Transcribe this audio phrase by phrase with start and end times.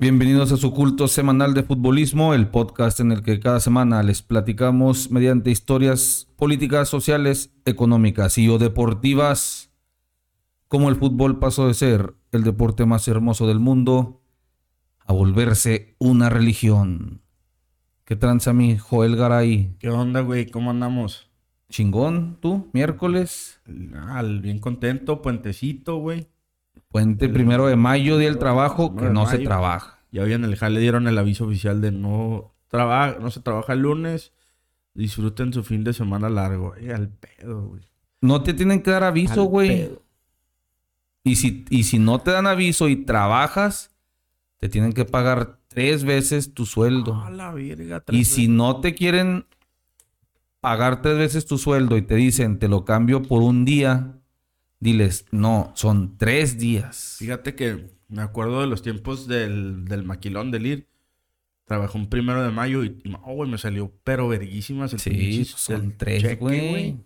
[0.00, 4.22] Bienvenidos a su culto semanal de futbolismo, el podcast en el que cada semana les
[4.22, 9.72] platicamos mediante historias políticas, sociales, económicas y o deportivas,
[10.68, 14.22] cómo el fútbol pasó de ser el deporte más hermoso del mundo
[15.00, 17.20] a volverse una religión.
[18.04, 19.74] ¿Qué tranza mi Joel Garay?
[19.80, 20.48] ¿Qué onda, güey?
[20.48, 21.28] ¿Cómo andamos?
[21.70, 23.60] Chingón, tú, miércoles.
[23.96, 26.28] Ah, bien contento, puentecito, güey.
[26.88, 29.98] Puente primero de mayo, día del trabajo, que no se trabaja.
[30.10, 33.74] Ya hoy en el jale dieron el aviso oficial de no trabaja, no se trabaja
[33.74, 34.32] el lunes.
[34.94, 36.74] Disfruten su fin de semana largo.
[36.74, 37.82] Al pedo, güey.
[38.20, 39.68] No te tienen que dar aviso, Al güey.
[39.68, 40.02] pedo.
[41.24, 43.90] Y si, y si no te dan aviso y trabajas,
[44.56, 47.14] te tienen que pagar tres veces tu sueldo.
[47.14, 47.54] A la
[48.10, 49.46] y si no te quieren
[50.60, 54.17] pagar tres veces tu sueldo y te dicen, te lo cambio por un día,
[54.80, 57.16] diles, no, son tres días.
[57.18, 60.88] Fíjate que me acuerdo de los tiempos del, del maquilón del IR.
[61.64, 65.44] Trabajé un primero de mayo y, no, güey, me salió pero verguísimas el Sí, pinche-
[65.56, 66.96] son tres, güey.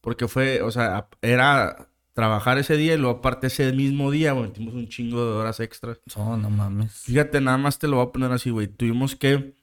[0.00, 4.48] Porque fue, o sea, era trabajar ese día y luego aparte ese mismo día, güey,
[4.48, 6.00] metimos un chingo de horas extras.
[6.16, 6.92] No, no mames.
[6.92, 8.66] Fíjate, nada más te lo voy a poner así, güey.
[8.66, 9.54] Tuvimos que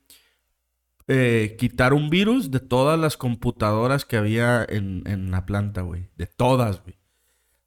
[1.07, 6.07] eh, quitar un virus de todas las computadoras que había en, en la planta, güey.
[6.15, 6.95] De todas, güey.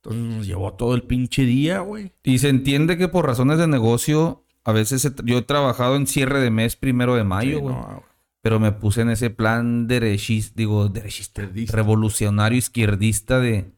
[0.04, 2.12] Entonces nos llevó todo el pinche día, güey.
[2.24, 6.06] Y se entiende que por razones de negocio, a veces he- yo he trabajado en
[6.08, 7.74] cierre de mes primero de mayo, Sí, güey.
[7.74, 8.02] no.
[8.40, 13.70] Pero me puse en ese plan derechista, digo, derechista, revolucionario izquierdista de,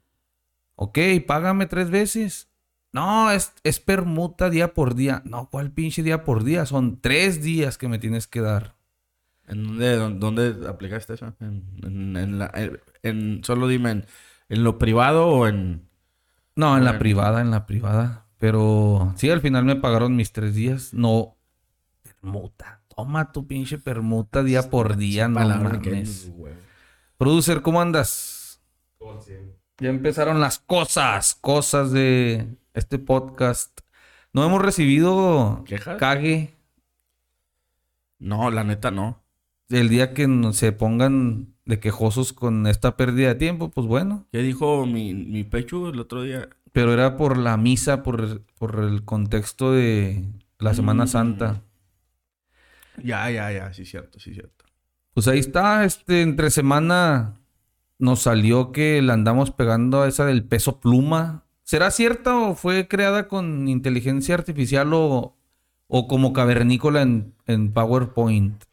[0.76, 2.48] ok, págame tres veces.
[2.90, 5.20] No, es, es permuta día por día.
[5.26, 6.64] No, ¿cuál pinche día por día?
[6.64, 8.76] Son tres días que me tienes que dar.
[9.46, 11.34] ¿En dónde, dónde, aplicaste eso?
[11.40, 12.52] En, en- en la-
[13.02, 14.04] en- solo dime,
[14.48, 15.82] en lo privado o en...?
[16.56, 18.26] No, en la privada, en la privada.
[18.38, 20.92] Pero sí, al final me pagaron mis tres días.
[20.94, 21.36] No,
[22.02, 22.82] permuta.
[22.94, 26.30] Toma tu pinche permuta día por día, no mames.
[27.16, 28.60] Producer, ¿cómo andas?
[29.78, 33.80] Ya empezaron las cosas, cosas de este podcast.
[34.32, 35.96] No hemos recibido ¿Quejas?
[35.98, 36.54] cague
[38.18, 39.22] No, la neta no.
[39.70, 44.26] el día que no- se pongan de quejosos con esta pérdida de tiempo, pues bueno.
[44.32, 46.48] ¿Qué dijo mi, mi pecho el otro día?
[46.72, 50.24] Pero era por la misa, por, por el contexto de
[50.58, 51.08] la Semana Mm.
[51.08, 51.62] Santa.
[53.02, 54.64] Ya, ya, ya, sí cierto, sí cierto.
[55.12, 57.40] Pues ahí está, este, entre semana
[57.98, 61.44] nos salió que le andamos pegando a esa del peso pluma.
[61.62, 65.36] ¿Será cierta o fue creada con inteligencia artificial o,
[65.88, 68.64] o como cavernícola en, en PowerPoint?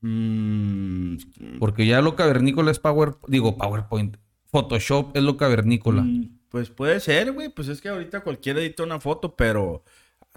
[0.00, 1.16] Mm,
[1.58, 4.16] Porque ya lo cavernícola es Power, digo PowerPoint.
[4.50, 6.02] Photoshop es lo cavernícola.
[6.02, 7.48] mm, pues puede ser, güey.
[7.50, 9.84] Pues es que ahorita cualquiera edita una foto, pero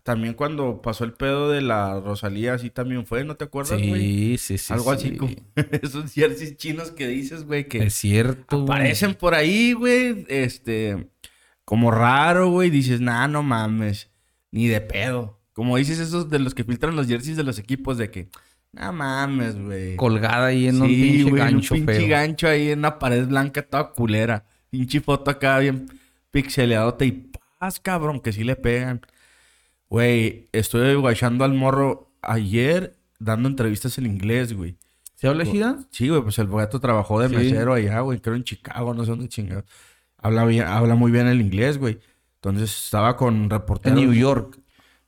[0.04, 4.02] también cuando pasó el pedo de la Rosalía, así también fue, ¿no te acuerdas, güey?
[4.02, 4.74] Sí, sí, sí.
[4.74, 5.18] Algo así sí.
[5.18, 5.34] como
[5.82, 8.64] esos jerseys chinos que dices, güey, que Es cierto.
[8.64, 11.10] aparecen por ahí, güey, este,
[11.64, 12.70] como raro, güey.
[12.70, 14.10] Dices, nah, no mames,
[14.52, 15.40] ni de pedo.
[15.54, 18.30] Como dices esos de los que filtran los jerseys de los equipos, de que,
[18.74, 19.96] no mames, güey.
[19.96, 22.10] Colgada ahí en un pinche en gancho un pinche feo.
[22.10, 24.46] gancho ahí en una pared blanca toda culera.
[24.70, 25.88] Pinche foto acá bien
[26.32, 29.02] pixeleadote y paz, cabrón, que sí le pegan.
[29.90, 34.78] Güey, estoy guachando al morro ayer dando entrevistas en inglés, güey.
[35.16, 35.78] ¿Se habla chida?
[35.92, 37.36] Sí, güey, pues el gato trabajó de Sí.
[37.36, 39.66] mesero allá, güey, creo en Chicago, no sé dónde chingado.
[40.18, 42.00] Habla bien, habla muy bien el inglés, güey.
[42.36, 44.00] Entonces estaba con En reporteros.
[44.00, 44.58] New York.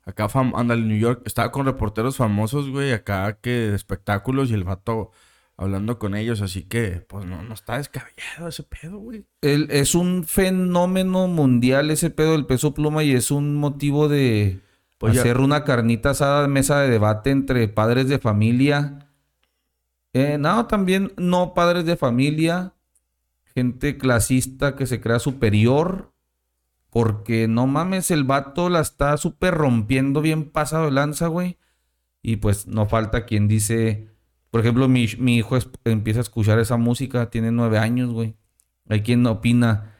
[0.06, 1.22] Acá, en New York.
[1.26, 5.12] Estaba con reporteros famosos, güey, acá que de espectáculos y el vato
[5.56, 6.42] hablando con ellos.
[6.42, 9.26] Así que, pues no, no está descabellado ese pedo, güey.
[9.42, 14.60] El- es un fenómeno mundial ese pedo del peso pluma y es un motivo de
[14.98, 19.00] Pues ya- hacer una carnita asada, mesa de debate entre padres de familia.
[20.14, 22.74] Eh, no, también no padres de familia,
[23.56, 26.13] gente clasista que se crea superior,
[26.94, 31.58] porque no mames, el vato la está súper rompiendo bien pasado de lanza, güey.
[32.22, 34.10] Y pues no falta quien dice,
[34.52, 38.36] por ejemplo, mi, mi hijo es- empieza a escuchar esa música, tiene nueve años, güey.
[38.88, 39.96] Hay quien opina,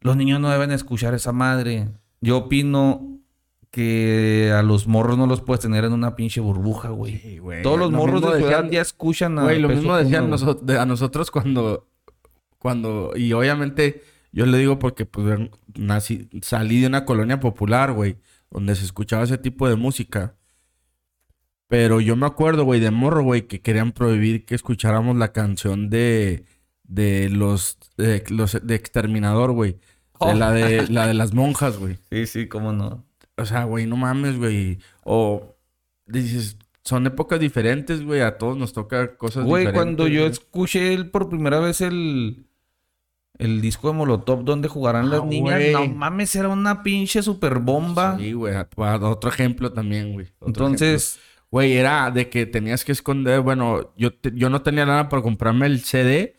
[0.00, 1.88] los niños no deben escuchar esa madre.
[2.20, 3.18] Yo opino
[3.72, 7.18] que a los morros no los puedes tener en una pinche burbuja, güey.
[7.18, 7.62] Sí, güey.
[7.62, 10.32] Todos los Lo morros de su edad decían- ya escuchan a Güey, lo mismo decían
[10.78, 11.86] a nosotros cuando,
[12.58, 15.38] cuando, y obviamente yo le digo porque pues
[15.76, 18.16] nací, salí de una colonia popular, güey,
[18.50, 20.36] donde se escuchaba ese tipo de música.
[21.68, 25.88] Pero yo me acuerdo, güey, de morro, güey, que querían prohibir que escucháramos la canción
[25.88, 26.44] de,
[26.82, 29.72] de los, de, los de Exterminador, güey.
[29.72, 29.78] De
[30.22, 30.34] Oh.
[30.34, 31.96] la de, la de las monjas, güey.
[32.10, 33.06] Sí, sí, cómo no.
[33.38, 34.78] o sea, güey, no mames, güey.
[35.02, 35.56] O
[36.06, 38.20] dices, son épocas diferentes, güey.
[38.20, 39.82] A todos nos toca cosas Güey, diferentes.
[39.82, 40.32] cuando yo güey.
[40.32, 42.44] escuché el- por primera vez el,
[43.40, 45.72] el disco de Molotov donde jugarán Ah, las niñas, güey.
[45.72, 48.16] no mames, era una pinche super bomba.
[48.18, 48.54] Sí, güey.
[48.76, 50.28] Otro ejemplo también, güey.
[50.46, 51.18] Entonces.
[51.52, 53.40] Güey, era de que tenías que esconder.
[53.40, 56.36] Bueno, yo, te- yo no tenía nada para comprarme el CD,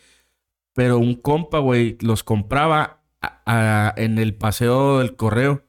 [0.73, 5.65] pero un compa, güey, los compraba a- a- en el paseo del correo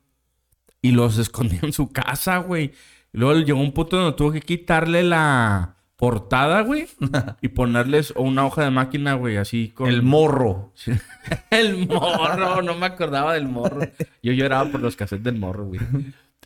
[0.81, 1.19] y los
[1.59, 2.71] escondía en su casa, güey.
[3.11, 6.89] Luego llegó un punto donde tuvo que quitarle la portada, güey,
[7.43, 9.89] y ponerles una hoja de máquina, güey, así con.
[9.89, 10.73] el morro.
[11.51, 13.83] El morro, no me acordaba del morro.
[14.21, 15.81] Yo lloraba por los cassettes del morro, güey.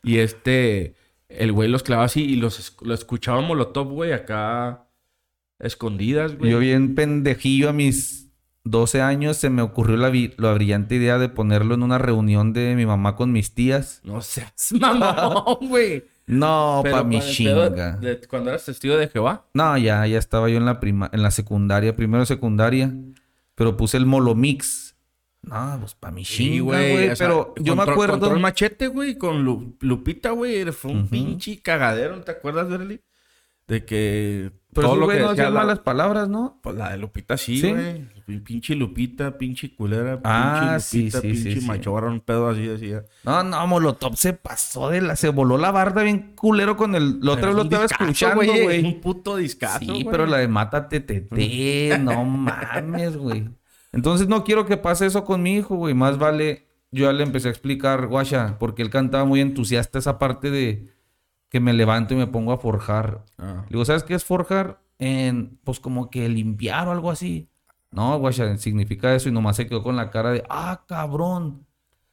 [0.03, 0.95] Y este,
[1.31, 4.85] el güey los clavaba así y los, esc- lo escuchaba Molotov, güey, acá
[5.59, 6.51] escondidas, güey.
[6.51, 8.31] Yo bien pendejillo a mis
[8.65, 12.85] 12 años se me ocurrió la brillante idea de ponerlo en una reunión de mi
[12.85, 14.03] mamá con mis tías.
[14.05, 16.05] No seas mamón, güey.
[16.27, 17.71] No, Pero pa' mi chinga.
[17.71, 19.47] de- cuando eras testigo de Jehová.
[19.55, 22.93] No, ya, ya estaba yo en la prima, en la secundaria, primero secundaria,
[23.55, 24.97] pero puse el Molomix.
[25.43, 27.15] No, pues pa' mi chinga, güey.
[27.15, 28.19] sea, Pero yo me acuerdo.
[28.19, 30.65] Control machete, güey, con Lu- Lupita, güey.
[30.73, 33.01] Fue un pinche cagadero, ¿no ¿te acuerdas, Berly?
[33.69, 36.61] De que Pero todo lo güey que no hacían la- malas palabras, ¿no?
[36.63, 37.73] Pues la de Lupita sí, ¿Sí?
[37.73, 38.41] güey.
[38.43, 43.05] Pinche Lupita, pinche culera, Ah, pinche Lupita, sí, sí, pinche machorra, un pedo así decía.
[43.25, 45.17] No, no, Molotov se pasó de la...
[45.17, 47.19] Se voló la barda bien culero con el...
[47.21, 48.85] Lo es un estaba escuchando, Es güey.
[48.85, 50.05] un puto discazo, Sí, güey.
[50.11, 53.49] pero la de Mátate Tete, no mames, güey.
[53.93, 55.95] Entonces no quiero que pase eso con mi hijo, güey.
[55.95, 60.19] Más vale, yo ya le empecé a explicar, guacha, porque él cantaba muy entusiasta esa
[60.19, 60.93] parte de
[61.57, 63.25] que me levanto y me pongo a forjar.
[63.39, 63.63] Ah.
[63.65, 64.79] Le digo, ¿sabes qué es forjar?
[64.99, 67.49] En, pues como que limpiar o algo así.
[67.91, 71.65] No, guacha, significa eso y nomás se quedó con la cara de, ah, cabrón.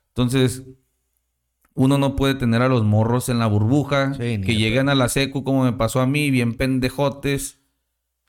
[0.10, 0.63] Entonces,
[1.74, 4.95] uno no puede tener a los morros en la burbuja, Sí, ni que lleguen a
[4.95, 7.60] la secu como me pasó a mí, bien pendejotes,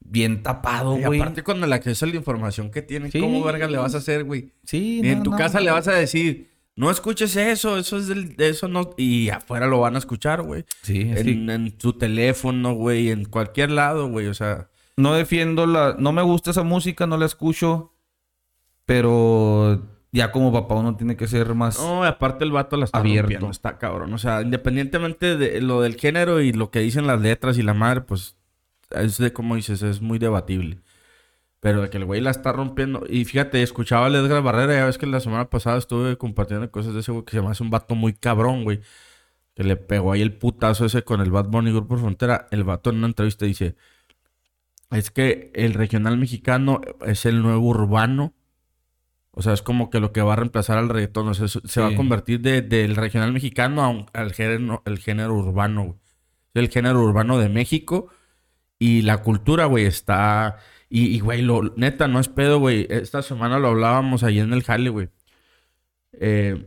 [0.01, 1.21] bien tapado, Y güey.
[1.21, 3.21] aparte con el acceso a la información que tienes, Sí.
[3.21, 4.53] ¿cómo verga le vas a hacer, güey?
[4.65, 5.65] Sí, Y en tu no, casa no.
[5.67, 8.91] le vas a decir, no escuches eso, eso es del, de eso no...
[8.97, 10.65] Y afuera lo van a escuchar, güey.
[10.83, 11.31] Sí, sí.
[11.31, 14.69] En, en tu teléfono, güey, en cualquier lado, güey, o sea...
[14.97, 15.97] No defiendo la...
[15.99, 17.93] No me gusta esa música, no la escucho,
[18.87, 19.83] pero
[20.13, 21.79] ya como papá uno tiene que ser más...
[21.79, 23.23] No, aparte el vato la está Abierto.
[23.23, 24.13] rompiendo, está cabrón.
[24.15, 27.75] O sea, independientemente de lo del género y lo que dicen las letras y la
[27.75, 28.37] madre, pues
[28.91, 30.79] es de como dices, es muy debatible.
[31.65, 33.05] Pero de que el güey la está rompiendo.
[33.09, 36.93] Y fíjate, escuchaba a Edgar Barrera, ya ves que la semana pasada estuve compartiendo cosas
[36.93, 38.81] de ese güey que se me hace un vato muy cabrón, güey.
[39.55, 42.49] Que le pegó ahí el putazo ese con el Bad Bunny Grupo Frontera.
[42.51, 43.77] El vato en una entrevista dice:
[44.91, 48.35] Es que el regional mexicano es el nuevo urbano.
[49.31, 51.29] O sea, es como que lo que va a reemplazar al reggaetón.
[51.29, 54.99] O sea, se va a convertir de- del regional mexicano a un- al género, el
[54.99, 55.99] género urbano, güey.
[56.53, 58.09] El género urbano de México.
[58.85, 60.59] Y la cultura, güey, está...
[60.91, 62.87] Y, güey, lo, neta, no es pedo, güey.
[62.91, 65.09] Esta semana lo hablábamos ahí en el jale, güey.
[66.13, 66.67] Eh,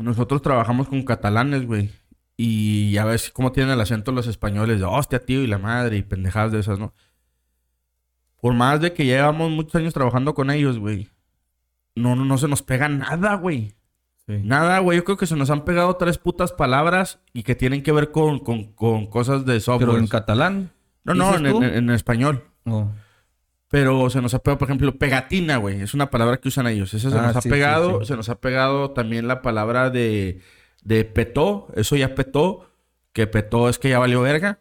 [0.00, 1.92] nosotros trabajamos con catalanes, güey.
[2.36, 5.98] Y ya ves cómo tienen el acento los españoles de hostia, tío, y la madre,
[5.98, 6.94] y pendejadas de esas, ¿no?
[8.40, 11.10] Por más de que llevamos muchos años trabajando con ellos, güey.
[11.94, 13.76] No, no, no se nos pega nada, güey.
[14.26, 14.40] Sí.
[14.42, 14.98] Nada, güey.
[14.98, 18.10] Yo creo que se nos han pegado tres putas palabras y que tienen que ver
[18.10, 19.90] con, con, con cosas de software.
[19.90, 20.72] Pero en catalán.
[21.04, 21.62] No, no, ¿dices en, tú?
[21.62, 22.44] en- en español.
[22.64, 22.90] Oh.
[23.68, 25.80] Pero se nos ha pegado, por ejemplo, pegatina, güey.
[25.80, 26.92] Es una palabra que usan ellos.
[26.92, 28.00] Esa se Ah, nos ha sí, pegado.
[28.00, 28.06] sí.
[28.08, 30.40] Se nos ha pegado también la palabra de,
[30.82, 31.68] de petó.
[31.76, 32.68] Eso ya petó.
[33.12, 34.58] Que petó es que ya valió verga.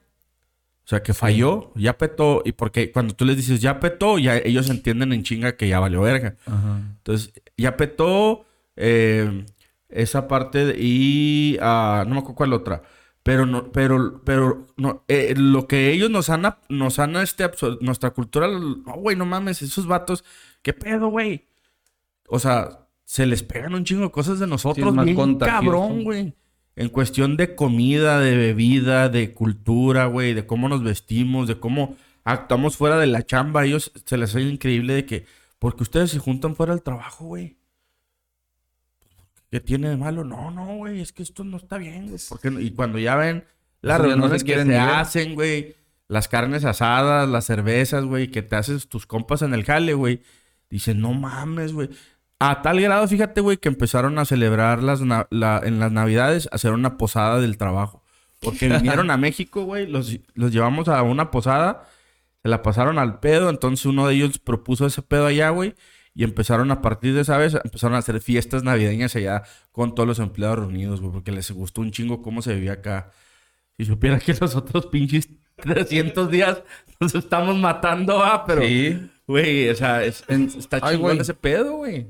[0.85, 2.41] O sea, que falló, ya petó.
[2.45, 5.79] Y porque cuando tú les dices ya petó, ya ellos entienden en chinga que ya
[5.79, 6.35] valió verga.
[6.45, 6.79] Ajá.
[6.97, 9.45] Entonces, ya petó eh,
[9.89, 12.81] esa parte de- y ah, no me acuerdo cuál otra.
[13.23, 17.49] Pero no, pero, pero no, eh, lo que ellos nos han, nos han este
[17.81, 20.23] nuestra cultura, no, güey, no mames, esos vatos,
[20.61, 21.47] ¿qué pedo, güey?
[22.27, 26.33] O sea, se les pegan un chingo de cosas de nosotros, más bien cabrón, güey.
[26.75, 31.97] En cuestión de comida, de bebida, de cultura, güey, de cómo nos vestimos, de cómo
[32.23, 33.61] actuamos fuera de la chamba.
[33.61, 35.25] A ellos se les hace increíble de que,
[35.59, 37.58] porque ustedes se juntan fuera del trabajo, güey.
[39.51, 40.23] ¿Qué tiene de malo?
[40.23, 42.65] No, no, güey, es que esto no está bien, güey.
[42.65, 43.43] Y cuando ya ven
[43.81, 44.79] las no reuniones que se ver.
[44.79, 45.75] hacen, güey,
[46.07, 50.21] las carnes asadas, las cervezas, güey, que te haces tus compas en el jale, güey,
[50.69, 51.89] dicen, no mames, güey.
[52.39, 56.71] A tal grado, fíjate, güey, que empezaron a celebrar las la- en las navidades, hacer
[56.73, 58.03] una posada del trabajo.
[58.41, 61.87] Porque vinieron a México, güey, los, los llevamos a una posada,
[62.43, 65.73] se la pasaron al pedo, entonces uno de ellos propuso ese pedo allá, güey,
[66.19, 70.05] Y empezaron a partir de esa vez, empezaron a hacer fiestas navideñas allá con todos
[70.05, 73.11] los empleados reunidos, güey, porque les gustó un chingo cómo se vivía acá.
[73.77, 76.61] Si supiera que los otros pinches 300 días
[76.99, 78.63] nos estamos matando, ah, pero...
[78.63, 79.09] Sí.
[79.27, 82.07] Güey, o sea, es- es- está chingón ese pedo, güey.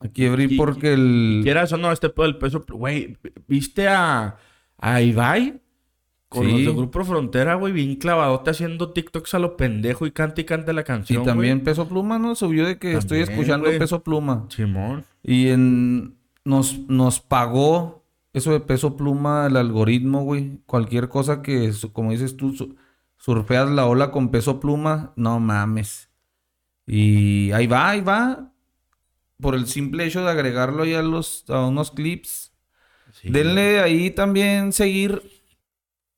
[0.00, 1.40] Aquí abrí Y- porque el...
[1.42, 2.64] Quieras o no, este pedo del peso...
[2.66, 4.36] Güey, ¿viste a,
[4.78, 5.60] a Ibai?
[6.34, 6.52] Con Sí.
[6.64, 10.44] los de Grupo Frontera, güey, bien clavadote haciendo TikToks a lo pendejo y canta y
[10.44, 11.64] canta la Y canción, también güey.
[11.64, 12.34] Peso Pluma, ¿no?
[12.34, 13.78] Subió de que estoy También, escuchando güey.
[13.78, 14.46] Peso Pluma.
[14.50, 15.04] Simón.
[15.22, 16.16] Y en...
[16.44, 20.58] Nos, nos pagó eso de Peso Pluma, el algoritmo, güey.
[20.66, 22.76] Cualquier cosa que, como dices tú, su-
[23.16, 26.10] surfeas la ola con Peso Pluma, no mames.
[26.86, 28.50] Y ahí va, ahí va.
[29.40, 32.52] Por el simple hecho de agregarlo ahí a, los, a unos clips.
[33.12, 33.30] Sí.
[33.30, 35.22] Denle ahí también seguir,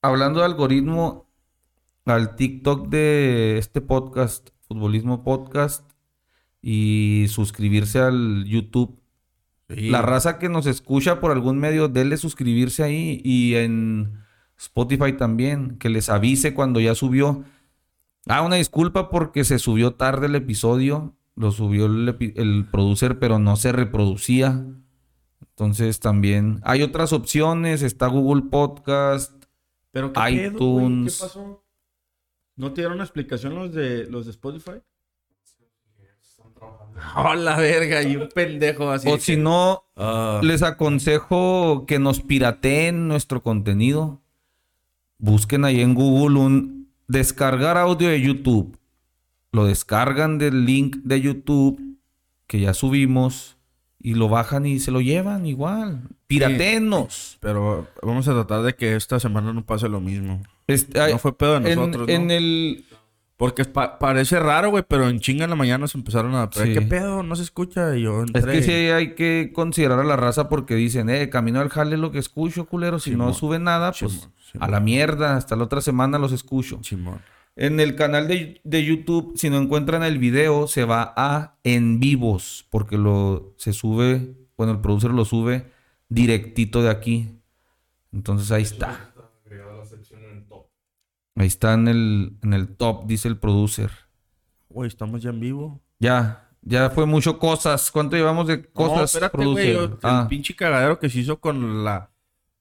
[0.07, 1.29] hablando de algoritmo,
[2.05, 5.91] al TikTok de este podcast, Futbolismo Podcast,
[6.63, 9.01] y suscribirse al YouTube.
[9.69, 9.91] Sí.
[9.91, 14.21] La raza que nos escucha por algún medio, denle suscribirse ahí y en
[14.57, 17.45] Spotify también, que les avise cuando ya subió.
[18.27, 23.39] Ah, una disculpa porque se subió tarde el episodio, lo subió el, el producer, pero
[23.39, 24.65] no se reproducía.
[25.41, 29.36] Entonces también hay otras opciones, está Google Podcast.
[29.93, 30.39] Pero qué pedo, güey?
[30.39, 31.19] ¿Qué iTunes.
[31.21, 31.65] pasó?
[32.57, 34.81] ¿No te dieron una explicación los de los de Spotify?
[37.17, 38.03] ¡Oh, la verga!
[38.03, 39.09] Y un pendejo así.
[39.11, 40.41] o si que- no, Ah.
[40.43, 44.23] les aconsejo que nos pirateen nuestro contenido.
[45.19, 48.79] Busquen ahí en Google un descargar audio de YouTube.
[49.53, 51.81] Lo descargan del link de YouTube
[52.47, 53.56] que ya subimos
[53.99, 56.03] y lo bajan y se lo llevan igual.
[56.27, 57.39] Pirateennos.
[57.41, 60.43] Pero vamos a tratar de que esta semana no pase lo mismo.
[60.67, 62.33] Este, ay, No fue pedo de en, nosotros, en ¿no?
[62.33, 62.85] el
[63.37, 66.49] Porque pa- parece raro, güey, pero en chinga en la mañana se empezaron a...
[66.53, 66.73] Sí.
[66.75, 67.23] ¿Qué pedo?
[67.23, 67.97] No se escucha.
[67.97, 68.53] Y yo Es entré.
[68.53, 72.11] que sí hay que considerar a la raza porque dicen, eh, camino al jale lo
[72.11, 72.99] que escucho, culero.
[72.99, 75.37] Si no sube nada, pues Simón, a la mierda.
[75.37, 76.81] Hasta la otra semana los escucho.
[76.83, 77.21] Simón.
[77.57, 81.99] En el canal de, de YouTube, si no encuentran el video, se va a en
[82.01, 85.71] vivos, porque lo se sube, bueno, el producer lo sube
[86.09, 87.41] directito de aquí.
[88.13, 89.13] Entonces ahí está.
[91.39, 93.91] Ahí está en el, en el top, dice el producer.
[94.71, 95.83] Güey, estamos ya en vivo.
[95.99, 97.91] Ya, ya fue mucho cosas.
[97.91, 99.75] ¿Cuánto llevamos de no, cosas, espérate, producer?
[99.77, 99.87] güey.
[99.87, 102.11] El Ah, pinche cagadero que se hizo con la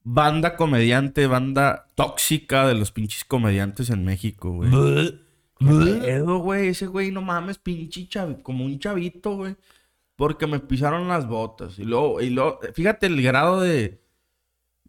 [0.08, 4.70] banda comediante, banda tóxica de los pinches comediantes en México, güey.
[5.58, 5.64] ¿Qué
[6.00, 6.68] pedo, güey?
[6.68, 9.56] Ese güey, no mames, pinche chavi- como un chavito, güey.
[10.14, 11.78] Porque me pisaron las botas.
[11.78, 14.00] Y luego, y luego, fíjate el grado de.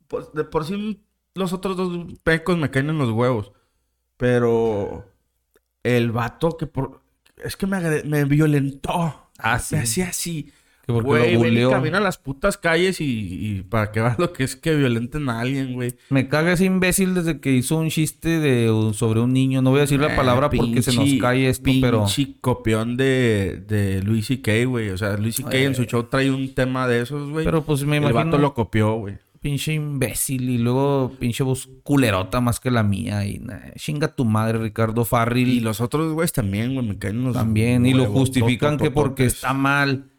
[0.07, 3.51] Pues, de por sí, los otros dos pecos me caen en los huevos.
[4.17, 5.05] Pero.
[5.83, 7.01] El vato que por.
[7.38, 9.29] Es que me, agre- me violentó.
[9.39, 9.75] Ah, sí.
[9.75, 10.51] Me hacía así.
[10.88, 14.17] Que porque Güey, lo y camina a las putas calles y, y para que veas
[14.20, 15.96] lo que es que violenten a alguien, güey.
[16.10, 19.62] Me caga ese imbécil desde que hizo un chiste de, sobre un niño.
[19.62, 22.06] No voy a decir la Eh, palabra porque se nos cae esto, pero...
[22.06, 24.89] Pinche copión de, de Luis C.K., güey.
[24.91, 25.58] O sea, Luis C.K.
[25.58, 27.44] en su show trae un tema de esos, güey.
[27.44, 28.24] Pero pues me el imagino...
[28.25, 29.17] vato lo copió, güey.
[29.41, 33.25] Pinche imbécil y luego pinche voz culerota más que la mía.
[33.25, 35.50] Y nah, chinga tu madre, Ricardo Farril.
[35.50, 36.88] Y los otros, güeyes, también, güey.
[36.88, 37.86] Me caen los también.
[37.86, 40.12] Y lo justifican que porque está mal.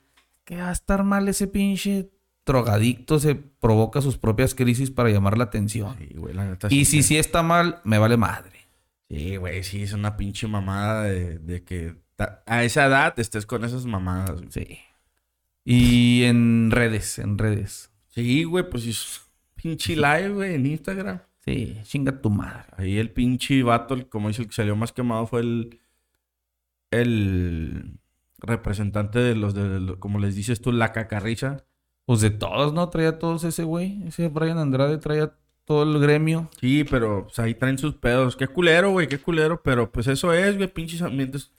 [0.48, 2.08] Que va a estar mal ese pinche
[2.46, 3.18] drogadicto.
[3.18, 5.94] Se provoca sus propias crisis para llamar la atención.
[5.98, 6.68] Sí, güey, la neta.
[6.70, 8.52] Y sí, si sí está mal, me vale madre.
[9.10, 11.96] Sí, güey, sí, es una pinche mamada de, de que
[12.46, 14.40] a esa edad estés con esas mamadas.
[14.40, 14.48] güey.
[14.50, 14.78] Sí.
[15.64, 17.90] Y en redes, en redes.
[18.08, 19.20] Sí, güey, pues es
[19.54, 21.20] pinche live, güey, en Instagram.
[21.44, 22.64] Sí, chinga tu madre.
[22.78, 25.78] Ahí el pinche vato, el- como dice, el que salió más quemado fue el.
[26.90, 27.98] El
[28.38, 31.64] representante de los de, como les dices tú, la cacarriza.
[32.04, 32.88] Pues de todos, ¿no?
[32.88, 34.02] Traía todos ese güey.
[34.06, 35.34] Ese Brian Andrade traía
[35.66, 36.48] todo el gremio.
[36.58, 38.34] Sí, pero pues, ahí traen sus pedos.
[38.34, 39.62] Qué culero, güey, qué culero.
[39.62, 41.52] Pero pues eso es, güey, pinches ambientes.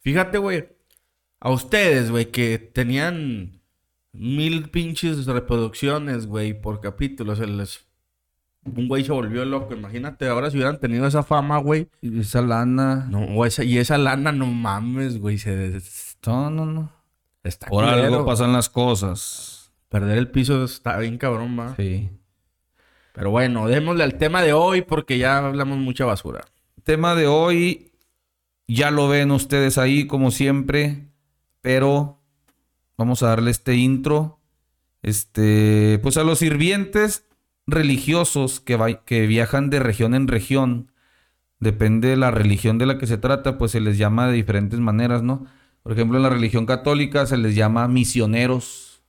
[0.00, 0.68] Fíjate, güey.
[1.38, 3.60] A ustedes, güey, que tenían
[4.12, 7.36] mil pinches reproducciones, güey, por capítulo.
[7.36, 7.86] Se les...
[8.64, 9.74] Un güey se volvió loco.
[9.74, 11.88] Imagínate, ahora si hubieran tenido esa fama, güey.
[12.00, 13.06] Y esa lana.
[13.08, 15.38] No, esa, y esa lana, no mames, güey.
[15.38, 15.80] Se,
[16.26, 16.90] No, no, no.
[17.42, 18.06] está Por culero.
[18.06, 19.72] algo pasan las cosas.
[19.88, 21.74] Perder el piso está bien cabrón, va.
[21.76, 22.10] Sí.
[23.12, 26.44] Pero bueno, démosle al tema de hoy porque ya hablamos mucha basura.
[26.84, 27.92] Tema de hoy.
[28.68, 31.08] Ya lo ven ustedes ahí, como siempre.
[31.60, 32.20] Pero
[32.96, 34.38] vamos a darle este intro.
[35.02, 37.26] Este, pues a los sirvientes
[37.66, 40.92] religiosos que, que viajan de región en región,
[41.58, 44.78] depende de la religión de la que se trata, pues se les llama de diferentes
[44.80, 45.46] maneras, ¿no?
[45.82, 49.02] Por ejemplo, en la religión católica se les llama misioneros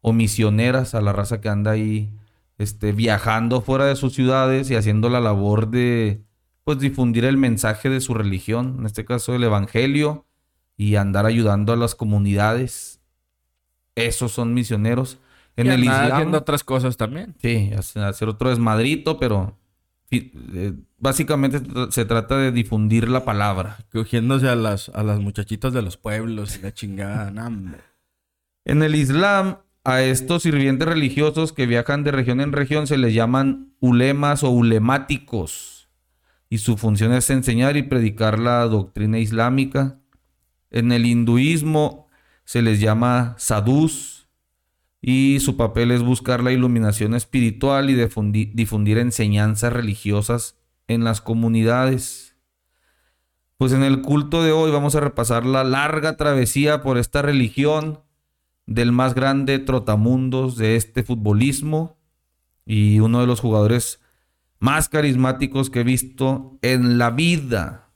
[0.00, 2.12] o misioneras a la raza que anda ahí
[2.58, 6.22] este, viajando fuera de sus ciudades y haciendo la labor de
[6.64, 10.26] pues difundir el mensaje de su religión, en este caso el evangelio,
[10.76, 13.00] y andar ayudando a las comunidades.
[13.96, 15.18] Esos son misioneros.
[15.56, 17.34] En Y el Islam, haciendo otras cosas también.
[17.42, 19.56] sí, hace- hacer otro desmadrito, pero
[20.98, 23.78] básicamente se tra- se trata de difundir la palabra.
[23.92, 27.32] Cogiéndose a las, a las muchachitas de los pueblos y la chingada.
[28.64, 33.14] En el Islam, a estos sirvientes religiosos que viajan de región en región se les
[33.14, 35.88] llaman ulemas o ulemáticos.
[36.48, 39.98] Y su función es enseñar y predicar la doctrina islámica.
[40.70, 42.08] En el hinduismo
[42.44, 44.21] se les llama sadhus.
[45.04, 51.20] Y su papel es buscar la iluminación espiritual y difundi- difundir enseñanzas religiosas en las
[51.20, 52.36] comunidades.
[53.58, 58.00] Pues en el culto de hoy vamos a repasar la larga travesía por esta religión
[58.66, 61.98] del más grande trotamundos de este futbolismo
[62.64, 64.00] y uno de los jugadores
[64.60, 67.90] más carismáticos que he visto en la vida.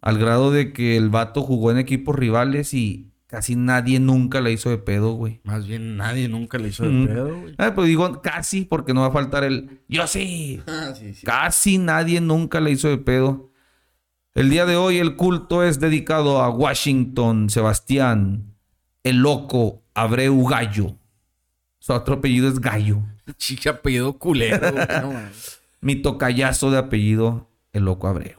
[0.00, 4.50] Al grado de que el vato jugó en equipos rivales y casi nadie nunca la
[4.50, 5.40] hizo de pedo, güey.
[5.44, 7.06] Más bien nadie nunca le hizo de Mm.
[7.06, 7.54] pedo, güey.
[7.58, 10.60] Ah, pues digo casi porque no va a faltar el yo sí.
[10.66, 11.24] Ah, sí, sí.
[11.24, 13.50] Casi nadie nunca le hizo de pedo.
[14.34, 18.54] El día de hoy el culto es dedicado a Washington Sebastián,
[19.04, 20.96] el loco Abreu Gallo.
[21.78, 23.02] Su otro apellido es Gallo.
[23.36, 24.86] Chicha apellido culero, güey.
[25.02, 25.12] No.
[25.80, 28.38] Mi tocayazo de apellido, el loco Abreu.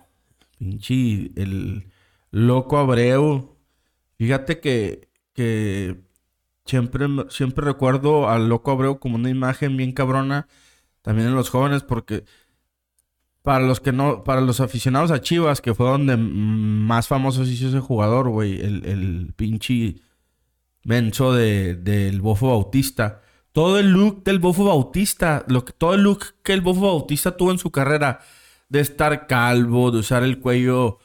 [0.59, 1.87] Pinche, el
[2.29, 3.50] loco Abreu.
[4.21, 5.99] Fíjate que, que
[6.63, 10.47] siempre, siempre recuerdo al loco Abreu como una imagen bien cabrona.
[11.01, 12.25] También en los jóvenes, porque
[13.41, 17.53] para los que no, para los aficionados a Chivas, que fue donde más famoso se
[17.53, 19.95] hizo ese jugador, güey, el, el pinche
[20.83, 23.23] menso de, del Bofo Bautista.
[23.51, 27.35] Todo el look del Bofo Bautista, lo que, todo el look que el Bofo Bautista
[27.35, 28.19] tuvo en su carrera,
[28.69, 30.99] de estar calvo, de usar el cuello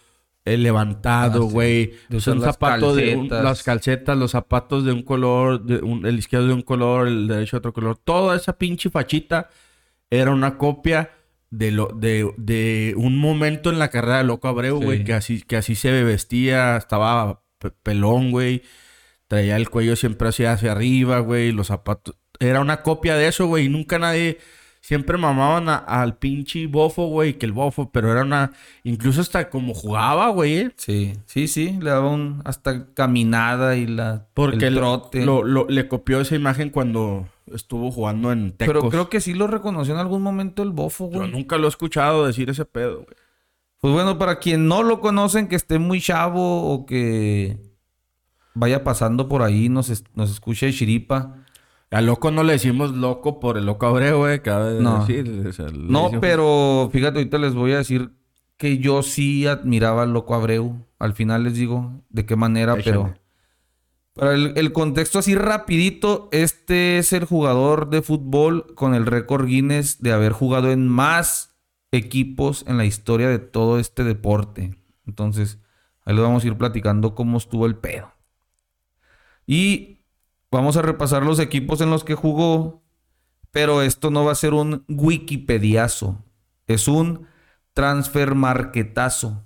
[0.46, 1.52] eh, levantado, Ah, sí.
[1.52, 6.06] güey, un las zapato de un- las calcetas, los zapatos de un color, de un-
[6.06, 9.50] el izquierdo de un color, el derecho de otro color, toda esa pinche fachita
[10.08, 11.10] era una copia
[11.50, 14.84] de lo de, de un momento en la carrera de Loco Abreu, Sí.
[14.84, 18.62] güey, que así que así se vestía, estaba pe- pelón, güey.
[19.28, 23.46] Traía el cuello siempre hacia hacia arriba, güey, los zapatos era una copia de eso,
[23.46, 24.38] güey, y nunca nadie
[24.86, 28.52] siempre mamaban a- al pinche bofo, güey, que el bofo, pero era una
[28.84, 30.70] incluso hasta como jugaba, güey.
[30.76, 31.76] Sí, sí, sí.
[31.80, 35.24] Le daba un hasta caminada y la Porque el trote.
[35.24, 38.74] lo- lo- le copió esa imagen cuando estuvo jugando en Tecos.
[38.74, 41.32] Pero creo que sí lo reconoció en algún momento el bofo, Yo güey.
[41.32, 43.16] nunca lo he escuchado decir ese pedo, güey.
[43.80, 47.58] Pues bueno, para quien no lo conocen, que esté muy chavo o que
[48.54, 51.42] vaya pasando por ahí, nos, nos escuche chiripa.
[51.90, 55.00] Al loco no le decimos loco por el loco Abreu, güey, cada vez No.
[55.06, 55.46] decir.
[55.48, 58.10] o sea, le No, pero fíjate, ahorita les voy a decir
[58.56, 60.84] que yo sí admiraba al loco Abreu.
[60.98, 62.84] Al final les digo de qué manera, Échale.
[62.98, 63.14] pero...
[64.14, 69.44] Para el, el contexto así rapidito, este es el jugador de fútbol con el récord
[69.46, 71.54] Guinness de haber jugado en más
[71.92, 74.74] equipos en la historia de todo este deporte.
[75.06, 75.58] Entonces,
[76.06, 78.10] ahí les vamos a ir platicando cómo estuvo el pedo.
[79.46, 79.95] Y
[80.50, 82.82] vamos a repasar los equipos en los que jugó,
[83.50, 86.24] pero esto no va a ser un wikipediazo,
[86.66, 87.26] es un
[87.72, 89.44] transfer marketazo.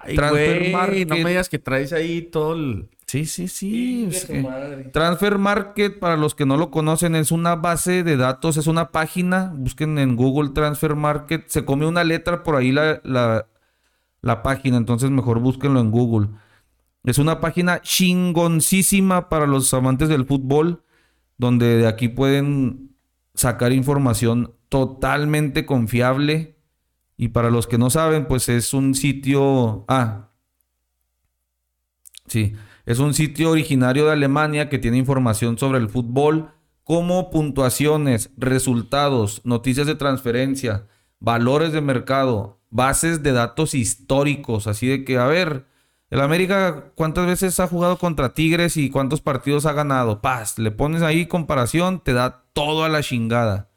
[0.00, 1.08] Ay, Transfer güey, Market.
[1.08, 2.90] no me digas que traes ahí todo el...
[3.06, 4.08] Sí, sí, sí.
[4.10, 4.84] Es que- madre.
[4.84, 8.90] Transfer Market, para los que no lo conocen, es una base de datos, es una
[8.92, 9.52] página.
[9.54, 11.44] Busquen en Google Transfer Market.
[11.48, 13.46] Se come una letra por ahí la, la,
[14.22, 16.28] la página, entonces mejor búsquenlo en Google.
[17.04, 20.84] Es una página chingoncísima para los amantes del fútbol,
[21.38, 22.96] donde de aquí pueden
[23.34, 26.58] sacar información totalmente confiable.
[27.16, 29.84] Y para los que no saben, pues es un sitio...
[29.88, 30.30] Ah,
[32.26, 32.54] Sí,
[32.86, 36.50] es un sitio originario de Alemania que tiene información sobre el fútbol,
[36.82, 40.86] como puntuaciones, resultados, noticias de transferencia,
[41.18, 45.66] valores de mercado, bases de datos históricos, así de que, a ver,
[46.10, 50.20] el América, ¿cuántas veces ha jugado contra Tigres y cuántos partidos ha ganado?
[50.20, 53.70] Paz, le pones ahí comparación, te da todo a la chingada.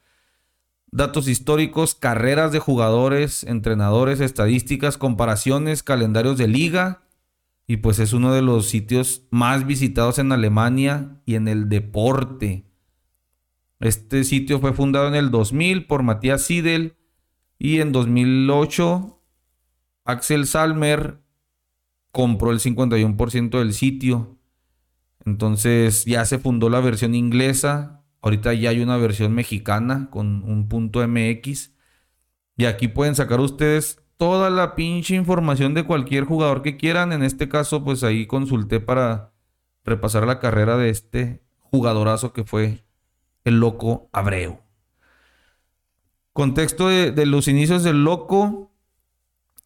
[0.91, 7.03] Datos históricos, carreras de jugadores, entrenadores, estadísticas, comparaciones, calendarios de liga.
[7.65, 12.65] Y pues es uno de los sitios más visitados en Alemania y en el deporte.
[13.79, 16.95] Este sitio fue fundado en el 2000 por Matías Siedel
[17.59, 19.21] y en 2008
[20.05, 21.19] Axel Salmer
[22.17, 24.39] compró el 51% del sitio.
[25.23, 28.01] Entonces ya se fundó la versión inglesa.
[28.23, 31.75] Ahorita ya hay una versión mexicana con un punto MX.
[32.57, 37.13] Y aquí pueden sacar ustedes toda la pinche información de cualquier jugador que quieran.
[37.13, 39.31] En este caso, pues ahí consulté para
[39.85, 42.83] repasar la carrera de este jugadorazo que fue
[43.43, 44.57] el loco Abreu.
[46.33, 48.71] Contexto de, los inicios del loco.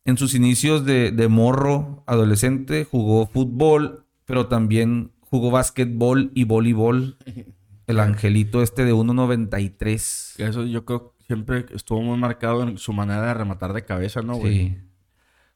[0.04, 7.18] En sus inicios de, de, morro, adolescente, jugó fútbol, pero también jugó básquetbol y voleibol.
[7.88, 10.40] El angelito este de 1.93.
[10.40, 14.22] Eso yo creo que siempre estuvo muy marcado en su manera de rematar de cabeza,
[14.22, 14.54] ¿no, güey?
[14.54, 14.78] Sí.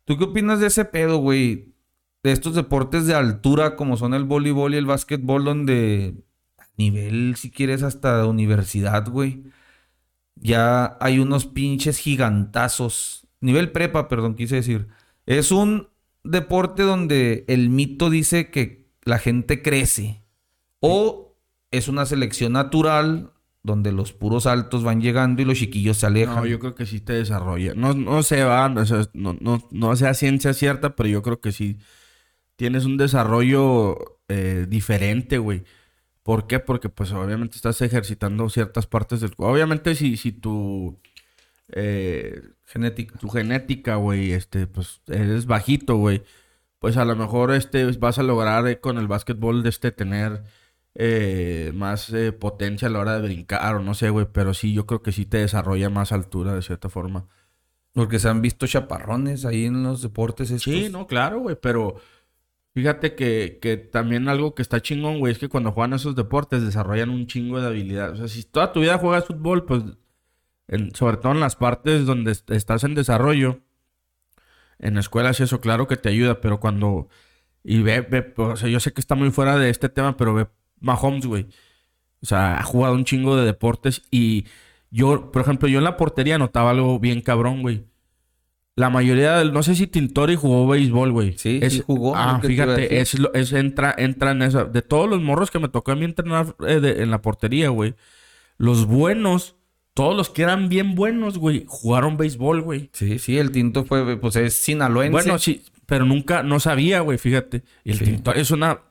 [0.04, 1.74] ¿Tú qué opinas de ese pedo, güey?
[2.24, 6.16] De estos deportes de altura como son el voleibol y el básquetbol, donde
[6.58, 9.46] a nivel, si quieres, hasta universidad, güey
[10.36, 13.25] ya hay unos pinches gigantazos.
[13.46, 14.88] Nivel prepa, perdón, quise decir.
[15.26, 15.90] Es un
[16.24, 20.24] deporte donde el mito dice que la gente crece.
[20.80, 21.38] O
[21.72, 23.32] es una selección natural
[23.64, 26.36] donde los puros altos van llegando y los chiquillos se alejan.
[26.36, 27.74] No, yo creo que sí te desarrolla.
[27.76, 31.80] No, no se va, no, no, no, sea ciencia cierta, pero yo creo que sí
[32.56, 35.64] tienes un desarrollo eh, diferente, güey.
[36.22, 36.60] ¿Por qué?
[36.60, 39.54] Porque pues obviamente estás ejercitando ciertas partes del cuerpo.
[39.54, 41.00] Obviamente si, si tu...
[41.70, 43.18] Eh, genética.
[43.18, 46.24] Tu genética, güey, este, pues eres bajito, güey.
[46.80, 50.44] Pues a lo mejor este, vas a lograr eh, con el básquetbol de este tener
[50.94, 54.28] eh, más potencia a la hora de brincar o no sé, güey.
[54.32, 57.28] Pero sí, yo creo que sí te desarrolla más altura de cierta forma.
[57.94, 60.74] Porque se han visto chaparrones ahí en los deportes estos.
[60.74, 61.96] Sí, no, claro, güey, pero
[62.76, 66.62] Fíjate que, que, también algo que está chingón, güey, es que cuando juegan esos deportes
[66.62, 68.12] desarrollan un chingo de habilidad.
[68.12, 69.82] O sea, si toda tu vida juegas fútbol, pues,
[70.94, 73.62] sobre todo en las partes donde estás en desarrollo,
[74.80, 77.10] en escuelas y eso, claro que te ayuda, pero cuando.
[77.64, 80.34] Y ve, ve, o sea, yo sé que está muy fuera de este tema, pero
[80.34, 80.48] ve
[80.80, 81.48] Mahomes, güey.
[82.22, 84.46] O sea, ha jugado un chingo de deportes y
[84.92, 87.86] yo, por ejemplo, yo en la portería notaba algo bien cabrón, güey.
[88.78, 91.38] La mayoría del, no sé si Tintori jugó béisbol, güey.
[91.38, 92.14] Sí, es, jugó.
[92.16, 94.66] Ah, fíjate, es, es, entra, entra en eso.
[94.66, 97.96] De todos los morros que me tocó a mí entrenar eh, en la portería, güey.
[98.58, 99.56] Los buenos,
[99.96, 102.90] todos los que eran bien buenos, güey, jugaron béisbol, güey.
[102.92, 105.12] Sí, sí, el Tinto fue, pues es sinaloense.
[105.14, 107.64] Bueno, sí, pero nunca, no sabía, güey, fíjate.
[107.86, 108.82] el Tintori es una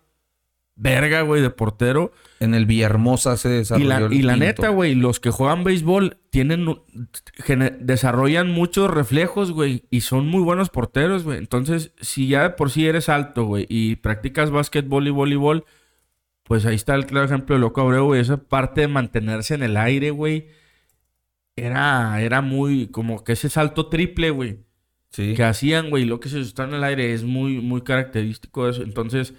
[0.77, 2.12] verga, güey, de portero.
[2.40, 4.11] En el Villahermosa se desarrolló.
[4.12, 6.67] Y la, neta, güey, los que juegan béisbol tienen,
[7.81, 11.37] desarrollan muchos reflejos, güey, y son muy buenos porteros, güey.
[11.37, 15.67] Entonces, si ya de por sí eres alto, güey, y practicas básquetbol y voleibol,
[16.45, 18.23] pues ahí está el claro ejemplo de Loco Abreu, güey.
[18.23, 20.49] Esa parte de mantenerse en el aire, güey,
[21.57, 24.64] era, era muy, como que ese salto triple, güey.
[25.11, 25.35] Sí.
[25.35, 28.73] Que hacían, güey, lo que se está en el aire es muy, muy característico de
[28.73, 28.83] eso.
[28.83, 29.35] Entonces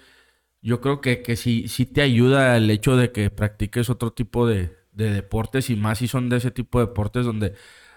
[0.62, 4.46] yo creo que, que sí, sí te ayuda el hecho de que practiques otro tipo
[4.46, 7.54] de, deportes y más si son de ese tipo de deportes donde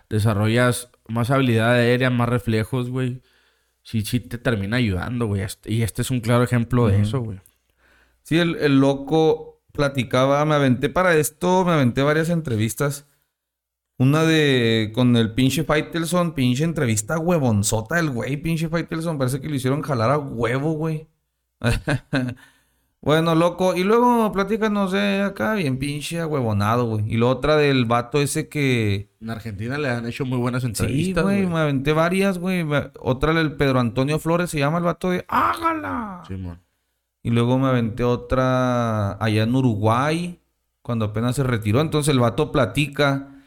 [0.09, 3.21] desarrollas más habilidad aérea, más reflejos, güey.
[3.81, 5.43] Sí, sí te termina ayudando, güey.
[5.65, 7.39] Y este es un claro ejemplo de eso, güey.
[8.23, 13.07] Sí, el, el, loco platicaba, me aventé para esto, me aventé varias entrevistas.
[13.99, 19.17] Una de con el pinche Faitelson, pinche entrevista huevonzota del güey, pinche Faitelson.
[19.17, 21.07] Parece que le hicieron jalar a huevo, güey.
[23.01, 23.75] Bueno, loco.
[23.77, 27.13] Y luego platícanos de acá, bien pinche huevonado, güey.
[27.13, 29.09] Y la otra del vato ese que.
[29.21, 31.23] En Argentina le han hecho muy buenas entrevistas.
[31.23, 32.65] Sí, güey, me aventé varias, güey.
[32.99, 36.23] Otra del Pedro Antonio Flores, se llama el vato de ¡Hágala!
[36.27, 36.59] Sí, man.
[37.23, 40.41] Y luego me aventé otra allá en Uruguay,
[40.81, 41.79] cuando apenas se retiró.
[41.79, 43.38] Entonces el vato platica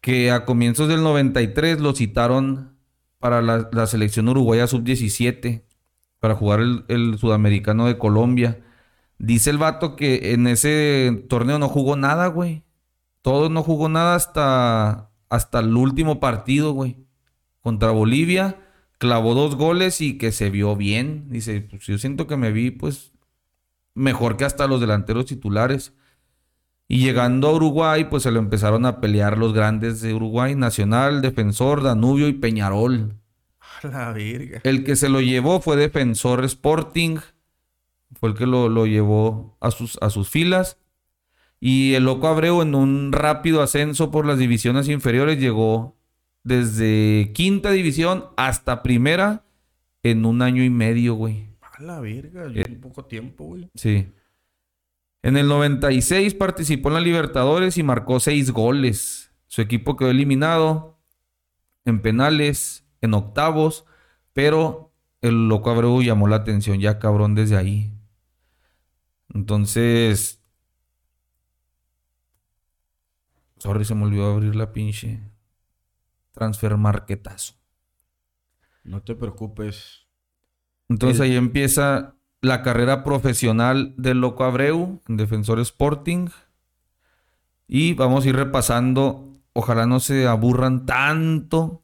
[0.00, 2.76] que a comienzos del 93 lo citaron
[3.18, 5.62] para la, selección uruguaya sub-17
[6.18, 8.64] para jugar el, sudamericano de Colombia.
[9.18, 12.64] Dice el vato que en ese torneo no jugó nada, güey.
[13.22, 16.96] Todo no jugó nada hasta, hasta el último partido, güey.
[17.60, 18.66] Contra Bolivia.
[18.96, 21.26] Clavó dos goles y que se vio bien.
[21.28, 23.12] Dice, pues yo siento que me vi, pues,
[23.94, 25.92] mejor que hasta los delanteros titulares.
[26.92, 31.22] Y llegando a Uruguay, pues se lo empezaron a pelear los grandes de Uruguay, Nacional,
[31.22, 33.14] Defensor, Danubio y Peñarol.
[33.84, 34.60] La virga.
[34.64, 37.18] El que se lo llevó fue Defensor Sporting.
[38.18, 40.78] Fue el que lo, llevó a sus, a sus filas.
[41.60, 45.96] Y el Loco Abreu en un rápido ascenso por las divisiones inferiores llegó
[46.42, 49.44] desde quinta división hasta primera
[50.02, 51.50] en un año y medio, güey.
[51.60, 53.68] A la verga, eh, un poco tiempo, güey.
[53.76, 54.08] Sí.
[55.22, 59.32] En el 96 participó en la Libertadores y marcó seis goles.
[59.48, 60.98] Su equipo quedó eliminado
[61.84, 63.84] en penales en octavos,
[64.32, 67.92] pero el loco Abreu llamó la atención ya cabrón desde ahí.
[69.34, 70.38] Entonces...
[73.58, 75.20] Sorry, se me olvidó abrir la pinche
[76.32, 77.54] transfer marketazo.
[78.84, 80.06] No te preocupes.
[80.88, 86.28] Entonces El- ahí empieza la carrera profesional del Loco Abreu en Defensor Sporting.
[87.68, 89.28] Y vamos a ir repasando.
[89.52, 91.82] Ojalá no se aburran tanto.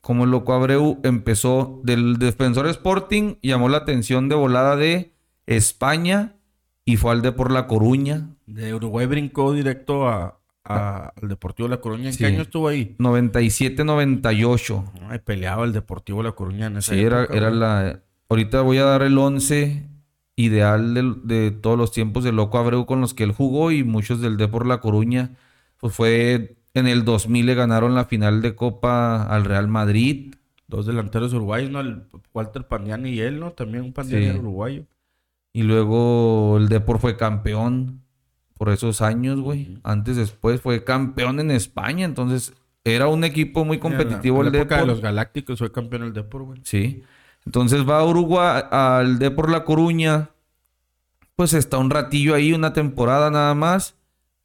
[0.00, 5.12] Como el Loco Abreu empezó del Defensor Sporting, llamó la atención de volada de
[5.46, 6.34] España
[6.84, 8.30] y fue al de por La Coruña.
[8.46, 12.06] De Uruguay brincó directo a, a- al Deportivo La Coruña.
[12.08, 12.18] ¿En Sí.
[12.18, 12.96] qué año estuvo ahí?
[12.98, 14.84] 97-98.
[15.08, 18.00] Ay, peleaba el Deportivo La Coruña en esa Sí, era, época, era la...
[18.32, 19.90] Ahorita voy a dar el 11
[20.36, 24.22] ideal de, todos los tiempos del Loco Abreu con los que él jugó y muchos
[24.22, 25.36] del D por La Coruña.
[25.76, 30.34] Pues fue en el 2000 le ganaron la final de Copa al Real Madrid.
[30.66, 31.80] Dos delanteros uruguayos, ¿no?
[31.80, 33.52] El Walter Pandiani y él, ¿no?
[33.52, 34.38] También un Pandiani Sí.
[34.38, 34.86] uruguayo.
[35.52, 38.00] Y luego el Depor fue campeón
[38.54, 39.76] por esos años, güey.
[39.82, 42.06] Antes, después fue campeón en España.
[42.06, 46.04] Entonces era un equipo muy competitivo en el la, época de los Galácticos fue campeón
[46.04, 46.60] el Depor, güey.
[46.64, 47.02] Sí.
[47.44, 50.30] Entonces va a Uruguay, al D por La Coruña.
[51.36, 53.96] Pues está un ratillo ahí, una temporada nada más.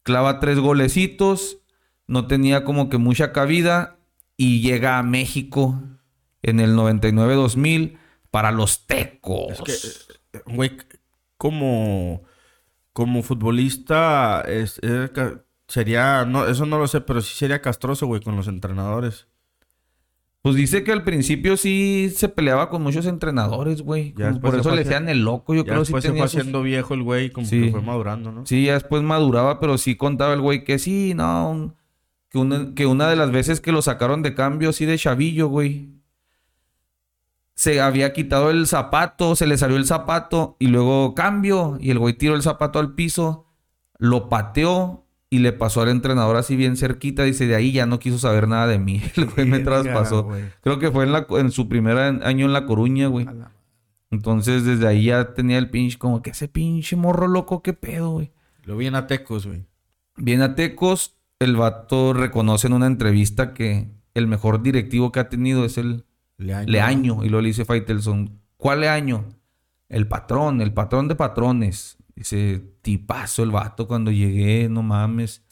[0.03, 1.59] Clava tres golecitos.
[2.07, 3.97] No tenía como que mucha cabida.
[4.35, 5.81] Y llega a México
[6.41, 7.97] en el 99-2000
[8.31, 9.51] para los Tecos.
[9.51, 10.77] Es que, eh, güey,
[11.37, 12.23] como,
[12.93, 15.11] como futbolista, es, es
[15.67, 19.27] sería, no, eso no lo sé, pero sí sería castroso, güey, con los entrenadores.
[20.47, 24.13] Pues dice que al principio sí se peleaba con muchos entrenadores, güey.
[24.41, 25.53] Por eso le decían el loco.
[25.53, 27.63] Yo ya creo que sí se tenía fue sus- haciendo viejo el güey, como Sí.
[27.63, 28.45] que fue madurando, ¿no?
[28.45, 31.49] Sí, ya después maduraba, pero sí contaba el güey que sí, no.
[31.49, 31.75] un-
[32.29, 35.47] que, una, que una de las veces que lo sacaron de cambio así de chavillo,
[35.47, 35.89] güey.
[37.55, 41.77] Se había quitado el zapato, se le salió el zapato y luego cambio.
[41.79, 43.47] Y el güey tiró el zapato al piso,
[43.97, 47.23] lo pateó y le pasó al entrenador así bien cerquita.
[47.23, 49.01] Dice, de ahí ya no quiso saber nada de mí.
[49.15, 50.23] El güey me traspasó.
[50.23, 50.43] güey.
[50.61, 53.25] Creo que fue en, la, en su primer año en La Coruña, güey.
[53.25, 53.51] La-
[54.11, 58.11] Entonces desde ahí ya tenía el pinche, como que ese pinche morro loco, qué pedo,
[58.11, 58.31] güey.
[58.63, 59.65] Lo vi en Atecos, güey.
[60.17, 65.29] Viene a Tecos, el vato reconoce en una entrevista que el mejor directivo que ha
[65.29, 66.05] tenido es el
[66.37, 66.71] Leaño.
[66.71, 67.23] Leaño.
[67.23, 69.25] Y luego le dice Faitelson, ¿cuál Leaño?
[69.89, 71.97] El patrón, el patrón de patrones.
[72.17, 75.45] Dice, tipazo el vato cuando llegué, no mames.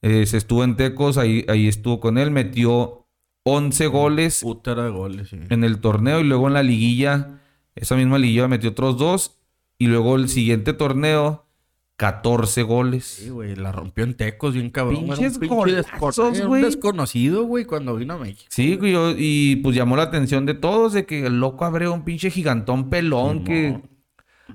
[0.00, 3.06] Eh, se estuvo en Tecos, ahí, ahí estuvo con él, metió
[3.44, 5.36] 11 goles Putera de goles, sí.
[5.50, 7.40] en el torneo y luego en la liguilla,
[7.74, 9.38] esa misma liguilla metió otros dos
[9.76, 11.44] y luego el siguiente torneo,
[11.96, 13.04] 14 goles.
[13.04, 14.96] Sí, güey, la rompió en Tecos bien cabrón.
[14.96, 16.62] Era un Pinches pinche golazos, desco- era un güey.
[16.62, 18.44] desconocido, güey, cuando vino a México.
[18.48, 22.04] Sí, güey, y pues llamó la atención de todos de que el loco Abreu, un
[22.04, 23.80] pinche gigantón pelón que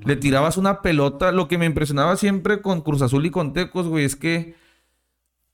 [0.06, 1.32] le tirabas una pelota.
[1.32, 4.56] Lo que me impresionaba siempre con Cruz Azul y con Tecos, güey, es que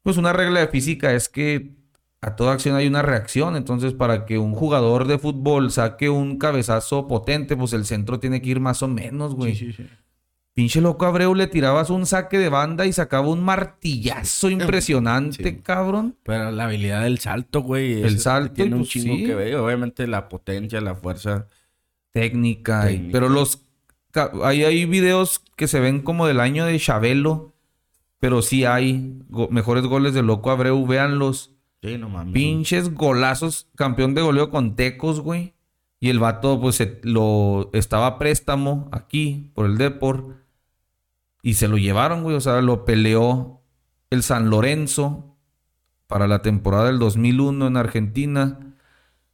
[0.04, 1.76] pues una regla de física es que
[2.22, 3.56] a toda acción hay una reacción.
[3.56, 8.42] Entonces, para que un jugador de fútbol saque un cabezazo potente, pues el centro tiene
[8.42, 9.56] que ir más o menos, güey.
[9.56, 9.90] Sí, sí, sí.
[10.54, 15.58] Pinche loco Abreu le tirabas un saque de banda y sacaba un martillazo impresionante, Sí.
[15.62, 16.18] cabrón.
[16.24, 18.02] Pero la habilidad del salto, güey.
[18.02, 19.24] El salto, Tiene un pues, chingo sí.
[19.26, 19.56] que ver.
[19.56, 21.48] Obviamente la potencia, la fuerza.
[22.12, 22.90] técnica.
[22.92, 23.12] y- Técnica.
[23.14, 23.66] pero los...
[24.28, 27.54] ca- Hay, hay videos que se ven como del año de Chabelo.
[28.20, 30.86] Pero sí hay go- mejores goles de Loco Abreu.
[30.86, 31.52] Véanlos.
[31.82, 32.34] Sí, no mames.
[32.34, 33.68] Pinches golazos.
[33.76, 35.54] Campeón de goleo con Tecos, güey.
[36.02, 40.44] Y el vato, pues, se- lo estaba a préstamo aquí por el Depor.
[41.42, 42.36] Y se lo llevaron, güey.
[42.36, 43.62] O sea, lo peleó
[44.10, 45.38] el San Lorenzo
[46.08, 48.76] para la temporada del 2001 en Argentina.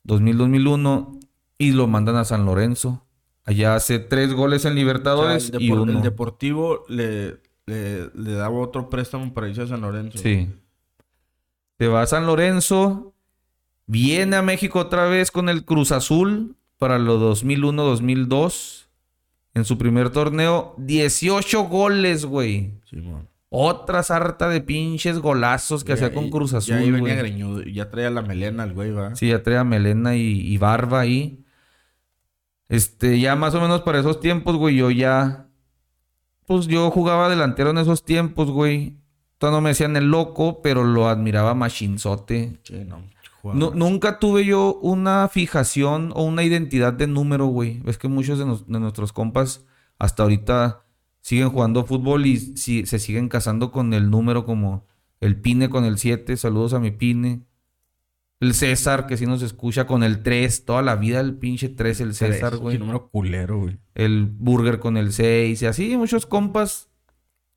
[0.03, 1.19] 2000-2001.
[1.57, 3.04] Y lo mandan a San Lorenzo.
[3.45, 5.91] Allá hace tres goles en O sea, Libertadores el, y uno.
[5.91, 10.17] el Deportivo le, le, le daba otro préstamo para irse a San Lorenzo.
[10.17, 10.49] Sí.
[11.77, 13.13] Se va a San Lorenzo.
[13.87, 18.85] Viene a México otra vez con el Cruz Azul para los 2001-2002.
[19.53, 22.73] En su primer torneo, 18 goles, güey.
[22.89, 23.01] Sí.
[23.49, 27.63] Otra sarta de pinches golazos que hacía Ya con Cruz Ya Azul, ahí venía greñudo.
[27.63, 29.15] Ya traía la melena el güey, va.
[29.15, 31.44] Sí, ya traía melena y, y barba ahí.
[32.69, 35.47] Este, ya más o menos para esos tiempos, güey, yo ya...
[36.47, 38.97] Pues yo jugaba delantero en esos tiempos, güey.
[39.39, 42.59] Todavía no me decían el loco, pero lo admiraba machinzote.
[42.63, 43.01] Sí, no.
[43.73, 47.81] Nunca tuve yo una fijación o una identidad de número, güey.
[47.85, 49.65] Es que muchos de, nos- de nuestros compas
[49.99, 50.81] hasta ahorita
[51.21, 54.85] siguen jugando fútbol y si- se siguen casando con el número como
[55.21, 56.37] el Pine con el 7.
[56.37, 57.41] Saludos a mi Pine.
[58.41, 60.65] El César, que sí nos escucha con el 3.
[60.65, 62.75] Toda la vida el pinche 3, el César, Tres, güey.
[62.75, 63.77] qué número culero, güey.
[63.93, 65.61] El Burger con el 6.
[65.61, 66.89] Y así, muchos compas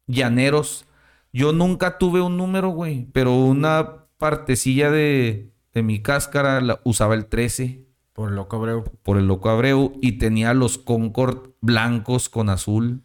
[0.07, 0.87] llaneros.
[1.33, 3.09] Yo nunca tuve un número, güey.
[3.12, 8.85] Pero una partecilla de, de mi cáscara la, usaba el 13 Por el loco Abreu.
[9.03, 9.99] por el loco Abreu.
[10.01, 13.03] Y tenía los Concord blancos con azul.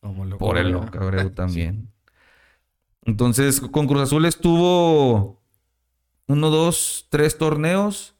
[0.00, 1.90] Como loco Por el loco Abreu también.
[3.04, 5.37] Entonces, con Cruz Azul estuvo
[6.28, 8.14] uno, dos, tres torneos.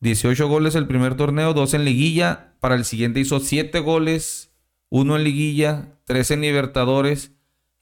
[0.00, 2.54] 18 goles el primer torneo, dos en liguilla.
[2.60, 4.52] Para el siguiente hizo siete goles,
[4.88, 7.32] uno en liguilla, tres en Libertadores.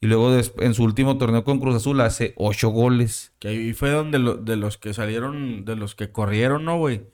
[0.00, 3.32] Y luego en su último torneo con Cruz Azul hace ocho goles.
[3.38, 7.06] Que ahí fue donde lo- de los que salieron, de los que corrieron, ¿no, güey?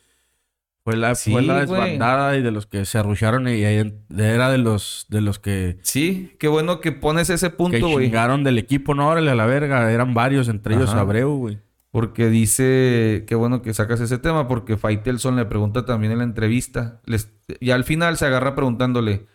[0.82, 4.50] Fue la, Sí, fue la desbandada y de los que se arrucharon y ahí era
[4.50, 8.06] de los, de los que, Sí, qué bueno que pones ese que punto, güey.
[8.06, 9.92] chingaron del equipo, no, órale a la verga.
[9.92, 11.00] Eran varios, entre ellos Ajá.
[11.00, 11.58] Abreu, güey.
[11.90, 16.24] Porque dice, qué bueno que sacas ese tema, porque Faitelson le pregunta también en la
[16.24, 17.00] entrevista.
[17.04, 19.26] Les- y al final se agarra preguntándole,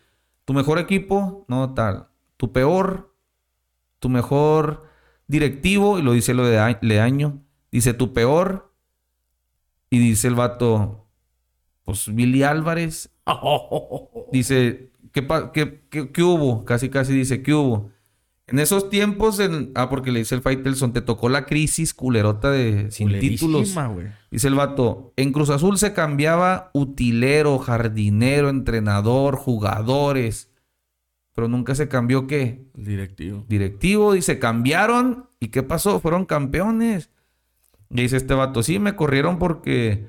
[0.45, 1.45] ¿tu mejor equipo?
[1.49, 2.07] No, tal.
[2.37, 3.13] ¿Tu peor?
[3.99, 4.85] ¿Tu mejor
[5.27, 5.99] directivo?
[5.99, 7.43] Y lo dice lo de Leaño.
[7.71, 8.73] Dice, ¿tu peor?
[9.89, 11.07] Y dice el vato,
[11.85, 13.11] pues Billy Álvarez.
[14.31, 16.65] Dice, ¿qué, qué- qué- qué hubo?
[16.65, 17.91] Casi, casi dice, ¿qué hubo?
[18.47, 22.51] En esos tiempos, en- ah, porque le dice el Faitelson, te tocó la crisis culerota
[22.51, 23.73] de sin títulos.
[23.73, 24.07] Güey.
[24.29, 30.51] Dice el vato, en Cruz Azul se cambiaba utilero, jardinero, entrenador, jugadores.
[31.33, 32.69] Pero nunca se cambió qué?
[32.75, 33.45] Directivo.
[33.49, 34.13] Directivo.
[34.13, 35.27] Dice, cambiaron.
[35.39, 35.99] ¿Y qué pasó?
[35.99, 37.09] Fueron campeones.
[37.89, 40.07] Y dice este vato, sí, me corrieron porque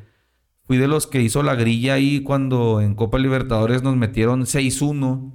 [0.65, 5.33] fui de los que hizo la grilla ahí cuando en Copa Libertadores nos metieron 6-1.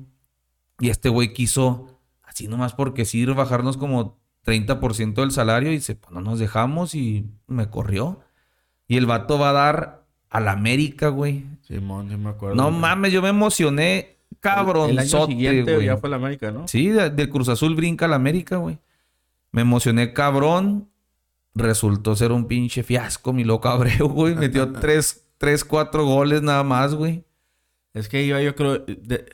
[0.80, 1.91] Y este güey quiso,
[2.32, 5.70] así nomás porque sí, bajarnos como 30% del salario.
[5.72, 8.22] Y dice, pues no nos dejamos y me corrió.
[8.88, 11.46] Y el vato va a dar a la América, güey.
[11.62, 12.56] Simón, sí me acuerdo.
[12.56, 12.80] No güey.
[12.80, 14.90] mames, yo me emocioné cabrón.
[14.92, 16.68] El año siguiente ya fue la América, ¿no?
[16.68, 18.80] Sí, de- del Cruz Azul brinca a la América, güey.
[19.52, 20.88] Me emocioné cabrón.
[21.54, 24.36] Resultó ser un pinche fiasco, mi loco Abreu, güey.
[24.36, 27.26] Metió tres, tres, cuatro goles nada más, güey.
[27.94, 29.26] Es que iba, yo creo, de-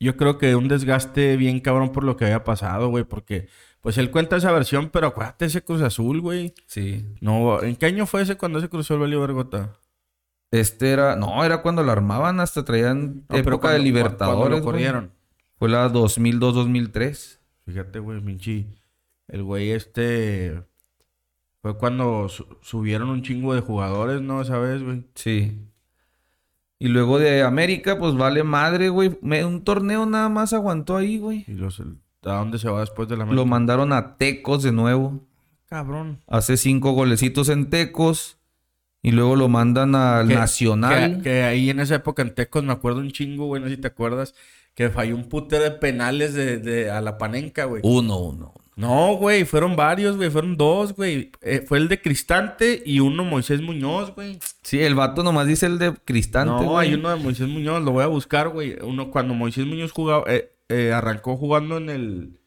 [0.00, 3.48] yo creo que un desgaste bien cabrón por lo que había pasado, güey, porque
[3.80, 6.54] pues él cuenta esa versión, pero acuérdate ese Cruz Azul, güey.
[6.66, 7.06] Sí.
[7.20, 9.74] No, ¿en qué año fue ese cuando se cruzó el Valio Vergota?
[10.50, 14.38] Este era, no, era cuando lo armaban, hasta traían No, época de cuando- Libertadores.
[14.38, 14.64] Cuando lo güey.
[14.64, 15.12] corrieron.
[15.58, 17.38] Fue la 2002-2003.
[17.66, 18.66] Fíjate, güey, Minchi.
[19.28, 20.62] El güey este
[21.60, 24.40] fue cuando su- subieron un chingo de jugadores, ¿no?
[24.40, 25.04] Esa vez, güey.
[25.14, 25.58] Sí.
[26.78, 29.18] Y luego de América, pues vale madre, güey.
[29.20, 31.44] Me- Un torneo nada más aguantó ahí, güey.
[31.48, 31.84] Y los, ¿a
[32.34, 33.48] dónde se va después de la Lo América?
[33.50, 35.20] mandaron a Tecos de nuevo.
[35.68, 36.20] Cabrón.
[36.26, 38.36] Hace cinco golecitos en Tecos.
[39.02, 41.16] Y luego lo mandan al Que- Nacional.
[41.18, 43.76] Que, que ahí en esa época en Tecos me acuerdo un chingo, güey, no sé
[43.76, 44.34] si te acuerdas,
[44.74, 47.80] que falló un putero de penales de, de- a la panenca, güey.
[47.84, 48.54] Uno, uno.
[48.78, 51.32] No, güey, fueron varios, güey, fueron dos, güey.
[51.42, 54.38] Eh, fue el de Cristante y uno Moisés Muñoz, güey.
[54.62, 56.88] Sí, el vato nomás dice el de Cristante, No, güey.
[56.88, 58.76] hay uno de Moisés Muñoz, lo voy a buscar, güey.
[58.82, 62.38] Uno cuando Moisés Muñoz jugaba, eh, eh, arrancó jugando en el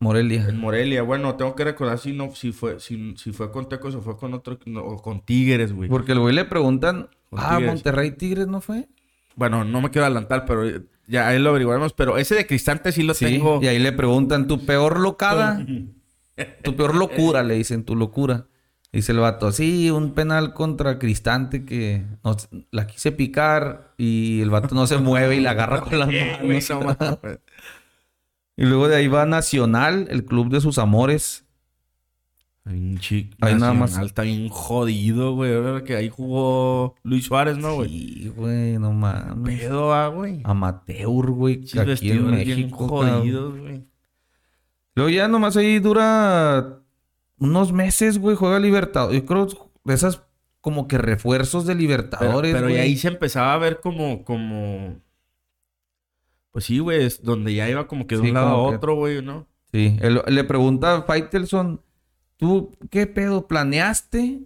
[0.00, 0.46] Morelia.
[0.48, 1.02] en Morelia.
[1.02, 4.16] Bueno, tengo que recordar si no, si fue, si, si fue con Tecos o fue
[4.16, 5.88] con otro, no, o con Tigres, güey.
[5.88, 7.08] Porque el güey le preguntan...
[7.30, 7.74] Con Ah, Tigres.
[7.74, 8.88] Monterrey Tigres, ¿no fue?
[9.36, 11.92] Bueno, no me quiero adelantar, pero eh, ya ahí lo averiguaremos.
[11.92, 13.24] Pero ese de Cristante sí lo Sí.
[13.26, 13.60] tengo.
[13.62, 15.64] Y ahí le preguntan, ¿tu peor locada?
[16.62, 18.46] tu peor locura, le dicen, tu locura.
[18.92, 24.48] Dice el vato, sí, un penal contra Cristante que nos- la quise picar y el
[24.50, 26.08] vato no se mueve y la agarra con las
[26.40, 27.18] manos.
[28.58, 31.44] Y luego de ahí va Nacional, el club de sus amores.
[32.68, 33.96] Pinche Ahí nada más.
[33.98, 35.54] Está bien jodido, güey.
[35.54, 37.88] Ahora que ahí jugó Luis Suárez, ¿no, güey?
[37.88, 39.60] Sí, güey, no mames.
[39.60, 40.40] Pedo, ah, güey.
[40.44, 42.88] Amateur, güey, Pinches aquí en México.
[42.88, 43.84] jodidos, güey.
[44.96, 46.80] Luego ya nomás ahí dura
[47.38, 49.20] unos meses, güey, juega Libertadores.
[49.20, 49.46] Yo creo
[49.84, 50.22] de esas
[50.60, 52.82] como que refuerzos de Pero, Libertadores, pero y güey.
[52.82, 54.96] ahí se empezaba a ver como, como...
[56.50, 58.70] Pues sí, güey, es donde ya iba como que de Sí, un lado a como
[58.70, 59.46] que- otro, güey, ¿no?
[59.70, 61.82] Sí, él- le pregunta a Faitelson,
[62.36, 63.46] ¿tú qué pedo?
[63.46, 64.40] ¿Planeaste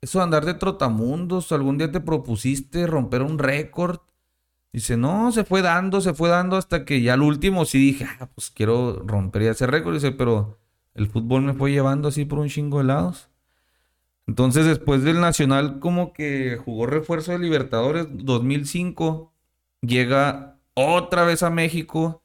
[0.00, 1.52] eso de andar de trotamundos?
[1.52, 4.00] ¿Algún día te propusiste romper un récord?
[4.72, 8.06] Dice, no, se fue dando, se fue dando hasta que ya al último sí dije,
[8.20, 9.94] ah, pues quiero romper ese récord.
[9.94, 10.58] Dice, pero
[10.94, 13.30] el fútbol me fue llevando así por un chingo de lados.
[14.26, 19.32] Entonces, después del Nacional, como que jugó refuerzo de Libertadores 2005,
[19.82, 22.22] llega otra vez a México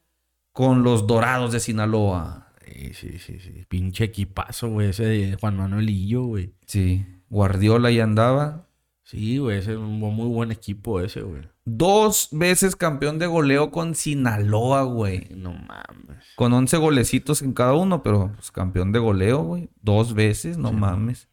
[0.51, 2.48] con los Dorados de Sinaloa.
[2.71, 3.65] Sí, sí, sí, sí.
[3.67, 6.53] Pinche equipazo, güey, ese de Juan Manuel Lillo, güey.
[6.65, 7.05] Sí.
[7.29, 8.67] Guardiola ya andaba.
[9.03, 11.41] Sí, güey, ese es un muy buen equipo ese, güey.
[11.65, 15.27] Dos veces campeón de goleo con Sinaloa, güey.
[15.31, 16.25] No mames.
[16.35, 19.69] Con 11 golecitos en cada uno, pero pues, campeón de goleo, güey.
[19.81, 21.27] Dos veces, no mames.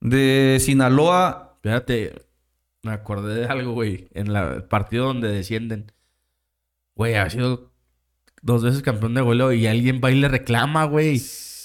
[0.00, 2.14] De Sinaloa, Espérate,
[2.82, 4.08] me acordé de algo, güey.
[4.12, 5.90] En la- el partido donde descienden.
[6.94, 7.72] Güey, ha sido
[8.46, 11.20] dos veces campeón de goleo y alguien va y le reclama, güey.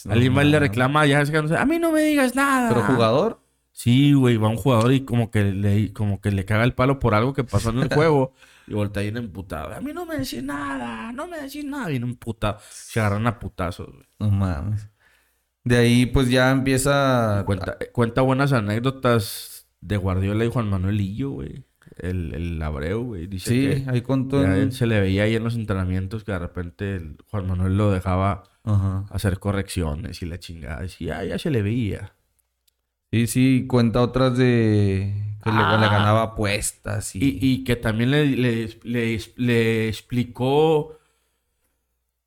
[0.09, 2.69] alguien va y le reclama, ya sé, a mí no me digas nada.
[2.69, 3.39] pero jugador.
[3.71, 6.99] Sí, güey, va un jugador y como que le, como que le caga el palo
[6.99, 8.33] por algo que pasó en el juego.
[8.67, 9.73] y voltea bien emputado.
[9.73, 11.87] A mí no me decís nada, no me decís nada.
[11.87, 12.57] Bien emputado.
[12.69, 14.05] Se agarran a putazos, güey.
[14.19, 14.89] No mames.
[15.63, 17.43] De ahí, pues ya empieza.
[17.45, 21.63] Cuenta, cuenta buenas anécdotas de Guardiola y Juan Manuel Lillo, güey.
[21.97, 23.27] El, el Abreu, güey.
[23.27, 24.41] Dice Sí, que ahí contó.
[24.41, 27.47] ya en- él se le veía ahí en los entrenamientos que de repente el Juan
[27.47, 29.05] Manuel lo dejaba Ajá.
[29.09, 30.81] hacer correcciones y la chingada.
[30.81, 32.13] Decía, ya se le veía.
[33.11, 35.13] Sí, sí, cuenta otras de
[35.43, 35.77] que le- Ah.
[35.81, 40.97] le, ganaba apuestas y, Y, y que también le, le, le- le explicó.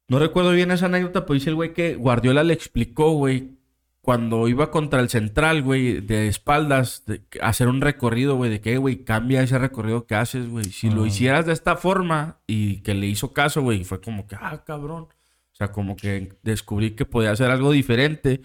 [0.09, 3.54] No recuerdo bien esa anécdota, pero dice el güey que Guardiola le explicó, güey,
[4.05, 8.77] cuando iba contra el central, güey, de espaldas, de hacer un recorrido, güey, de que,
[8.77, 10.67] güey, cambia ese recorrido que haces, güey.
[10.67, 11.07] Si lo Ah.
[11.07, 15.05] hicieras de esta forma y que le hizo caso, güey, fue como que, ah, cabrón.
[15.05, 18.43] O sea, como que descubrí que podía hacer algo diferente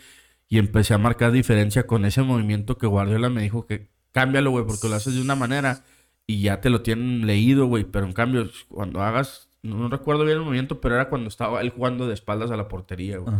[0.47, 4.66] y empecé a marcar diferencia con ese movimiento que Guardiola me dijo que cámbialo, güey,
[4.66, 5.84] porque lo haces de una manera
[6.26, 7.84] y ya te lo tienen leído, güey.
[7.84, 11.60] Pero en cambio, cuando hagas, no, no recuerdo bien el movimiento, pero era cuando estaba
[11.62, 13.36] él jugando de espaldas a la portería, güey.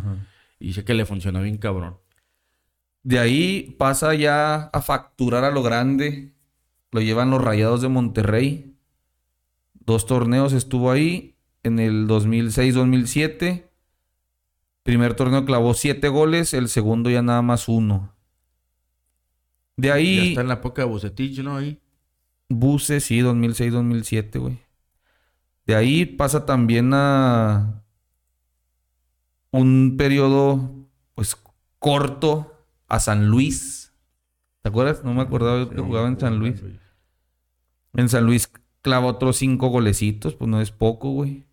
[0.59, 1.95] Y dice que le funcionó bien cabrón.
[3.04, 6.34] De ahí pasa ya a facturar a lo grande.
[6.91, 8.76] Lo llevan los Rayados de Monterrey.
[9.74, 11.36] Dos torneos estuvo ahí.
[11.64, 13.70] En el 2006-2007.
[14.84, 16.54] Primer torneo clavó siete goles.
[16.54, 18.16] El segundo ya nada más uno.
[19.78, 20.30] De Ya ahí...
[20.30, 21.58] está en la época de Bucetich, ¿no?
[21.58, 21.80] Ahí.
[22.50, 24.60] Buses, sí, 2006-2007, güey.
[25.66, 27.84] De ahí pasa también a
[29.52, 31.38] un periodo, pues,
[31.78, 32.49] corto
[32.90, 33.94] a San Luis.
[34.62, 35.04] ¿Te acuerdas?
[35.04, 36.62] No me acordaba que jugaba en San Luis.
[37.94, 41.46] En San Luis clava otros cinco golecitos, pues no es poco, güey.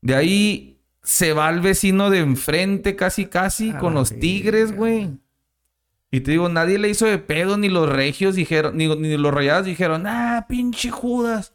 [0.00, 5.18] De ahí se va al vecino de enfrente casi, casi, con los Tigres, güey.
[6.10, 9.32] Y te digo, nadie le hizo de pedo, ni los regios dijeron, ni, ni los
[9.32, 11.54] rayados dijeron, ah, pinche Judas.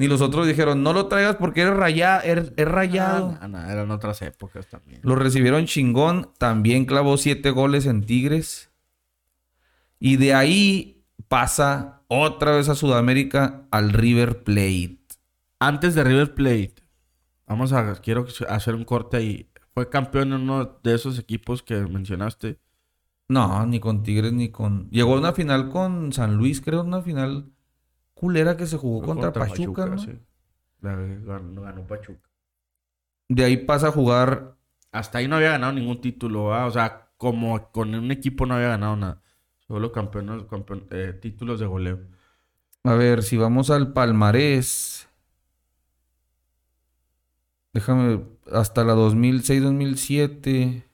[0.00, 3.36] Ni los otros dijeron, no lo traigas porque eres rayado, es rayado.
[3.38, 5.02] Ah, eran otras épocas también.
[5.04, 6.30] Lo recibieron chingón.
[6.38, 8.70] También clavó siete goles en Tigres.
[9.98, 15.00] Y de ahí pasa otra vez a Sudamérica al River Plate.
[15.58, 16.76] Antes de River Plate,
[17.46, 19.50] vamos a, quiero hacer un corte ahí.
[19.74, 22.58] Fue campeón en uno de esos equipos que mencionaste.
[23.28, 24.88] No, ni con Tigres ni con.
[24.88, 27.52] Llegó a una final con San Luis, creo, una final
[28.20, 29.96] culera que se jugó contra, Pachuca, ¿no?
[29.96, 30.12] sí.
[30.82, 32.28] La ganó, ganó Pachuca.
[33.28, 34.56] De ahí pasa a jugar.
[34.92, 36.44] Hasta ahí no había ganado ningún título.
[36.66, 39.22] O sea, como con un equipo no había ganado nada.
[39.66, 40.44] Solo campeones,
[40.90, 42.00] eh, títulos de goleo.
[42.84, 45.08] A ver, si vamos al palmarés.
[47.72, 48.22] Déjame.
[48.52, 50.84] Hasta la 2006-2007.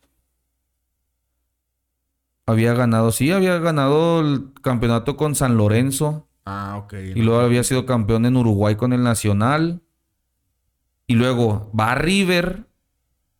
[2.46, 6.25] Había ganado, sí, había ganado el campeonato con San Lorenzo.
[6.46, 6.94] Ah, ok.
[7.14, 9.82] Y luego había sido campeón en Uruguay con el Nacional.
[11.08, 12.66] Y luego va a River.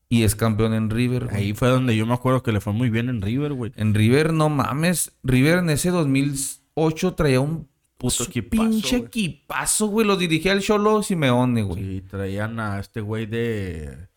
[0.09, 1.25] Y es campeón en River.
[1.27, 1.37] güey.
[1.37, 3.73] Ahí fue donde yo me acuerdo que le fue muy bien en River, güey.
[3.77, 5.17] En River, no mames.
[5.23, 9.07] River en ese 2008 traía un Puto equipazo, pinche güey.
[9.09, 10.07] equipazo, güey.
[10.07, 11.83] Lo dirigía el Cholo Simeone, güey.
[11.83, 14.09] Sí, traían a este güey de...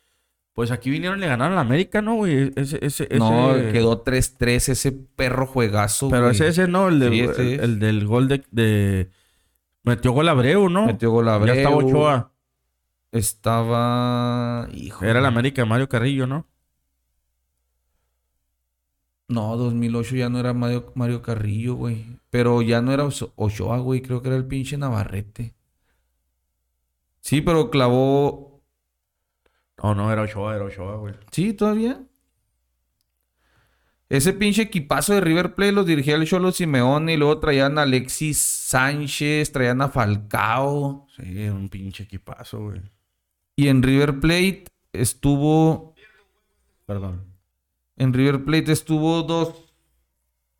[0.60, 2.52] Pues aquí vinieron y le ganaron a la América, ¿no, güey?
[2.58, 3.18] Ese, ese, ese...
[3.18, 6.36] No, quedó 3-3 ese perro juegazo, Pero güey.
[6.36, 7.60] ese, ese no, el, de- Sí, ese el, es.
[7.62, 9.10] el del gol de, de-
[9.84, 10.86] Metió gol Abreu, ¿no?
[10.86, 11.56] Metió gol Abreu.
[11.56, 12.32] Ya estaba Ochoa.
[13.14, 14.68] Estaba...
[14.74, 15.06] Hijo.
[15.06, 16.46] Era el América de Mario Carrillo, ¿no?
[19.30, 22.06] No, 2008 ya no era Mario, Mario Carrillo, güey.
[22.32, 23.08] Pero ya no era
[23.38, 24.02] Ochoa, güey.
[24.02, 25.54] Creo que era el pinche Navarrete.
[27.22, 28.59] Sí, pero clavó...
[29.82, 31.14] No, no, era Ochoa, era Ochoa, güey.
[31.32, 32.02] Sí, todavía.
[34.10, 37.84] Ese pinche equipazo de River Plate los dirigía el Cholo Simeone y luego traían a
[37.84, 41.08] Alexis Sánchez, traían a Falcao.
[41.16, 42.82] Sí, era un pinche equipazo, güey.
[43.56, 45.94] Y en River Plate estuvo...
[46.88, 47.24] Perdón.
[47.98, 49.54] En River Plate estuvo dos...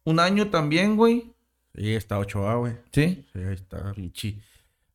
[0.04, 1.34] Un año también, güey.
[1.74, 2.74] Sí, está Ochoa, güey.
[2.92, 3.26] Sí.
[3.34, 4.38] Sí, ahí está, pinche.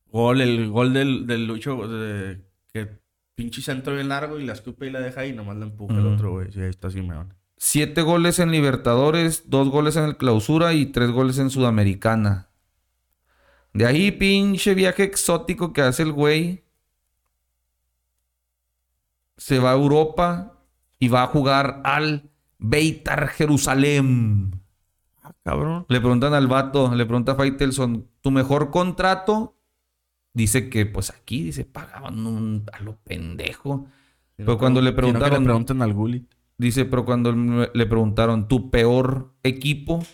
[0.06, 2.40] Gol, el gol del, del Lucho, de,
[2.72, 3.03] que
[3.34, 6.06] pinche centro bien largo y la escupe y la deja ahí, nomás la empuja el
[6.06, 6.52] otro, güey.
[6.52, 7.34] Sí, ahí está Simeone.
[7.56, 12.48] Siete goles en Libertadores, dos goles en el Clausura y tres goles en Sudamericana.
[13.72, 16.64] De ahí, pinche viaje exótico que hace el güey.
[19.36, 20.60] Se va a Europa
[20.98, 24.62] y va a jugar al Beitar Jerusalén.
[25.22, 25.86] Ah, cabrón.
[25.88, 29.53] Le preguntan al vato, le pregunta a Faitelson, ¿tu mejor contrato?
[30.34, 33.86] Dice que, pues aquí, dice, pagaban un, a lo pendejo.
[34.36, 36.28] Pero cuando le preguntaron, le preguntan al Gullit.
[36.58, 40.04] dice, pero cuando le preguntaron, ¿tu peor equipo?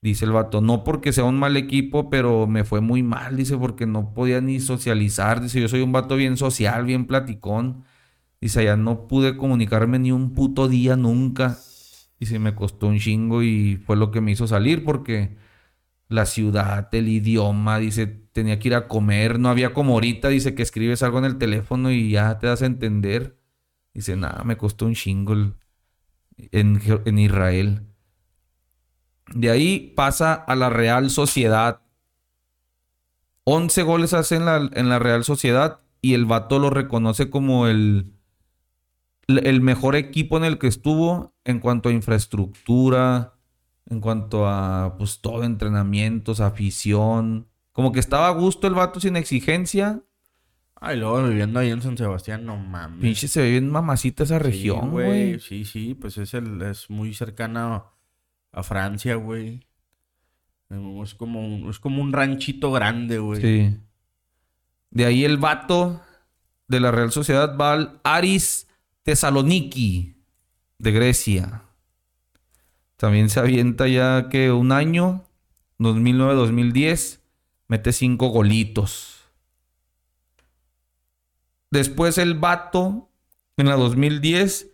[0.00, 3.56] Dice el vato, no porque sea un mal equipo, pero me fue muy mal, dice,
[3.58, 5.40] porque no podía ni socializar.
[5.40, 7.82] Dice, yo soy un vato bien social, bien platicón.
[8.40, 11.58] Dice, allá no pude comunicarme ni un puto día nunca.
[12.20, 15.36] Dice, me costó un chingo y fue lo que me hizo salir porque
[16.08, 20.54] la ciudad, el idioma, dice, tenía que ir a comer, no había como ahorita, dice
[20.54, 23.38] que escribes algo en el teléfono y ya te das a entender.
[23.94, 25.54] Dice, nada, me costó un chingo el-
[26.52, 27.86] en, en Israel.
[29.34, 31.82] De ahí pasa a la Real Sociedad.
[33.44, 37.66] 11 goles hace en la, en la Real Sociedad y el vato lo reconoce como
[37.66, 38.12] el,
[39.26, 43.37] el mejor equipo en el que estuvo en cuanto a infraestructura,
[43.88, 47.48] en cuanto a pues todo, entrenamientos, afición.
[47.72, 50.02] Como que estaba a gusto el vato sin exigencia.
[50.80, 53.00] Ay, luego viviendo ahí en San Sebastián, no mames.
[53.00, 55.40] Pinche se ve bien mamacita esa región, güey.
[55.40, 57.84] Sí, sí, pues es el, es muy cercana
[58.52, 59.66] a Francia, güey.
[61.02, 63.40] Es como un, es como un ranchito grande, güey.
[63.40, 63.76] Sí.
[64.90, 66.00] De ahí el vato
[66.68, 68.68] de la Real Sociedad va al Aris
[69.02, 70.22] Thessaloniki
[70.78, 71.62] de Grecia.
[72.98, 75.24] También se avienta ya que un año,
[75.78, 77.20] 2009-2010,
[77.68, 79.24] mete cinco golitos.
[81.70, 83.08] Después el vato,
[83.56, 84.72] en la 2010,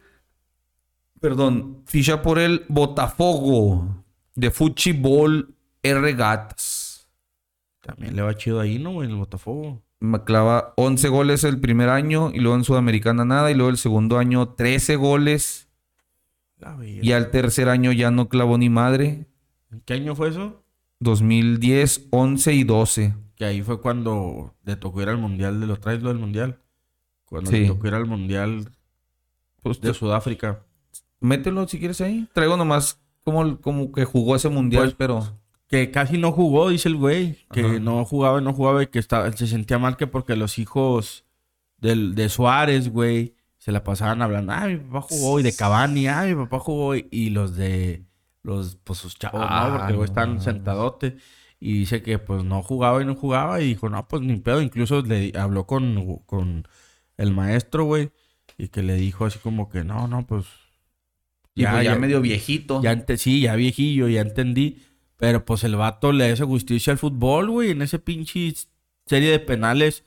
[1.20, 4.05] perdón, ficha por el Botafogo
[4.35, 7.11] de Fuchibol R Gatas.
[7.83, 9.11] También le va chido ahí, ¿no, güey?
[9.11, 9.83] El Botafogo.
[10.01, 13.77] Me clava 11 goles el primer año y luego en Sudamericana nada y luego el
[13.77, 15.64] segundo año 13 goles.
[17.03, 19.27] Y al tercer año ya no clavó ni madre.
[19.71, 20.62] ¿En qué año fue eso?
[21.01, 23.15] 2010, 11 y 12.
[23.37, 25.61] Que ahí fue cuando le tocó ir al mundial.
[25.61, 26.59] ¿De lo traes lo del mundial?
[27.25, 27.61] Cuando Sí.
[27.61, 28.71] le tocó ir al mundial
[29.62, 30.61] Pues de Sudáfrica.
[31.21, 32.29] mételo si quieres ahí.
[32.33, 36.89] Traigo nomás como, como que jugó ese mundial, Pues, pero Que casi no jugó, dice
[36.89, 37.39] el güey.
[37.51, 37.79] Que Ajá.
[37.81, 41.25] no jugaba y no jugaba y que estaba, se sentía mal que porque los hijos
[41.79, 43.34] del, de Suárez, güey,
[43.65, 44.53] se la pasaban hablando.
[44.53, 45.41] Ah, mi papá jugó.
[45.41, 46.95] Y de Cavani, ah, mi papá jugó.
[46.95, 48.05] Y, los de
[48.43, 49.79] los, pues sus chavos, Ah, ¿no?
[49.79, 50.45] Porque el güey no están mames.
[50.45, 51.17] sentadote.
[51.61, 53.62] Y dice que pues no jugaba y no jugaba.
[53.62, 54.61] Y dijo, no, pues ni pedo.
[54.61, 56.69] Incluso le habló con, con
[57.17, 58.11] el maestro, güey.
[58.59, 60.45] Y que le dijo así como que no, no, pues.
[61.55, 62.83] pues ya, medio viejito.
[62.83, 64.83] Ya ente- sí, ya viejillo, ya entendí.
[65.17, 67.71] Pero pues el vato le hace justicia al fútbol, güey.
[67.71, 68.53] En ese pinche
[69.07, 70.05] serie de penales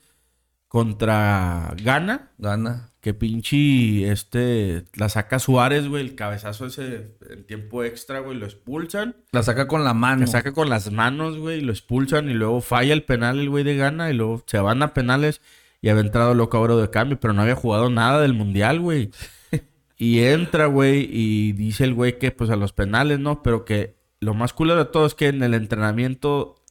[0.68, 2.32] contra Ghana.
[2.38, 2.92] Gana.
[3.02, 6.04] Que pinche este la saca Suárez, güey.
[6.04, 8.38] El cabezazo ese en tiempo extra, güey.
[8.38, 9.16] Lo expulsan.
[9.32, 10.22] La saca con la mano.
[10.22, 11.62] La saca con las manos, güey.
[11.62, 14.10] Lo expulsan y luego falla el penal el güey de Ghana.
[14.10, 15.42] Y luego se van a penales
[15.82, 17.20] y había entrado loco ahora de cambio.
[17.20, 19.12] Pero no había jugado nada del mundial, güey.
[20.00, 23.42] Y entra, güey, y dice el güey que pues a los penales, ¿no?
[23.42, 26.64] Pero que lo más cool de todo es que en el entrenamiento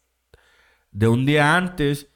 [0.92, 2.08] de un día antes,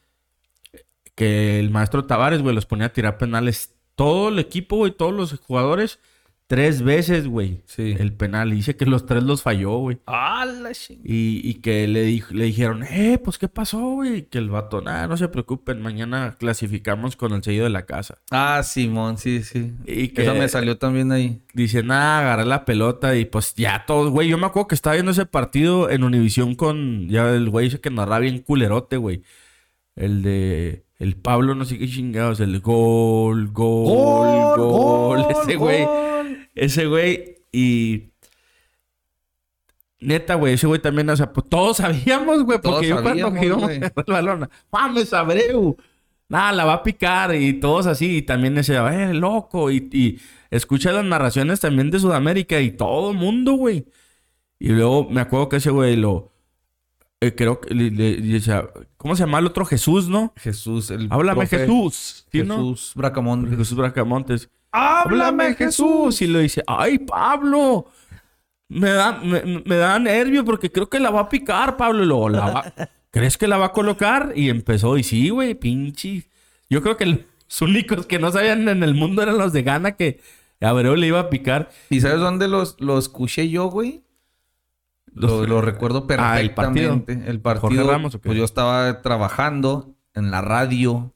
[1.20, 5.12] que el maestro Tavares, güey, los ponía a tirar penales todo el equipo, güey, todos
[5.12, 5.98] los jugadores,
[6.46, 7.60] tres veces, güey.
[7.66, 7.94] Sí.
[7.98, 8.54] El penal.
[8.54, 9.98] Y dice que los tres los falló, güey.
[10.06, 14.30] ¡Ah, la Y, y que le, dijo, le dijeron, eh, pues, ¿qué pasó, güey?
[14.30, 18.16] Que el vato, nada, no se preocupen, mañana clasificamos con el sello de la casa.
[18.30, 19.74] Ah, Simón, sí, sí.
[19.84, 21.42] Y que Eso me salió también ahí.
[21.52, 24.30] Dice, nada, agarré la pelota y pues ya todos, güey.
[24.30, 27.78] Yo me acuerdo que estaba viendo ese partido en Univisión con, ya el güey dice
[27.78, 29.22] que narraba bien culerote, güey.
[29.96, 35.26] El de, el Pablo, no sé qué chingados, el gol, gol, gol.
[35.42, 35.88] ese güey,
[36.54, 37.36] ese güey.
[37.50, 38.10] Y
[39.98, 43.40] neta, güey, ese güey también, o sea, pues todos sabíamos, güey, porque yo cuando sabíamos,
[43.40, 43.76] que íbamos güey.
[43.76, 45.76] a agarrar el balón, mames, Abreu.
[46.28, 48.18] Nada, la va a picar y todos así.
[48.18, 49.70] Y también ese, eh, loco.
[49.70, 50.20] Y, y
[50.50, 53.86] escucha las narraciones también de Sudamérica y todo el mundo, güey.
[54.58, 56.29] Y luego me acuerdo que ese güey lo...
[57.20, 58.66] eh, creo que le, le- le decía,
[58.96, 59.64] ¿cómo se llama el otro?
[59.64, 60.32] Jesús, ¿no?
[60.36, 62.26] Jesús, el Háblame profe Jesús.
[62.32, 62.54] ¿Sí, no?
[62.56, 63.56] Jesús Bracamonte.
[63.56, 64.48] Jesús Bracamontes.
[64.72, 66.22] ¡Háblame Jesús!
[66.22, 67.86] Y le dice, ¡ay, Pablo!
[68.68, 72.04] Me da, me, me da nervio porque creo que la va a picar, Pablo.
[72.04, 72.72] Luego, ¿la va-
[73.10, 74.32] ¿Crees que la va a colocar?
[74.36, 76.28] Y empezó, y sí, güey, pinche.
[76.68, 79.96] Yo creo que los únicos que no sabían en el mundo eran los de Ghana
[79.96, 80.20] que
[80.60, 81.70] Abreu le iba a picar.
[81.90, 84.02] ¿Y sabes dónde los, lo escuché yo, güey?
[85.14, 86.90] Lo, lo recuerdo Ah, el partido.
[86.92, 87.30] perfectamente.
[87.30, 87.60] el partido.
[87.68, 88.28] ¿Jorge Ramos o qué?
[88.28, 91.12] Pues yo estaba trabajando en la radio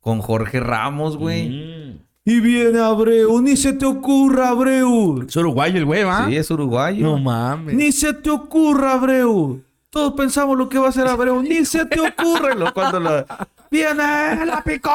[0.00, 1.48] con Jorge Ramos, güey.
[1.48, 1.98] Mm.
[2.24, 5.24] Y viene Abreu, ni se te ocurra, Abreu.
[5.26, 6.26] Es uruguayo el güey, ¿va?
[6.28, 7.04] Sí, es uruguayo.
[7.04, 7.74] No mames.
[7.74, 9.60] Ni se te ocurra, Abreu.
[9.92, 11.42] Todos pensamos lo que va a hacer Abreu.
[11.42, 12.54] Ni se te ocurre.
[12.54, 13.26] Lo- Cuando la...
[13.70, 14.46] ¡Viene!
[14.46, 14.90] ¡La picó!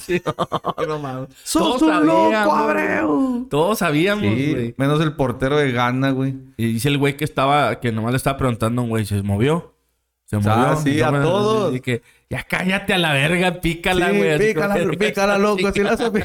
[0.00, 1.28] Sí, no, no mames.
[1.42, 3.46] ¡Sos Todos un loco, Abreu!
[3.50, 4.74] Todos sabíamos, Sí, güey.
[4.78, 6.34] menos el portero de Ghana, güey.
[6.56, 9.22] Y dice el güey que estaba, que nomás le estaba preguntando a un güey, ¿se
[9.22, 9.74] movió?
[10.24, 10.52] Se movió.
[10.52, 11.74] Ah, sí, a todos.
[11.74, 12.00] Y que,
[12.30, 14.38] ya cállate a la verga, pícala, güey.
[14.38, 15.68] Pícala, pícala, loco.
[15.68, 16.10] Así la hace.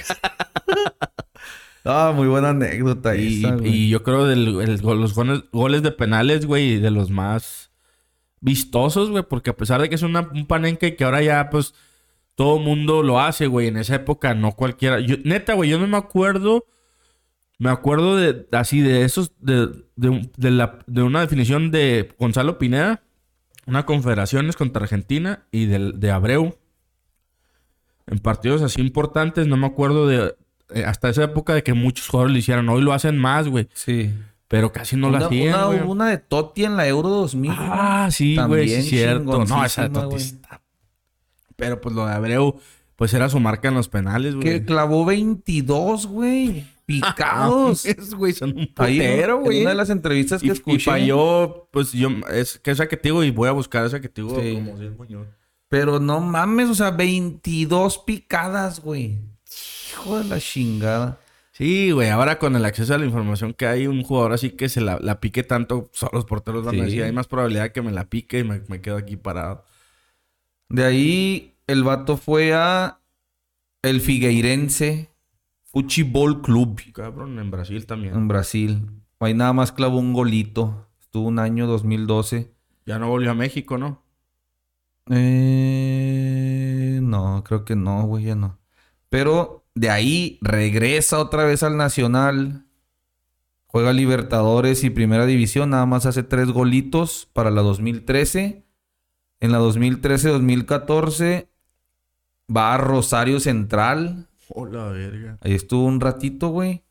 [1.86, 3.70] Ah, muy buena anécdota Y, esa, güey.
[3.74, 4.26] y yo creo
[4.82, 7.69] gol- los goles, goles de penales, güey, de los más
[8.42, 11.74] vistosos, güey, porque a pesar de que es una- un panenque que ahora ya, pues,
[12.36, 14.98] todo mundo lo hace, güey, en esa época no cualquiera.
[15.24, 16.66] Neta, güey, yo no me acuerdo,
[17.58, 19.68] me acuerdo de, así, de esos, de,
[19.98, 23.04] de, de la, de una definición de Gonzalo Pineda,
[23.66, 26.58] una confederaciones contra Argentina y del, de Abreu.
[28.08, 30.34] En partidos así importantes, no me acuerdo de,
[30.74, 32.70] eh, hasta esa época de que muchos jugadores lo hicieron.
[32.70, 33.68] Hoy lo hacen más, güey.
[33.74, 34.12] Sí.
[34.50, 35.80] Pero casi no una, lo hacían, una- güey.
[35.82, 37.52] una de Totti en la Euro 2000.
[37.56, 39.46] Ah, sí, güey, sí También es cierto.
[39.46, 40.62] No, esa de Totti está-
[41.56, 42.60] Pero pues lo de Abreu,
[42.96, 44.44] pues era su marca en los penales, güey.
[44.48, 46.66] Que clavó 22, güey.
[46.90, 47.86] Picados.
[47.86, 49.62] Es, güey, son un putero, en güey.
[49.62, 50.86] una de las entrevistas que Y, y escuché.
[50.86, 54.10] falló, pues yo, es que esa que te digo, y voy a buscar esa que
[54.10, 54.56] te digo Sí.
[54.56, 55.20] como si es.
[55.68, 59.20] Pero no mames, o sea, 22 picadas, güey.
[59.92, 61.20] Hijo de la chingada.
[61.60, 64.70] Sí, güey, ahora con el acceso a la información que hay, un jugador así que
[64.70, 66.80] se la, la pique tanto, solo los porteros van Sí.
[66.80, 69.66] a decir, hay más probabilidad que me la pique y me, me quedo aquí parado.
[70.70, 73.02] De ahí el vato fue a
[73.82, 75.12] el Figueirense
[75.66, 78.16] Futebol Club Cabrón, en Brasil también.
[78.16, 78.90] en Brasil.
[79.20, 80.88] Ahí nada más clavó un golito.
[81.02, 82.54] Estuvo un año 2012.
[82.86, 84.02] Ya no volvió a México, ¿no?
[85.10, 88.58] Eh, no, creo que no, güey, ya no.
[89.10, 92.66] Pero de ahí regresa otra vez al Nacional.
[93.68, 95.70] Juega Libertadores y Primera División.
[95.70, 98.66] Nada más hace tres golitos para la 2013.
[99.42, 101.48] En la 2013-2014
[102.56, 104.28] va a Rosario Central.
[104.50, 105.38] Hola, verga.
[105.42, 106.84] Ahí estuvo un ratito, güey.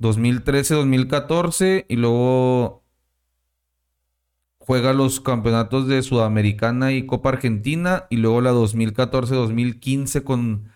[0.00, 2.84] 2013-2014 y luego
[4.58, 10.68] juega los campeonatos de Sudamericana y Copa Argentina y luego la 2014-2015 con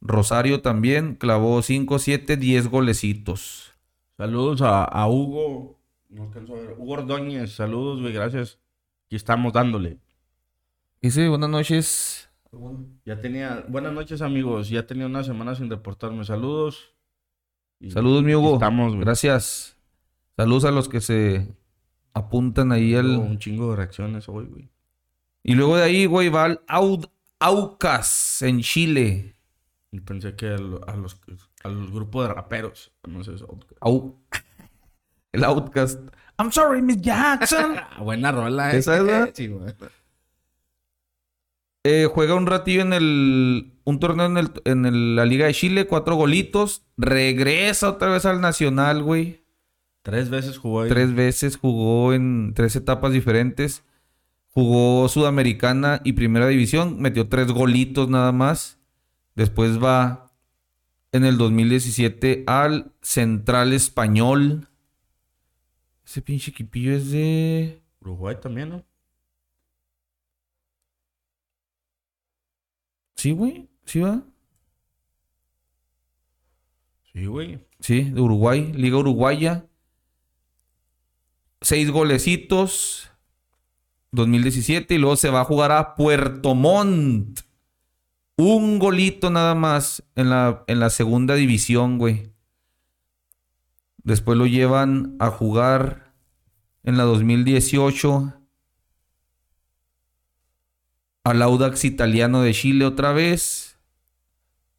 [0.00, 3.72] Rosario también clavó 5, 7, 10 golecitos.
[4.16, 5.78] Saludos a, a Hugo.
[6.08, 6.74] No alcanzo a ver.
[6.78, 8.58] Hugo Ordóñez, saludos, güey, gracias.
[9.06, 9.98] Aquí estamos dándole.
[11.02, 12.30] Dice, buenas noches.
[13.04, 16.24] Ya tenía, buenas noches amigos, ya tenía una semana sin reportarme.
[16.24, 16.94] Saludos.
[17.78, 18.54] Y Saludos, mi Hugo.
[18.54, 19.04] Estamos, güey.
[19.04, 19.76] Gracias.
[20.36, 21.48] Saludos a los que se
[22.12, 23.06] apuntan ahí al...
[23.06, 24.70] Un chingo de reacciones hoy, güey.
[25.42, 26.60] Y luego de ahí, güey, va al
[27.38, 29.36] Aucas en Chile.
[29.92, 31.20] Y pensé que a, lo- a los
[31.64, 32.92] al grupo de raperos.
[33.08, 33.32] No sé.
[33.80, 34.20] Au.
[35.32, 36.00] El Outcast.
[36.38, 37.76] I'm sorry, Miss Jackson.
[37.90, 38.78] Ah, buena rola, eh.
[38.78, 39.30] ¿Esa es?
[39.34, 39.72] Sí, güey.
[41.84, 43.72] Eh, juega un ratillo en el.
[43.84, 46.84] Un torneo en, el, en el- la Liga de Chile, cuatro golitos.
[46.96, 49.44] Regresa otra vez al Nacional, güey.
[50.02, 50.88] Tres veces jugó ahí.
[50.88, 53.82] Tres veces jugó en tres etapas diferentes.
[54.52, 57.00] Jugó Sudamericana y Primera División.
[57.00, 58.78] Metió tres golitos nada más.
[59.40, 60.30] Después va
[61.12, 64.68] en el 2017 al Central Español.
[66.04, 67.80] Ese pinche equipillo es de.
[68.02, 68.84] Uruguay también, ¿no?
[73.16, 73.70] Sí, güey.
[73.86, 74.22] Sí, va.
[77.10, 77.66] Sí, güey.
[77.78, 79.64] Sí, de Uruguay, Liga Uruguaya.
[81.62, 83.10] Seis golecitos.
[84.12, 84.96] 2017.
[84.96, 87.40] Y luego se va a jugar a Puerto Montt.
[88.42, 92.32] Un golito nada más en la, en la segunda división, güey.
[94.02, 96.14] Después lo llevan a jugar
[96.82, 98.32] en la 2018
[101.24, 103.78] al Audax italiano de Chile otra vez.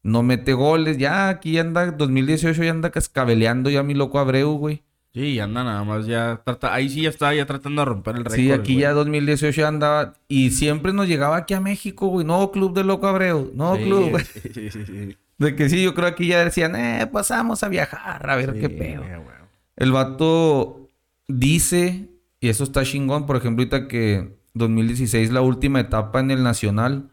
[0.02, 0.98] No mete goles.
[0.98, 4.82] Ya aquí anda, 2018 ya anda cascabeleando ya mi loco Abreu, güey.
[5.14, 6.40] Sí, anda nada más ya.
[6.44, 8.36] Trata, ahí sí ya está ya tratando de romper el récord.
[8.36, 8.82] Sí, aquí güey.
[8.82, 10.14] ya 2018 ya andaba.
[10.26, 12.24] Y siempre nos llegaba aquí a México, güey.
[12.26, 13.52] No, club de loco Abreu.
[13.54, 14.18] No, Sí, club.
[14.20, 15.16] Sí, sí, sí, sí.
[15.38, 18.70] De que sí, yo creo aquí ya decían, eh, pasamos a viajar, a ver qué
[18.70, 19.02] pedo.
[19.02, 19.36] güey.
[19.76, 20.88] El vato
[21.26, 22.08] dice,
[22.38, 27.10] y eso está chingón, por ejemplo, ahorita que 2016, la última etapa en el Nacional,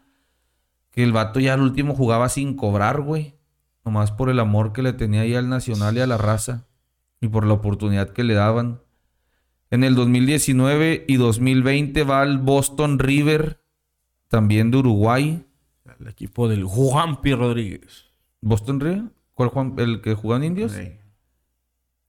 [0.92, 3.34] que el vato ya al último jugaba sin cobrar, güey.
[3.84, 6.66] nomás por el amor que le tenía ahí al nacional y a la raza
[7.20, 8.80] y por la oportunidad que le daban.
[9.70, 13.62] En el 2019 y 2020 va al Boston River,
[14.28, 15.46] también de Uruguay.
[16.00, 18.06] El equipo del Juanpi Rodríguez.
[18.40, 19.04] ¿Boston River?
[19.34, 19.74] ¿Cuál Juan?
[19.78, 20.76] ¿El que jugó en Indios?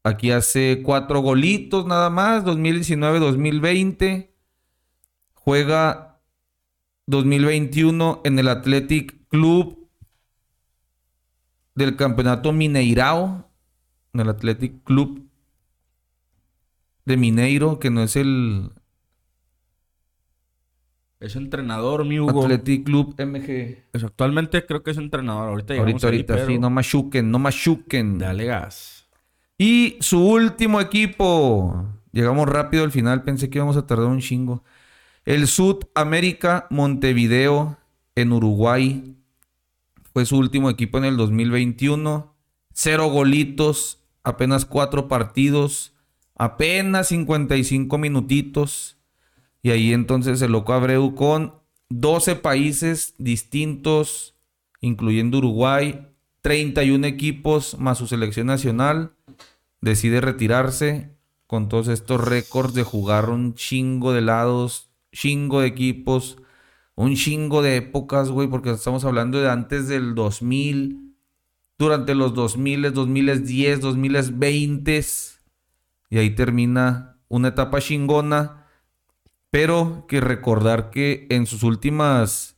[0.03, 4.31] Aquí hace cuatro golitos nada más, 2019-2020.
[5.33, 6.19] Juega
[7.05, 9.87] 2021 en el Athletic Club
[11.75, 13.50] del Campeonato Mineirao.
[14.13, 15.27] En el Athletic Club
[17.05, 18.71] de Mineiro, que no es el
[21.19, 22.43] Es entrenador, mi Hugo.
[22.43, 23.85] Athletic Club MG.
[23.91, 25.49] Pues actualmente creo que es entrenador.
[25.49, 28.17] Ahorita Ahorita, ahí, ahorita, pero sí, no machuquen, no machuquen.
[28.17, 29.07] Dale gas.
[29.57, 31.85] Y su último equipo.
[32.11, 34.63] Llegamos rápido al final, pensé que íbamos a tardar un chingo.
[35.23, 37.77] El Sud América Montevideo
[38.15, 39.15] en Uruguay.
[40.13, 42.35] Fue su último equipo en el 2021.
[42.73, 45.93] Cero golitos, apenas cuatro partidos,
[46.35, 48.97] apenas 55 minutitos.
[49.61, 51.53] Y ahí entonces el Loco Abreu con
[51.89, 54.35] 12 países distintos,
[54.79, 56.07] incluyendo Uruguay,
[56.41, 59.13] 31 equipos más su selección nacional,
[59.81, 61.15] decide retirarse
[61.47, 66.37] con todos estos récords de jugar un chingo de lados, chingo de equipos,
[66.95, 71.10] un chingo de épocas, güey, porque estamos hablando de antes del 2000,
[71.81, 75.01] durante los 2000, 2010, 2020,
[76.11, 78.67] y ahí termina una etapa chingona.
[79.49, 82.55] Pero que recordar que en sus últimas.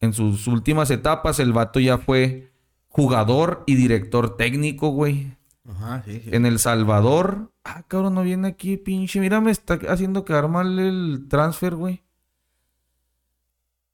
[0.00, 2.52] En sus últimas etapas, el vato ya fue
[2.88, 5.36] jugador y director técnico, güey.
[5.68, 6.30] Ajá, sí, sí.
[6.32, 7.52] En El Salvador.
[7.64, 9.20] Ah, cabrón, no viene aquí, pinche.
[9.20, 12.02] Mira, me está haciendo quedar mal el transfer, güey.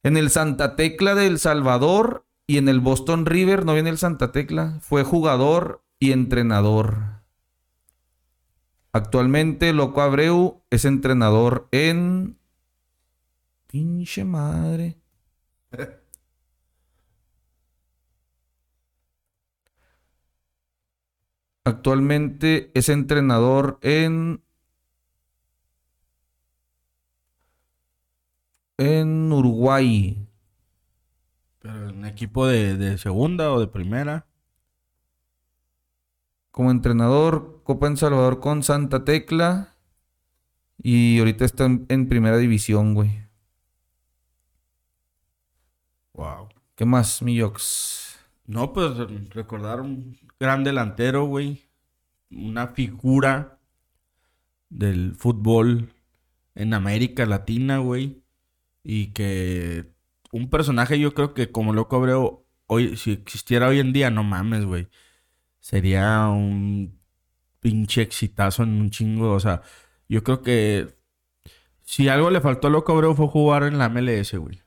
[0.05, 3.99] En el Santa Tecla de El Salvador y en el Boston River, no viene el
[3.99, 4.78] Santa Tecla.
[4.80, 7.22] Fue jugador y entrenador.
[8.92, 12.38] Actualmente, Loco Abreu es entrenador en.
[13.66, 14.97] Pinche madre.
[21.64, 24.42] Actualmente es entrenador en.
[28.78, 30.25] En Uruguay.
[31.66, 34.26] Pero en equipo de, de segunda o de primera.
[36.52, 39.74] Como entrenador, Copa en Salvador con Santa Tecla.
[40.80, 43.26] Y ahorita está en, en primera división, güey.
[46.12, 46.48] Wow.
[46.76, 48.16] ¿Qué más, mi Yox?
[48.46, 48.96] No, pues
[49.30, 51.68] recordar un gran delantero, güey.
[52.30, 53.58] Una figura
[54.68, 55.92] del fútbol
[56.54, 58.22] en América Latina, güey.
[58.84, 59.95] Y que
[60.32, 64.24] un personaje, yo creo que como Loco Abreu, hoy, si existiera hoy en día, no
[64.24, 64.88] mames, güey.
[65.60, 67.00] Sería un
[67.60, 69.32] pinche exitazo en un chingo.
[69.32, 69.62] O sea,
[70.08, 70.96] yo creo que
[71.82, 74.62] si algo le faltó a Loco Abreu fue jugar en la MLS, güey.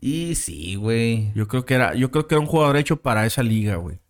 [0.00, 1.32] Y sí, güey.
[1.34, 4.00] Yo creo que era, yo creo que era un jugador hecho para esa liga, güey.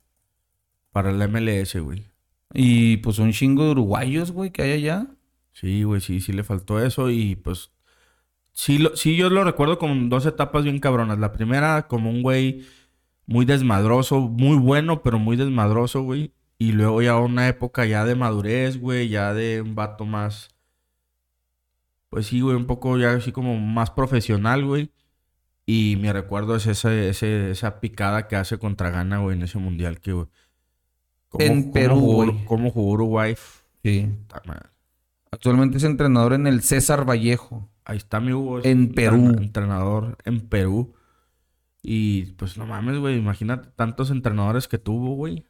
[0.92, 2.05] Para la MLS, güey.
[2.53, 5.07] Y pues un chingo de uruguayos, güey, que hay allá.
[5.53, 7.70] Sí, güey, sí, sí le faltó eso y pues
[8.65, 11.19] sí, lo, sí yo lo recuerdo como dos etapas bien cabronas.
[11.19, 12.65] La primera como un güey
[13.27, 16.33] muy desmadroso, muy bueno, pero muy desmadroso, güey.
[16.59, 20.51] Y luego ya una época ya de madurez, güey, ya de un vato más,
[22.11, 24.91] pues sí, güey, un poco ya así como más profesional, güey.
[25.65, 29.59] Y mi recuerdo es ese, ese, esa picada que hace contra Ghana, güey, en ese
[29.59, 30.27] mundial que, güey.
[31.29, 32.45] ¿Cómo- En cómo Perú, jugó- güey.
[32.45, 33.37] ¿Cómo jugó Uruguay?
[33.85, 34.09] Sí.
[35.31, 37.70] Actualmente es entrenador en el César Vallejo.
[37.85, 38.61] Ahí está mi Hugo.
[38.64, 39.37] En Perú.
[39.41, 40.95] Entrenador en Perú.
[41.83, 43.16] Y pues no mames, güey.
[43.18, 45.45] Imagínate tantos entrenadores que tuvo, güey.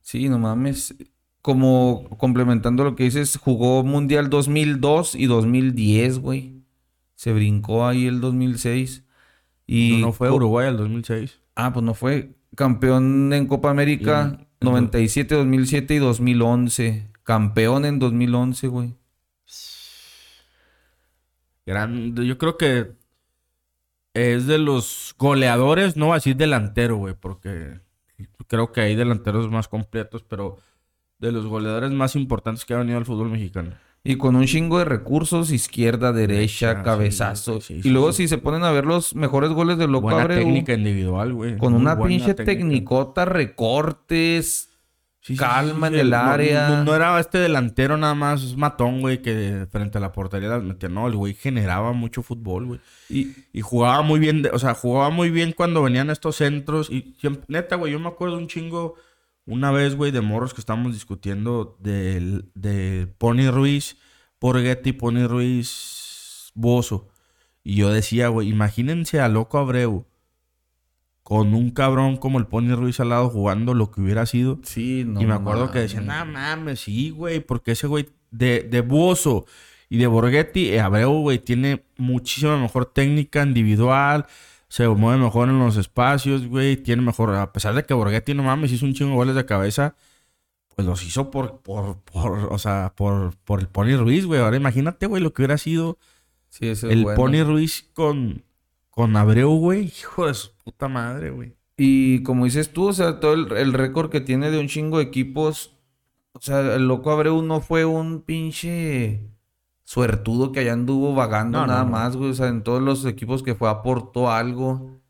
[0.00, 0.94] Sí, no mames.
[1.42, 6.64] Como complementando lo que dices, jugó Mundial 2002 y 2010, güey.
[7.14, 9.04] Se brincó ahí el 2006.
[9.66, 11.40] Y no, no fue a Uruguay el 2006.
[11.54, 17.08] Ah, pues no fue campeón en Copa América Y en- 97, 2007 y 2011.
[17.22, 18.94] Campeón en 2011, güey.
[21.70, 22.14] Gran...
[22.16, 22.92] Yo creo que
[24.14, 27.80] es de los goleadores, no voy a decir delantero, güey, porque
[28.48, 30.58] creo que hay delanteros más completos, pero
[31.18, 33.72] de los goleadores más importantes que ha venido al fútbol mexicano.
[34.02, 37.60] Y con un chingo de recursos, izquierda, derecha, Derecha, cabezazo.
[37.60, 38.22] sí, y sí, luego sí.
[38.24, 41.58] si se ponen a ver los mejores goles de Loco Buena Abreu, técnica individual, güey.
[41.58, 42.44] con Muy una pinche técnica.
[42.44, 44.69] tecnicota, recortes.
[45.34, 46.68] Sí, calma sí, en el no- área.
[46.68, 50.62] No, no era este delantero nada más matón, güey, que frente a la portería las
[50.62, 50.88] metía.
[50.88, 52.80] No, el güey generaba mucho fútbol, güey.
[53.08, 56.90] Y, Y jugaba muy bien, de- o sea, jugaba muy bien cuando venían estos centros.
[56.90, 58.94] Y siempre, neta, güey, yo me acuerdo un chingo
[59.46, 63.96] una vez, güey, de morros que estábamos discutiendo del, de Pony Ruiz,
[64.40, 67.08] Borghetti, Pony Ruiz, Bozo.
[67.64, 70.06] Y yo decía, güey, imagínense a Loco Abreu
[71.30, 74.58] con un cabrón como el Pony Ruiz al lado jugando lo que hubiera sido.
[74.64, 78.64] sí, no y me acuerdo que decían, no mames, sí, güey, porque ese güey de,
[78.64, 79.46] de Buoso
[79.88, 84.26] y de Borghetti, eh, Abreu, güey, tiene muchísima mejor técnica individual,
[84.66, 88.42] se mueve mejor en los espacios, güey, tiene mejor, a pesar de que Borghetti, no
[88.42, 89.94] mames, hizo un chingo de goles de cabeza,
[90.74, 94.40] pues los hizo por, por, por, o sea, por, por el Pony Ruiz, güey.
[94.40, 95.96] Ahora imagínate, güey, lo que hubiera sido
[96.48, 97.16] Sí, el bueno.
[97.16, 98.42] Pony Ruiz con,
[98.90, 101.54] con Abreu, güey, hijo de su puta madre, güey.
[101.76, 104.98] Y como dices tú, o sea, todo el, el récord que tiene de un chingo
[104.98, 105.74] de equipos.
[106.32, 109.26] O sea, el loco Abreu no fue un pinche
[109.84, 111.90] suertudo que allá anduvo vagando No, no, nada no.
[111.90, 112.30] más, güey.
[112.30, 115.00] O sea, en todos los equipos que fue aportó algo.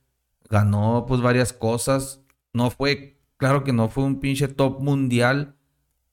[0.48, 2.22] Ganó pues varias cosas.
[2.52, 5.56] No fue, claro que no fue un pinche top mundial.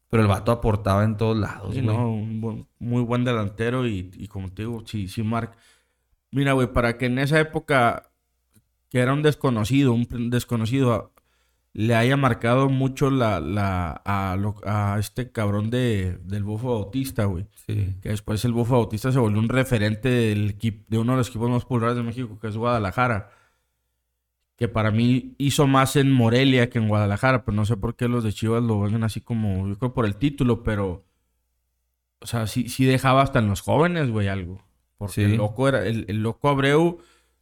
[0.09, 1.95] Pero el vato aportaba en todos lados, Sí, güey.
[1.97, 5.51] no, un buen- muy buen delantero y, y como te digo, sí, sí, Mark.
[6.38, 8.12] Mira, güey, para que en esa época,
[8.90, 11.14] que era un desconocido, un desconocido,
[11.74, 17.26] le haya marcado mucho la, la, a, lo- a este cabrón de, del Bufo Bautista,
[17.26, 17.48] güey.
[17.66, 17.96] Sí.
[18.02, 21.30] Que después el Bufo Bautista se volvió un referente del equipo, de uno de los
[21.30, 23.32] equipos más populares de México, que es Guadalajara.
[24.56, 28.08] Que para mí hizo más en Morelia que en Guadalajara, pero no sé por qué
[28.08, 31.06] los de Chivas lo ven así como, yo creo por el título, pero.
[32.20, 34.64] O sea, sí, sí dejaba hasta en los jóvenes, güey, algo.
[34.98, 35.24] Porque Sí.
[35.24, 37.00] el loco era, el, el loco Abreu,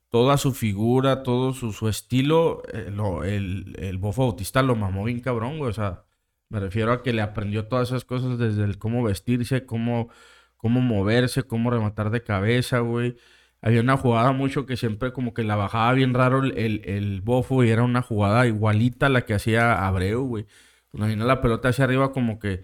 [0.09, 5.03] toda su figura, todo su, su estilo, eh, lo- el, el Bofo Bautista lo mamó
[5.05, 5.69] bien cabrón, güey.
[5.69, 6.03] O sea,
[6.49, 10.09] me refiero a que le aprendió todas esas cosas desde el cómo vestirse, cómo,
[10.57, 13.15] cómo moverse, cómo rematar de cabeza, güey.
[13.61, 17.21] Había una jugada mucho que siempre como que la bajaba bien raro el, el, el
[17.21, 20.45] bofo y era una jugada igualita a la que hacía Abreu, güey.
[20.93, 22.61] Venía la pelota hacia arriba como que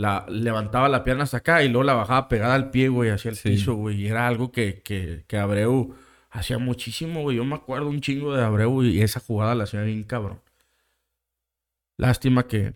[0.00, 3.28] la levantaba la pierna hasta acá y luego la bajaba pegada al pie, güey, hacia
[3.30, 3.50] el Sí.
[3.50, 4.00] piso, güey.
[4.02, 5.94] Y era algo que, que, que Abreu
[6.30, 7.36] hacía muchísimo, güey.
[7.36, 10.40] Yo me acuerdo un chingo de Abreu y esa jugada la hacía bien cabrón.
[11.96, 12.74] Lástima que,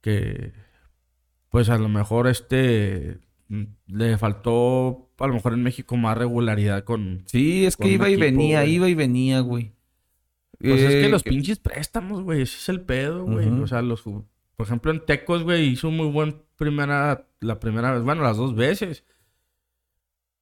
[0.00, 0.52] que
[1.50, 3.18] pues a lo mejor este
[3.48, 7.92] mm, le faltó a lo mejor en México más regularidad con Sí, es que Con
[7.92, 8.72] iba y equipo, venía, güey.
[8.74, 9.72] iba y venía, güey.
[10.58, 13.46] pues es Eh, que los pinches préstamos, güey, ese es el pedo, güey.
[13.48, 14.04] O sea, los
[14.60, 18.54] por ejemplo en Tecos, güey, hizo muy buen primera la primera vez, bueno, las dos
[18.54, 19.04] veces.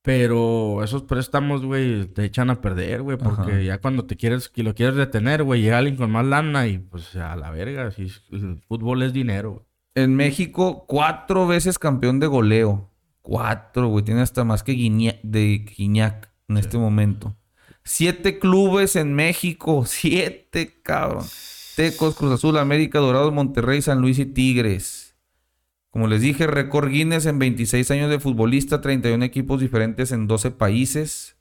[0.02, 3.60] Pero esos préstamos, güey, te echan a perder, güey, porque Ajá.
[3.60, 6.78] ya cuando te quieres, que lo quieres detener, güey, llega alguien con más lana y
[6.78, 9.64] pues a la verga, si el fútbol es dinero, güey.
[9.94, 12.90] En México, cuatro veces campeón de goleo.
[13.20, 14.04] Cuatro, güey.
[14.04, 17.36] Tiene hasta más que Guiña- de Guiñac en este momento.
[17.84, 19.84] Siete clubes en México.
[19.86, 21.24] Siete, cabrón.
[21.78, 25.14] Tecos, Cruz Azul, América, Dorados, Monterrey, San Luis y Tigres.
[25.90, 30.50] Como les dije, récord Guinness en 26 años de futbolista, 31 equipos diferentes en 12
[30.50, 31.36] países.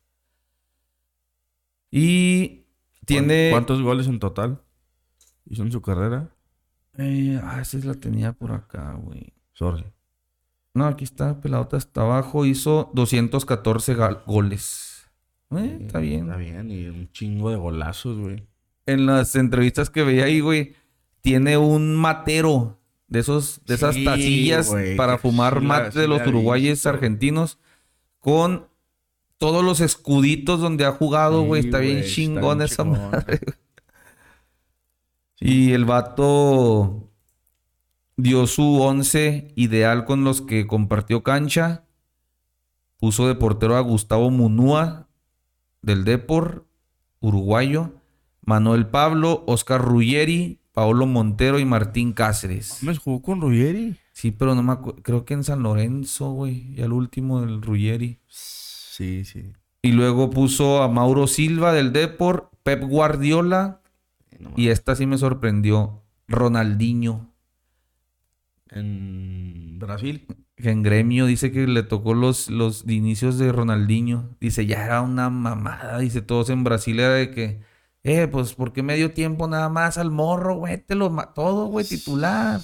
[1.89, 2.65] Y
[3.05, 3.49] tiene...
[3.51, 4.61] ¿Cuántos goles en total
[5.49, 6.29] hizo en su carrera?
[6.99, 9.33] Eh, ah, esa la tenía por acá, güey.
[9.53, 9.85] Sorry.
[10.75, 12.45] No, aquí está, pelota hasta abajo.
[12.45, 15.09] Hizo 214 gal- goles.
[15.49, 16.25] Eh, está bien.
[16.25, 18.45] Está bien, y un chingo de golazos, güey.
[18.87, 20.73] En las entrevistas que veía ahí, güey,
[21.21, 25.99] tiene un matero de esos, de esas Sí, tacillas güey, para fumar sí la- mate
[25.99, 27.59] de los uruguayes argentinos
[28.19, 28.67] con
[29.37, 31.65] todos los escuditos donde ha jugado, güey.
[31.65, 33.11] Está bien está chingón esa chingón.
[33.11, 33.39] madre.
[35.39, 37.11] Y el vato
[38.15, 41.83] dio su once ideal con los que compartió cancha.
[42.97, 45.07] Puso de portero a Gustavo Munúa
[45.83, 46.65] del Depor,
[47.19, 47.91] uruguayo.
[48.47, 52.81] Manuel Pablo, Oscar Ruggeri, Paolo Montero y Martín Cáceres.
[52.81, 53.97] ¿Me jugó con Ruggeri?
[54.13, 55.03] Sí, pero no me acuerdo.
[55.03, 56.73] Creo que en San Lorenzo, güey.
[56.73, 58.21] Y al último del Ruggeri.
[58.29, 59.51] Sí, sí.
[59.81, 63.81] Y luego puso a Mauro Silva del Depor, Pep Guardiola.
[64.39, 66.03] No Y esta sí me sorprendió.
[66.29, 67.33] Ronaldinho.
[68.69, 70.25] En Brasil.
[70.55, 74.37] Que en gremio dice que le tocó los, los inicios de Ronaldinho.
[74.39, 75.99] Dice, ya era una mamada.
[75.99, 77.59] Dice, todos en Brasil era de que,
[78.09, 80.77] eh, pues, ¿por qué medio tiempo nada más al morro, güey?
[80.77, 82.61] Te lo todo, güey, titular.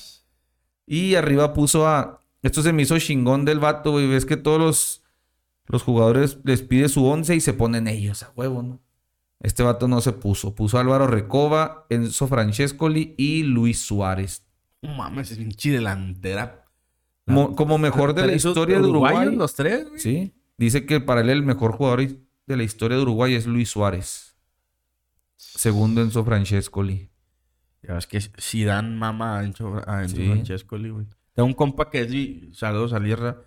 [0.87, 2.21] Y arriba puso a.
[2.41, 4.07] Esto se me hizo chingón del vato, güey.
[4.07, 5.03] Ves que todos los,
[5.67, 8.79] los jugadores les pide su once y se ponen ellos a huevo, ¿no?
[9.39, 10.55] Este vato no se puso.
[10.55, 14.45] Puso a Álvaro Recoba, Enzo Francescoli y Luis Suárez.
[14.81, 16.65] Mames, es pinche delantera.
[17.25, 19.33] Mo- como mejor de la ¿Tres historia de Uruguay.
[19.35, 19.99] los tres, güey?
[19.99, 20.33] Sí.
[20.57, 22.05] Dice que para él el mejor jugador
[22.45, 24.32] de la historia de Uruguay es Luis Suárez.
[25.55, 27.09] Segundo Enzo Francescoli.
[27.81, 30.27] Ya ves que Zidane mama a Enzo, a Enzo Sí.
[30.27, 31.05] Francescoli, güey.
[31.33, 33.41] Tengo un compa que es, saludos a Lierra,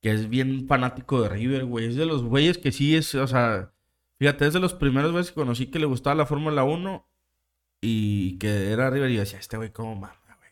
[0.00, 1.86] que es bien fanático de River, güey.
[1.86, 3.72] Es de los güeyes que sí es, o sea,
[4.18, 7.06] fíjate, es de los primeros güeyes que conocí que le gustaba la Fórmula 1
[7.82, 10.50] y que era River y yo decía, este güey, ¿cómo mama, güey?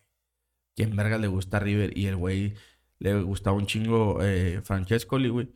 [0.74, 1.96] ¿Quién verga le gusta River?
[1.96, 2.54] Y el güey
[2.98, 5.48] le gustaba un chingo eh, Francescoli, güey.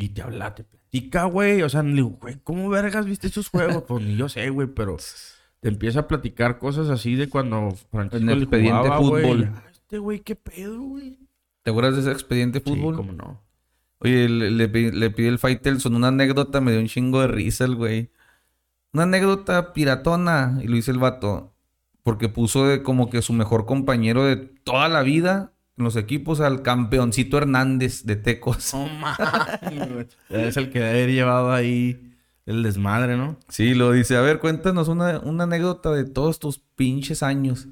[0.00, 1.62] Y te habla, te platica, güey.
[1.62, 3.82] O sea, le digo, güey, ¿cómo vergas viste esos juegos?
[3.88, 4.96] pues ni yo sé, güey, pero
[5.58, 9.52] te empieza a platicar cosas así de cuando Francescoli En el expediente jugaba, fútbol.
[9.52, 11.18] Ah, Este güey, ¿qué pedo, güey?
[11.64, 12.94] ¿Te acuerdas de ese expediente fútbol?
[12.94, 13.42] Sí, cómo no.
[13.98, 17.64] Oye, le, le le pide el Faitelson una anécdota, me dio un chingo de risa
[17.64, 18.12] el güey.
[18.92, 20.60] Una anécdota piratona.
[20.62, 21.52] Y lo dice el vato.
[22.04, 26.62] Porque puso de como que su mejor compañero de toda la vida los equipos al
[26.62, 28.74] campeoncito Hernández de Tecos.
[28.74, 30.16] No mames.
[30.28, 32.14] Es el que debe haber llevado ahí
[32.46, 33.38] el desmadre, ¿no?
[33.48, 34.16] Sí, lo dice.
[34.16, 37.68] A ver, cuéntanos una, una anécdota de todos tus pinches años.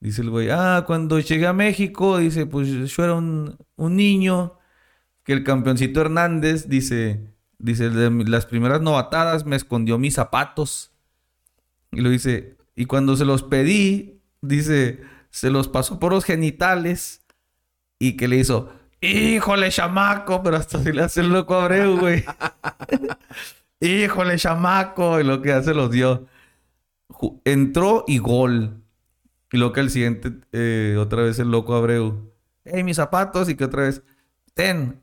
[0.00, 4.58] Dice el güey, ah, cuando llegué a México, dice, pues yo era un, un niño,
[5.24, 10.92] que el campeoncito Hernández, dice, dice, de las primeras novatadas me escondió mis zapatos.
[11.90, 17.23] Y lo dice, y cuando se los pedí, dice, se los pasó por los genitales
[17.98, 18.70] y que le hizo,
[19.00, 22.24] híjole, chamaco, pero hasta si le hace el loco Abreu, güey.
[23.80, 25.20] Híjole, chamaco.
[25.20, 26.26] Y lo que hace los dio.
[27.44, 28.82] Entró y gol.
[29.52, 32.32] Y lo que el siguiente, eh, otra vez el loco Abreu.
[32.64, 33.48] ¡Ey, mis zapatos!
[33.48, 34.02] Y que otra vez,
[34.54, 35.02] ten.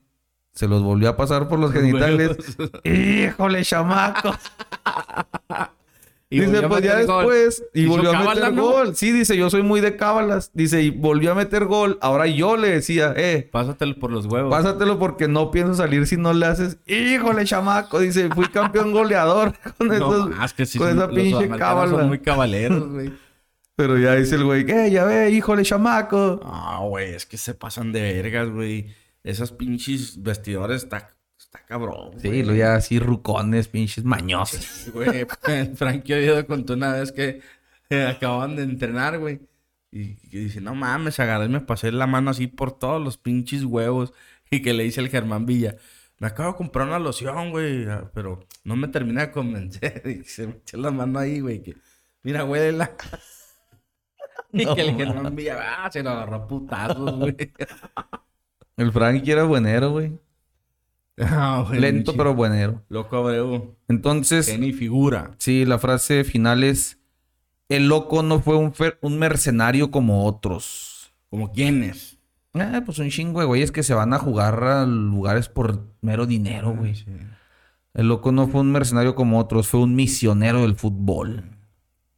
[0.54, 2.38] Se los volvió a pasar por los genitales.
[2.84, 4.36] ¡Híjole, chamaco!
[6.34, 7.64] Y dice, pues ya después.
[7.74, 8.64] Y ¿Hizo volvió a meter no?
[8.64, 8.96] gol.
[8.96, 10.50] Sí, dice, yo soy muy de cábalas.
[10.54, 12.00] Dice, y volvió a meter gol.
[12.02, 14.50] Ahora yo le decía, eh, Pásatelo por los huevos.
[14.50, 16.78] Pásatelo porque no pienso salir si no le haces.
[16.88, 18.00] Híjole, chamaco.
[18.00, 21.92] Dice, fui campeón goleador con, No, esos- más que sí con esa pinche cábala.
[21.92, 23.12] Son muy cabaleros, güey.
[23.76, 26.40] Pero ya dice el güey, eh, ya ve, híjole, chamaco.
[26.44, 28.88] Ah, güey, es que se pasan de vergas, güey.
[29.24, 31.10] Esas pinches vestidores está,
[31.52, 32.20] está cabrón.
[32.20, 32.44] Sí, güey.
[32.44, 34.92] lo ya así rucones, pinches mañosos.
[34.94, 35.26] Güey,
[35.76, 37.42] Frankie Oviedo contó una vez que
[37.90, 39.42] eh, acaban de entrenar, güey.
[39.92, 43.18] Y, y dice, no mames, agarré y me pasé la mano así por todos los
[43.18, 44.14] pinches huevos.
[44.50, 45.76] Y que le dice el Germán Villa,
[46.18, 50.02] me acabo de comprar una loción, güey, ah, pero no me termina de convencer.
[50.06, 51.76] Y se me echó la mano ahí, güey, que,
[52.24, 52.92] mira, güey, la...
[54.54, 54.96] Y No que el.
[54.96, 57.36] Germán Villa, ah, se lo agarró a putazos, güey.
[58.76, 60.20] El Frankie era buenero, güey.
[61.20, 62.84] Ah, güey, Lento, pero buenero.
[62.90, 65.32] Loco Abreu, Entonces, que ni figura.
[65.38, 67.00] sí, la frase final es:
[67.70, 71.14] El loco no fue un, un mercenario como otros.
[71.30, 72.18] ¿Como quiénes?
[72.54, 76.26] Ah, pues un chingo de güeyes que se van a jugar a lugares por mero
[76.26, 76.96] dinero, güey.
[76.96, 77.06] Sí.
[77.94, 81.44] El loco no fue un mercenario como otros, fue un misionero del fútbol.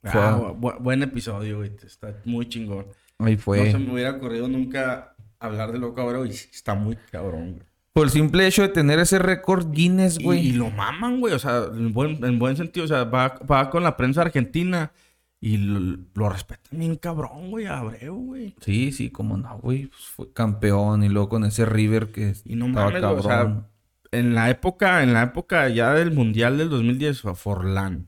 [0.04, 1.72] Ah, bu- bu- buen episodio, güey.
[1.84, 2.88] Está muy chingón.
[3.20, 3.66] Ahí fue.
[3.66, 7.64] No se me hubiera ocurrido nunca hablar de Loco Abreu y está muy cabrón, güey.
[7.94, 10.48] Por el simple hecho de tener ese récord Guinness, güey.
[10.48, 11.34] y lo maman, güey.
[11.34, 12.86] O sea, en buen, en buen sentido.
[12.86, 14.92] O sea, va, va con la prensa argentina
[15.40, 18.56] y lo, lo respetan bien cabrón, güey, Abreu, güey.
[18.62, 19.88] Sí, sí, como no, güey.
[19.88, 23.22] Pues fue campeón y luego con ese River que Y no estaba mames, güey, o
[23.22, 23.68] sea, cabrón.
[24.12, 28.08] En la época, en la época ya del Mundial del 2010 fue Forlán,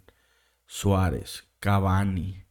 [0.66, 2.44] Suárez, Cavani.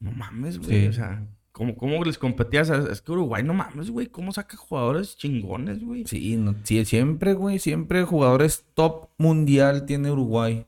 [0.00, 0.82] No mames, güey.
[0.82, 0.86] Sí.
[0.86, 2.68] O sea, ¿cómo, ¿cómo les competías?
[2.68, 4.08] Es que Uruguay, no mames, güey.
[4.08, 6.04] ¿Cómo saca jugadores chingones, güey?
[6.06, 7.58] Sí, no- sí, siempre, güey.
[7.58, 10.66] Siempre jugadores top mundial tiene Uruguay.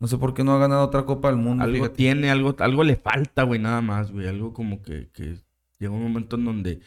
[0.00, 1.64] No sé por qué no ha ganado otra Copa del Mundo.
[1.64, 1.94] Algo fíjate.
[1.96, 4.26] tiene, algo, algo le falta, güey, nada más, güey.
[4.28, 5.36] Algo como que, que
[5.78, 6.80] llega un momento en donde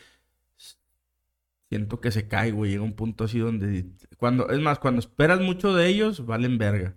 [1.70, 2.72] siento que se cae, güey.
[2.72, 3.86] Llega un punto así donde...
[4.18, 6.94] Cuando, es más, cuando esperas mucho de ellos, valen verga.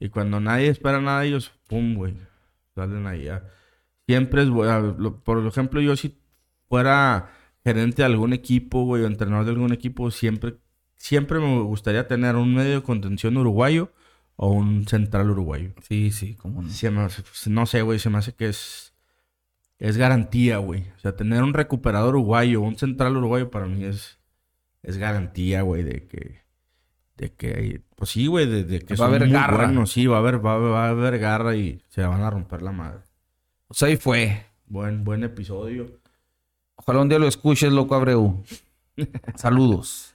[0.00, 2.14] Y cuando nadie espera nada de ellos, pum, güey.
[2.74, 3.28] Salen ahí.
[3.28, 3.44] a-
[4.08, 6.18] Siempre es, bu- a- lo- por ejemplo, yo si
[6.68, 7.30] fuera
[7.62, 10.56] gerente de algún equipo, güey, o entrenador de algún equipo, siempre,
[10.96, 13.92] siempre me gustaría tener un medio de contención uruguayo
[14.36, 15.72] o un central uruguayo.
[15.86, 16.70] Sí, sí, cómo no.
[16.70, 18.94] Se me hace- pues, no sé, güey, se me hace que es,
[19.78, 20.86] es garantía, güey.
[20.96, 24.18] O sea, tener un recuperador uruguayo, un central uruguayo para mí es,
[24.82, 26.40] es garantía, güey, de que,
[27.18, 29.64] de que, pues sí, güey, de, de que Va a haber muy garra.
[29.66, 32.72] buenos, sí, va a haber, va a haber garra y se van a romper la
[32.72, 33.00] madre.
[33.70, 34.44] Sea, ahí fue.
[34.66, 36.00] Buen, buen episodio.
[36.76, 38.42] Ojalá un día lo escuches, loco Abreu.
[39.36, 40.14] Saludos.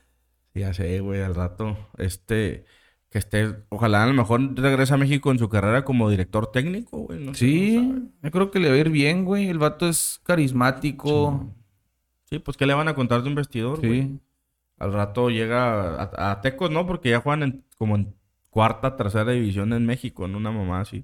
[0.54, 2.66] Ya sé, güey, al rato, este,
[3.10, 7.00] que esté, ojalá a lo mejor regrese a México en su carrera como director técnico,
[7.00, 7.20] güey.
[7.20, 9.50] no no Sí, yo creo que le va a ir bien, güey.
[9.50, 11.50] El vato es carismático.
[12.30, 14.04] Sí, pues ¿qué le van a contar de un vestidor, güey?
[14.04, 14.20] Sí.
[14.78, 16.86] Al rato llega a, a Tecos, ¿no?
[16.86, 18.14] Porque ya juegan en- como en
[18.52, 21.04] cuarta, tercera división en México, en una mamá así.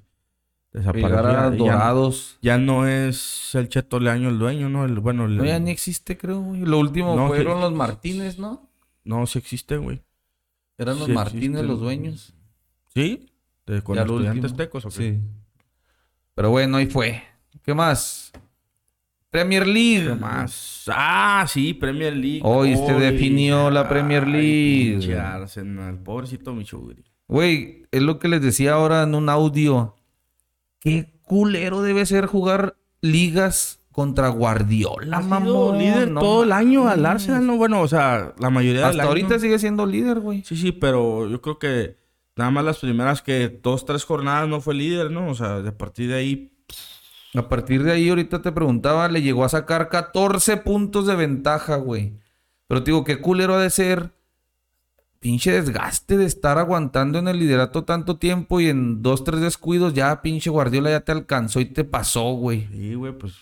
[0.73, 1.49] Llegar a.
[1.49, 2.37] Ya, Dorados.
[2.41, 4.85] ya no es el Cheto Leaño el dueño, ¿no?
[4.85, 6.61] El, bueno, el, No, ya ni existe, creo, güey.
[6.61, 7.61] Lo último No, fueron sí.
[7.63, 8.69] los Martínez, ¿no?
[9.03, 10.01] no, sí existe, güey.
[10.77, 12.33] Eran los Martínez existe los dueños.
[12.93, 13.31] ¿Sí?
[13.65, 14.95] De, con Ya lo estudiantes tecos, ¿o qué?
[14.95, 15.19] Sí.
[16.35, 17.23] Pero bueno, ahí fue.
[17.63, 18.31] ¿Qué más?
[19.31, 20.07] Premier League.
[20.07, 20.83] ¿Qué más?
[20.87, 22.41] Ah, sí, Premier League.
[22.43, 24.91] Hoy se definió la Premier Ay, League.
[24.99, 27.03] pinche Arsenal, pobrecito Michugri.
[27.27, 29.95] Güey, es lo que les decía ahora en un audio.
[30.79, 35.77] Qué culero debe ser jugar ligas contra Guardiola, Ha sido mamón.
[35.77, 37.05] líder No todo el año al.
[37.05, 37.57] Arsenal, ¿no?
[37.57, 39.09] Bueno, o sea, la mayoría del Hasta año.
[39.09, 40.43] ahorita sigue siendo líder, güey.
[40.45, 41.97] Sí, sí, pero yo creo que
[42.35, 45.27] nada más las primeras que dos, tres jornadas no fue líder, ¿no?
[45.29, 46.51] O sea, de partir de ahí.
[47.35, 51.75] A partir de ahí, ahorita te preguntaba, le llegó a sacar 14 puntos de ventaja,
[51.75, 52.13] güey.
[52.67, 54.11] Pero te digo, qué culero ha de ser.
[55.19, 59.93] Pinche desgaste de estar aguantando en el liderato tanto tiempo y en dos, tres descuidos
[59.93, 62.67] ya pinche Guardiola ya te alcanzó y te pasó, güey.
[62.71, 63.33] Sí, güey, pues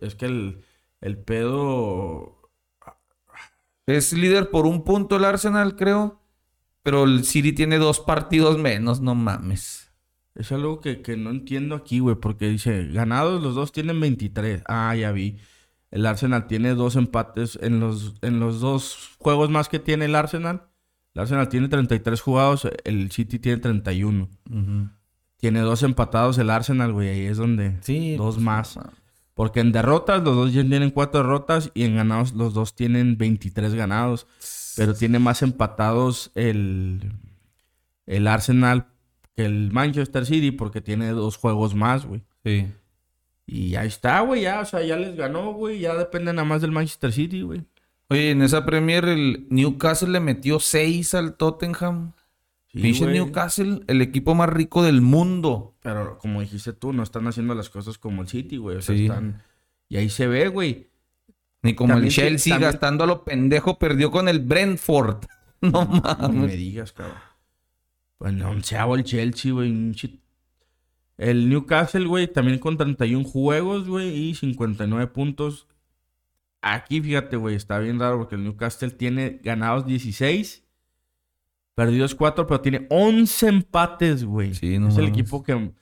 [0.00, 0.64] es que el,
[1.00, 2.50] el pedo.
[3.86, 6.20] Es líder por un punto el Arsenal, creo.
[6.82, 9.92] Pero el City tiene dos partidos menos, no mames.
[10.34, 14.62] Es algo que, que no entiendo aquí, güey, porque dice, ganados los dos tienen 23.
[14.68, 15.38] Ah, ya vi.
[15.90, 20.14] El Arsenal tiene dos empates en los, en los dos juegos más que tiene el
[20.14, 20.68] Arsenal.
[21.16, 24.28] El Arsenal tiene 33 jugados, el City tiene 31.
[25.38, 27.78] Tiene dos empatados el Arsenal, güey, ahí es donde...
[27.80, 28.16] Sí.
[28.16, 28.78] Dos pues, más.
[29.32, 33.16] Porque en derrotas los dos ya tienen cuatro derrotas y en ganados los dos tienen
[33.16, 34.26] 23 ganados.
[34.76, 37.14] Pero tiene más empatados el,
[38.04, 38.88] el Arsenal
[39.34, 42.24] que el Manchester City porque tiene dos juegos más, güey.
[42.44, 42.66] Sí.
[43.46, 45.78] Y ahí está, güey, ya, o sea, ya les ganó, güey.
[45.78, 47.64] Ya depende nada más del Manchester City, güey.
[48.08, 52.12] Oye, en esa Premier el Newcastle le metió 6 al Tottenham.
[52.72, 52.92] Sí.
[53.06, 55.74] Newcastle, el equipo más rico del mundo.
[55.82, 58.76] Pero como dijiste tú, no están haciendo las cosas como el City, güey.
[58.76, 59.06] O sea, Sí.
[59.06, 59.42] están...
[59.88, 60.88] Y ahí se ve, güey.
[61.62, 65.24] Ni como También el Chelsea también- gastando a lo pendejo perdió con el Brentford.
[65.62, 66.52] No No me mames.
[66.56, 67.16] digas, cabrón.
[68.18, 69.94] Pues no, onceavo el Chelsea, güey.
[71.16, 75.66] El Newcastle, güey, también con 31 juegos, güey, y 59 puntos.
[76.62, 80.64] Aquí, fíjate, güey, está bien raro porque el Newcastle tiene ganados 16,
[81.74, 84.54] perdidos 4, pero tiene 11 empates, güey.
[84.54, 85.72] Sí, no es el equipo que,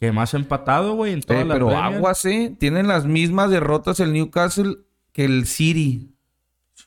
[0.00, 1.94] que más ha empatado, güey, en toda Eh, la pero Premier.
[1.96, 2.56] aguas, ¿eh?
[2.58, 4.78] Tienen las mismas derrotas el Newcastle
[5.12, 6.10] que el City.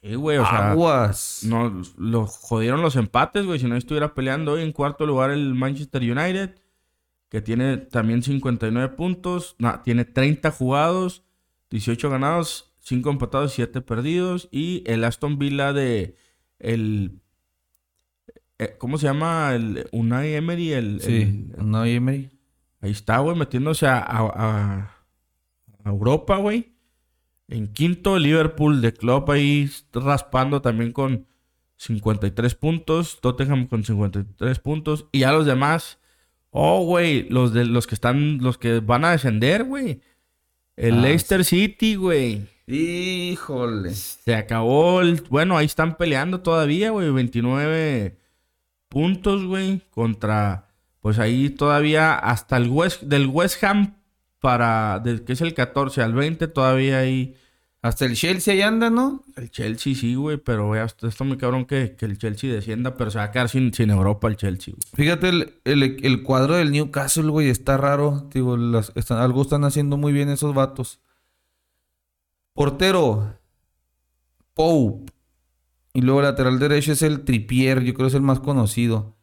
[0.02, 1.42] Sí, güey, o sea, aguas.
[1.44, 3.60] No, lo jodieron los empates, güey.
[3.60, 6.56] Si no estuviera peleando hoy en cuarto lugar el Manchester United,
[7.30, 11.24] que tiene también 59 puntos, no, tiene 30 jugados,
[11.70, 14.48] 18 ganados, 5 empatados, 7 perdidos.
[14.52, 16.16] Y el Aston Villa de
[16.60, 17.20] el
[18.60, 19.54] eh, ¿cómo se llama?
[19.54, 21.22] El Unai Emery, el, Sí,
[21.58, 22.32] el- no, Emery.
[22.82, 25.06] ahí está, güey, metiéndose a, a- a-
[25.84, 26.74] a Europa, güey.
[27.50, 31.28] En quinto, Liverpool de Klopp ahí raspando también con
[31.78, 33.20] 53 puntos.
[33.22, 35.06] Tottenham con 53 puntos.
[35.12, 36.00] Y ya los demás.
[36.50, 37.30] Oh, güey.
[37.30, 38.40] Los de los que están.
[38.40, 40.02] Los que van a descender, güey.
[40.76, 42.48] El Ah, Leicester City, güey.
[42.68, 43.94] Híjole.
[43.96, 45.22] Se acabó el.
[45.30, 47.10] Bueno, ahí están peleando todavía, güey.
[47.10, 48.18] 29
[48.90, 49.82] puntos, güey.
[49.92, 50.68] Contra.
[51.00, 53.04] Pues ahí todavía hasta el West.
[53.04, 53.96] Del West Ham
[54.42, 55.00] para.
[55.00, 57.36] del que es el 14 al 20, todavía ahí.
[57.82, 59.24] Hasta el Chelsea ahí anda, ¿no?
[59.38, 60.36] El Chelsea sí, güey.
[60.36, 62.96] Pero güey, está muy cabrón que, que el Chelsea descienda.
[62.98, 65.06] Pero se va a quedar sin, sin Europa el Chelsea, güey.
[65.08, 68.28] Fíjate, el, el- el cuadro del Newcastle, güey, está raro.
[68.34, 71.00] Digo, las- están- algo están haciendo muy bien esos vatos.
[72.58, 73.38] Portero,
[74.56, 75.14] Pope.
[75.94, 79.16] Y luego lateral derecho es el Tripier, yo creo que es el más conocido.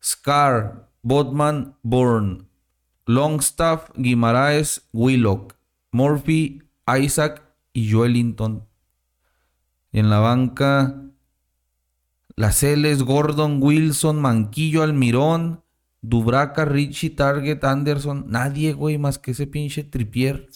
[0.00, 2.44] Scar, Botman, Bourne.
[3.04, 5.56] Longstaff, Guimaraes, Willock.
[5.90, 8.64] Murphy, Isaac y Joelinton.
[9.90, 11.02] Y en la banca,
[12.36, 15.64] las Celes, Gordon, Wilson, Manquillo, Almirón,
[16.00, 18.26] Dubraca, Richie, Target, Anderson.
[18.28, 20.48] Nadie, güey, más que ese pinche tripier.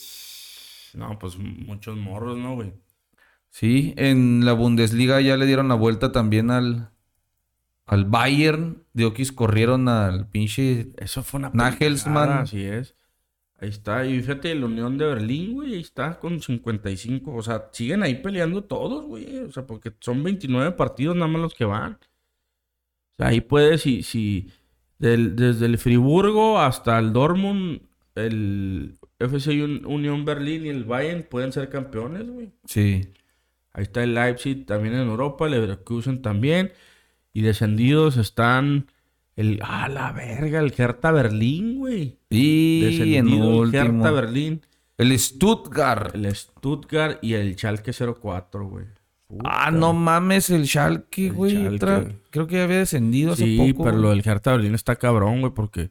[0.97, 2.73] No, pues muchos morros, ¿no, güey?
[3.51, 6.90] Sí, en la Bundesliga ya le dieron la vuelta también al,
[7.86, 8.82] al Bayern.
[8.93, 10.89] De Oquis corrieron al pinche...
[10.97, 12.31] Eso fue una Nagelsmann.
[12.31, 12.94] Así es.
[13.59, 14.05] Ahí está.
[14.06, 17.35] Y fíjate, la Unión de Berlín, güey, ahí está con 55.
[17.35, 19.39] O sea, siguen ahí peleando todos, güey.
[19.40, 21.98] O sea, porque son 29 partidos nada más los que van.
[23.18, 24.51] sea, ahí puedes, si, si
[24.98, 27.81] del- desde el Friburgo hasta el Dortmund,
[28.14, 32.51] el FC Un- Unión Berlín y el Bayern pueden ser campeones, güey.
[32.66, 33.09] Sí.
[33.72, 36.72] Ahí está el Leipzig también en Europa, el Leverkusen también.
[37.32, 38.86] Y descendidos están
[39.36, 39.60] el...
[39.62, 40.60] ¡Ah, la verga!
[40.60, 42.18] El Hertha Berlín, güey.
[42.30, 42.84] Y
[43.16, 43.74] en Descendido el.
[43.74, 44.62] Hertha Berlín,
[44.97, 46.14] El Stuttgart.
[46.14, 48.86] el Stuttgart y el Schalke 04, güey.
[49.44, 51.78] Ah, no mames, el Schalke, güey.
[52.30, 53.84] Creo que ya había descendido hace Sí, poco.
[53.84, 55.90] pero lo del Hertha Berlín está cabrón, güey, porque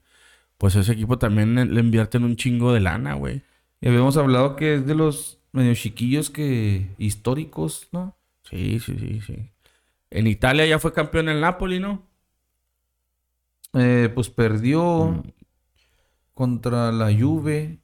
[0.57, 3.41] pues ese equipo también le- invierten un chingo de lana, güey.
[3.81, 8.15] Y habíamos hablado que es de los medio chiquillos que históricos, ¿no?
[8.49, 9.49] Sí, sí, sí, sí.
[10.11, 12.03] En Italia ya fue campeón el Napoli, ¿no?
[13.73, 15.23] Eh, pues perdió Mm.
[16.33, 17.79] contra la Juve.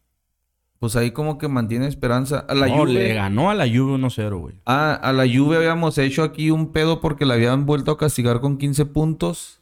[0.80, 2.40] Pues ahí como que mantiene esperanza.
[2.40, 2.94] A la No, Juve.
[2.94, 4.56] le ganó a la Juve 1-0, güey.
[4.66, 8.40] Ah, a la Juve habíamos hecho aquí un pedo porque la habían vuelto a castigar
[8.40, 9.61] con 15 puntos.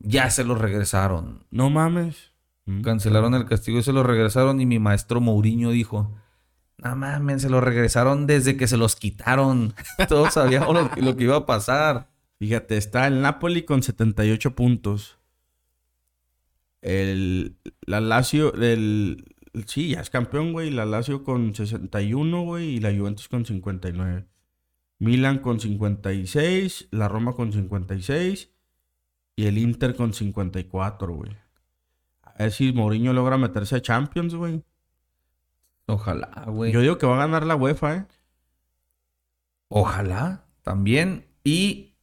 [0.00, 1.44] Ya se los regresaron.
[1.50, 2.32] No mames.
[2.66, 2.80] Mm.
[2.82, 4.60] Cancelaron el castigo y se los regresaron.
[4.60, 6.14] Y mi maestro Mourinho dijo:
[6.78, 9.74] No mames, se los regresaron desde que se los quitaron.
[10.08, 12.10] Todos sabíamos lo, que- lo que iba a pasar.
[12.38, 15.18] Fíjate, está el Napoli con 78 puntos.
[16.82, 19.34] El, la Lazio, el,
[19.66, 20.70] sí, ya es campeón, güey.
[20.70, 22.76] La Lazio con 61, güey.
[22.76, 24.24] Y la Juventus con 59.
[24.98, 26.88] Milan con 56.
[26.90, 28.50] La Roma con 56.
[29.36, 31.36] Y el Inter con 54, güey.
[32.22, 34.62] A ver si Mourinho logra meterse a Champions, güey.
[35.86, 36.72] Ojalá, güey.
[36.72, 38.06] Yo digo que va a ganar la UEFA, ¿eh?
[39.68, 41.26] Ojalá también.
[41.44, 41.94] Y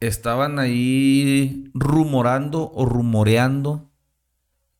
[0.00, 3.90] estaban ahí rumorando o rumoreando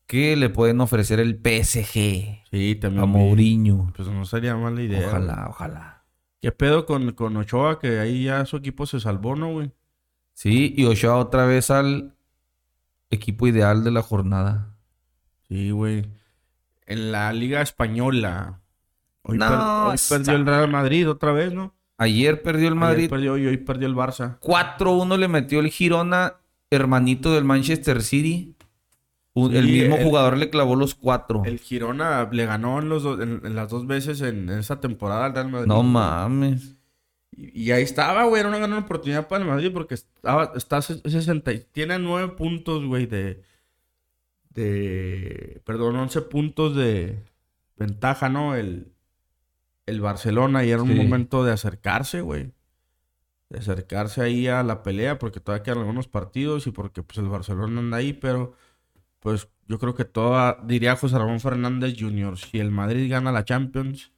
[0.07, 3.03] que le pueden ofrecer el PSG Sí, también.
[3.03, 3.05] a.
[3.05, 3.91] Mourinho.
[3.95, 4.99] Pues no sería mala idea.
[4.99, 5.09] güey.
[5.09, 6.05] Ojalá, ojalá.
[6.41, 7.79] ¿Qué pedo con, con Ochoa?
[7.79, 9.71] Que ahí ya su equipo se salvó, ¿no, güey?
[10.33, 12.13] Sí, y Ochoa otra vez al
[13.09, 14.75] equipo ideal de la jornada.
[15.47, 16.05] Sí, güey.
[16.85, 18.59] En la Liga Española.
[19.21, 21.73] Hoy, No, per- hoy perdió el Real Madrid otra vez, ¿no?
[21.97, 23.09] Ayer perdió el Ayer Madrid.
[23.09, 24.37] perdió y hoy perdió el Barça.
[24.39, 26.35] 4-1 le metió el Girona,
[26.71, 28.55] hermanito del Manchester City.
[29.35, 31.43] Un- el mismo el- jugador le clavó los cuatro.
[31.45, 34.79] El Girona le ganó en, los do- en, en las dos veces en, en esa
[34.79, 35.67] temporada al Real Madrid.
[35.67, 36.75] No mames.
[37.35, 38.39] Y, y ahí estaba, güey.
[38.41, 41.51] Era una gran oportunidad para el Madrid porque estaba, está ses- 60.
[41.53, 43.41] y- Tiene nueve puntos, güey, de.
[44.49, 45.61] De.
[45.65, 47.23] Perdón, 11 puntos de
[47.75, 48.55] ventaja, ¿no?
[48.55, 48.91] El,
[49.85, 50.63] el Barcelona.
[50.63, 50.95] Y era un Sí.
[50.95, 52.51] momento de acercarse, güey.
[53.49, 57.27] De acercarse ahí a la pelea porque todavía quedan algunos partidos y porque pues el
[57.29, 58.55] Barcelona anda ahí, pero
[59.19, 63.45] pues yo creo que toda, diría José Ramón Fernández Jr., si el Madrid gana la
[63.45, 64.11] Champions,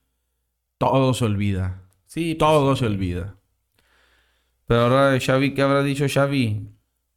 [0.78, 1.84] todo se olvida.
[2.16, 3.36] Sí, Todo se olvida.
[4.68, 6.70] Pero ahora Xavi, ¿qué habrá dicho Xavi?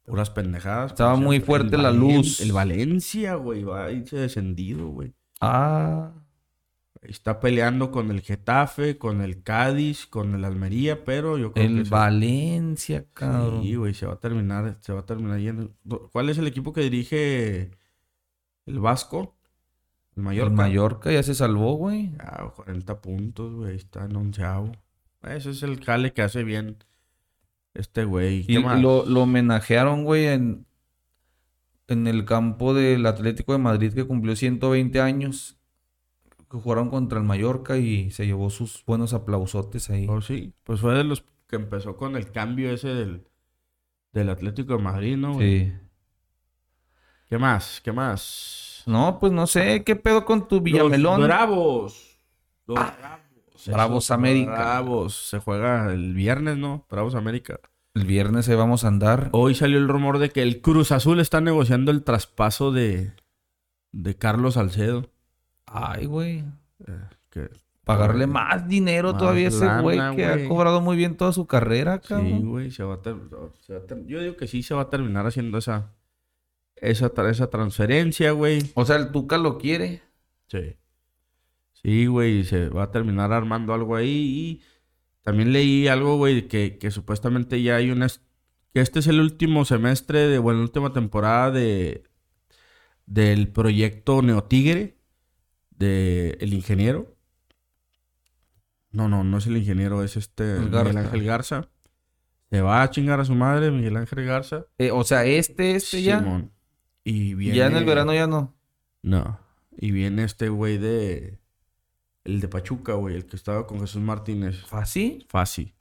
[0.05, 0.91] Puras pendejadas.
[0.91, 2.41] Estaba muy fuerte la Valen- luz.
[2.41, 5.13] El Valencia, güey, va a irse descendido, güey.
[5.39, 6.11] Ah,
[7.01, 11.73] Está peleando con el Getafe, con el Cádiz, con el Almería, pero yo creo que
[11.79, 13.63] el se- Valencia, cabrón.
[13.63, 15.71] Sí, güey, se va a terminar, se va a terminar yendo.
[16.11, 17.71] ¿Cuál es el equipo que dirige
[18.65, 19.37] el Vasco?
[20.17, 20.49] El Mallorca.
[20.51, 22.11] el Mallorca ya se salvó, güey.
[22.19, 24.73] Ah, 40 puntos, güey, está en onceavo.
[25.23, 26.77] Ese es el jale que hace bien
[27.73, 28.45] este güey.
[28.45, 28.81] ¿Qué Y más?
[28.81, 30.65] lo, lo homenajearon, güey, en,
[31.87, 35.57] en el campo del Atlético de Madrid que cumplió 120 años.
[36.49, 40.07] Que jugaron contra el Mallorca y se llevó sus buenos aplausotes ahí.
[40.09, 43.27] Oh, sí, pues fue de los que empezó con el cambio ese del,
[44.13, 45.35] del Atlético de Madrid, ¿no?
[45.35, 45.65] güey?
[45.67, 45.73] Sí.
[47.27, 47.81] ¿Qué más?
[47.83, 48.81] ¿Qué más?
[48.87, 51.21] No, pues no sé, ¿qué pedo con tu Los Villamelón?
[51.21, 52.17] Bravos.
[52.65, 53.19] Los Bravos.
[53.67, 54.51] Bravos Esos América.
[54.51, 55.29] Bravos.
[55.29, 56.85] Se juega el viernes, ¿no?
[56.89, 57.59] Bravos América.
[57.95, 59.29] El viernes ahí vamos a andar.
[59.33, 63.11] Hoy salió el rumor de que el Cruz Azul está negociando el traspaso de,
[63.91, 65.09] de Carlos Salcedo.
[65.65, 66.43] Ay, güey.
[67.29, 67.49] Que,
[67.83, 70.45] Pagarle más dinero Más todavía a ese lana, güey que güey.
[70.45, 72.47] ha cobrado muy bien toda su carrera, sí, cabrón.
[72.49, 73.15] güey, se va a ter-
[73.65, 75.91] se va a ter- Yo digo que sí se va a terminar haciendo esa,
[76.75, 78.61] esa, tra- esa transferencia, güey.
[78.75, 80.03] O sea, el Tuca lo quiere.
[80.47, 80.75] Sí.
[81.81, 84.09] Sí, güey, se va a terminar armando algo ahí.
[84.09, 84.61] Y
[85.21, 88.07] también leí algo, güey, que, que supuestamente ya hay una...
[88.73, 92.03] Que este es el último semestre, de, bueno, la última temporada de
[93.09, 94.95] del proyecto Neotigre,
[95.71, 97.15] de El Ingeniero.
[98.91, 100.97] No, no, no es el ingeniero, es este El Miguel.
[100.97, 101.69] Ángel Garza.
[102.51, 104.65] Se va a chingar a su madre, Miguel Ángel Garza.
[104.77, 106.19] Eh, o sea, este, este ya.
[106.19, 106.51] Simón.
[107.03, 107.57] Y viene...
[107.57, 108.55] Ya en el verano ya no.
[109.01, 109.39] No.
[109.77, 111.38] Y viene este güey de.
[112.29, 114.61] El de Pachuca, güey, el que estaba con Jesús Martínez.
[114.65, 115.25] ¿Fácil?
[115.29, 115.73] Fácil.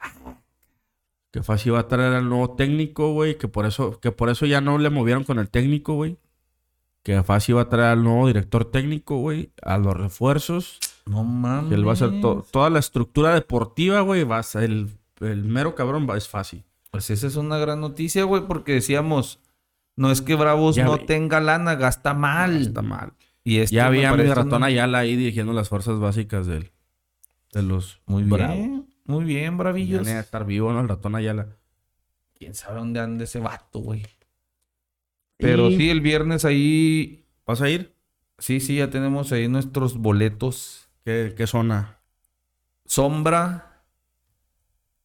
[1.31, 3.37] Que fácil iba a traer al nuevo técnico, güey.
[3.37, 6.17] Que por eso, que por eso ya no le movieron con el técnico, güey.
[7.03, 9.53] Que fácil iba a traer al nuevo director técnico, güey.
[9.63, 10.79] A los refuerzos.
[11.07, 11.69] No mames.
[11.69, 14.25] Que él va a hacer to- toda la estructura deportiva, güey.
[14.25, 14.89] Va a ser el,
[15.21, 16.65] el mero cabrón, va, es fácil.
[16.91, 19.41] Pues esa es una gran noticia, güey, porque decíamos,
[19.97, 22.63] no es que Bravos Ya no tenga lana, gasta mal.
[22.63, 23.13] Está mal.
[23.49, 26.71] Y esto Ya había mi ratón Ayala ahí dirigiendo las fuerzas básicas del,
[27.53, 28.57] de los Muy Bravos.
[28.57, 30.05] bien, muy bien, bravillos.
[30.07, 30.81] ni a estar vivo, ¿no?
[30.81, 31.57] El ratón Ayala.
[32.35, 34.05] ¿Quién sabe dónde anda ese vato, güey?
[35.39, 37.95] Pero Y- sí, el viernes ahí, ¿Vas a ir?
[38.39, 40.91] sí, sí, ya tenemos ahí nuestros boletos.
[41.05, 42.01] ¿Qué, qué zona?
[42.85, 43.83] Sombra,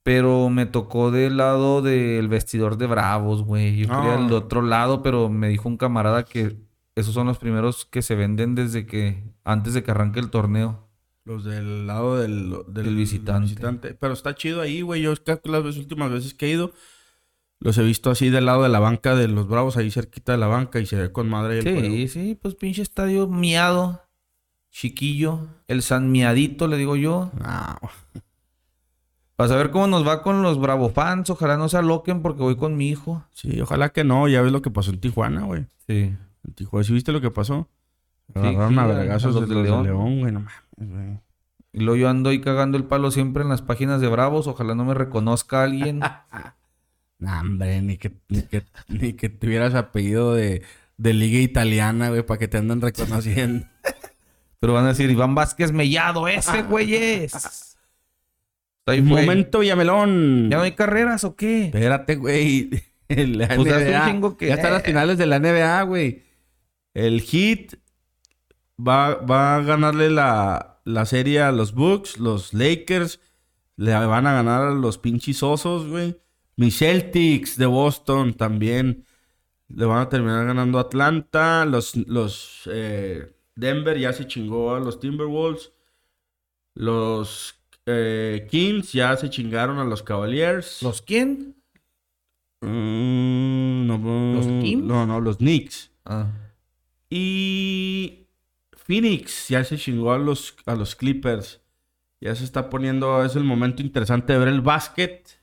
[0.03, 3.77] pero me tocó del lado del vestidor de Bravos, güey.
[3.77, 4.25] Yo quería Ah.
[4.27, 6.57] el otro lado, pero me dijo un camarada que
[6.95, 10.87] esos son los primeros que se venden desde que, antes de que arranque el torneo.
[11.25, 13.93] Los del lado del, del Del visitante.
[13.93, 15.01] Pero está chido ahí, güey.
[15.01, 15.13] Yo
[15.45, 16.71] las últimas veces que he ido,
[17.59, 20.37] los he visto así del lado de la banca de los Bravos, ahí cerquita de
[20.37, 21.81] la banca, y se ve con madre el juego.
[21.81, 24.01] Sí, sí, pues pinche estadio miado,
[24.69, 27.31] chiquillo, el San Miadito, le digo yo.
[27.39, 27.79] Ah,
[29.37, 32.57] Para saber cómo nos va con los Bravo fans, ojalá no se aloquen porque voy
[32.57, 33.23] con mi hijo.
[33.31, 34.27] sí, ojalá que no.
[34.27, 35.65] Ya ves lo que pasó en Tijuana, güey.
[35.87, 36.13] Sí.
[36.45, 37.69] En Tijuana, ¿sí viste lo que pasó?
[38.33, 40.19] Agarraron sí, a vergazos de los los de León.
[40.19, 40.31] Güey.
[40.31, 41.19] No mames, güey.
[41.73, 44.75] Y luego yo ando ahí cagando el palo siempre en las páginas de Bravos, ojalá
[44.75, 46.01] no me reconozca alguien.
[47.19, 50.61] Nah, hombre, ni que, ni que, ni que tuvieras apellido de,
[50.97, 53.65] de liga italiana, güey, para que te anden reconociendo.
[54.59, 57.77] Pero van a decir, Iván Vázquez Mellado, ese güey es.
[58.85, 60.49] Ahí momento, Villamelón.
[60.49, 61.65] ¿Ya no hay carreras o qué?
[61.67, 62.69] Espérate, güey.
[63.07, 64.05] La Pues hace un NBA.
[64.07, 66.23] chingo que- Ya están las finales de la NBA, güey.
[66.93, 67.75] El Heat
[68.77, 73.19] va, va a ganarle la, la serie a los Bucks, los Lakers.
[73.75, 76.19] Le van a ganar a los pinches osos, güey.
[76.55, 79.05] Mis Celtics de Boston también.
[79.67, 81.65] Le van a terminar ganando a Atlanta.
[81.65, 85.71] Los, los eh, Denver ya se chingó a los Timberwolves.
[86.75, 87.55] Los
[87.85, 90.81] eh, Kings ya se chingaron a los Cavaliers.
[90.83, 91.55] ¿Los quién?
[92.61, 94.83] Mm, no, ¿Los Kings?
[94.83, 95.91] No, no, los Knicks.
[96.05, 96.31] Ah.
[97.15, 98.27] Y
[98.71, 101.61] Phoenix ya se chingó a los, a los Clippers.
[102.19, 105.39] Ya se está poniendo, es el momento interesante de ver el básquet.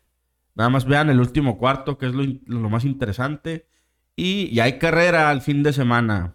[0.57, 3.69] Nada más vean el último cuarto, que es lo, más interesante.
[4.17, 6.35] Y ya hay carrera al fin de semana.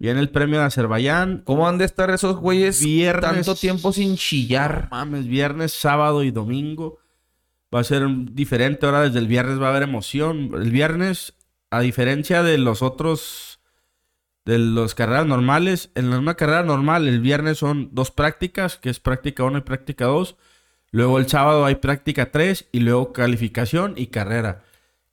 [0.00, 1.42] Viene el premio de Azerbaiyán.
[1.44, 3.22] ¿Cómo han de estar esos güeyes Viernes.
[3.46, 4.88] tanto tiempo sin chillar?
[4.90, 6.98] Mames, viernes, sábado y domingo.
[7.72, 8.86] Va a ser diferente.
[8.86, 10.50] Ahora desde el viernes va a haber emoción.
[10.52, 11.34] El viernes,
[11.70, 13.51] a diferencia de los otros,
[14.44, 18.98] de las carreras normales, en una carrera normal el viernes son dos prácticas, que es
[19.00, 20.36] práctica 1 y práctica 2.
[20.90, 24.64] Luego el sábado hay práctica 3 y luego calificación y carrera.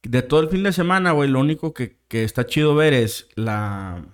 [0.01, 3.27] De todo el fin de semana, güey, lo único que, que está chido ver es
[3.35, 4.05] la,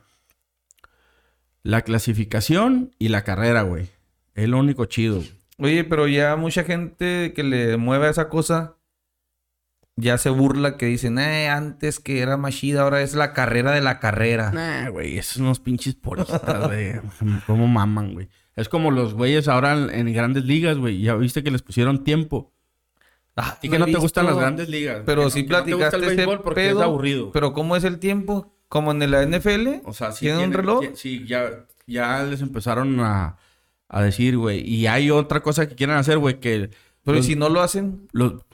[1.63, 3.89] la clasificación y la carrera, güey.
[4.33, 5.23] Es lo único chido.
[5.57, 8.74] Oye, pero ya mucha gente que le mueve a esa cosa
[9.97, 13.71] ya se burla que dicen, eh, antes que era más chida, ahora es la carrera
[13.71, 14.51] de la carrera.
[14.51, 16.93] Nah, güey, esos son unos pinches poristas, güey.
[17.47, 18.27] ¿Cómo maman, güey?
[18.55, 21.01] Es como los güeyes ahora en, grandes ligas, güey.
[21.01, 22.51] Ya viste que les pusieron tiempo.
[23.37, 25.01] Ah, Y que no te gustan las grandes ligas.
[25.05, 27.31] Pero no- sí que no te gusta platicaste el ese béisbol porque pedo, es aburrido.
[27.33, 28.53] Pero ¿cómo es el tiempo?
[28.69, 29.81] ¿Como en la NFL?
[29.83, 30.79] O sea, sí ¿Tienen un tienen- reloj?
[30.81, 33.35] ti- Sí, ya, ya les empezaron a,
[33.89, 34.61] a decir, güey.
[34.61, 36.69] Y hay otra cosa que quieren hacer, güey, que...
[37.05, 38.07] Pero ¿y los- si no lo hacen?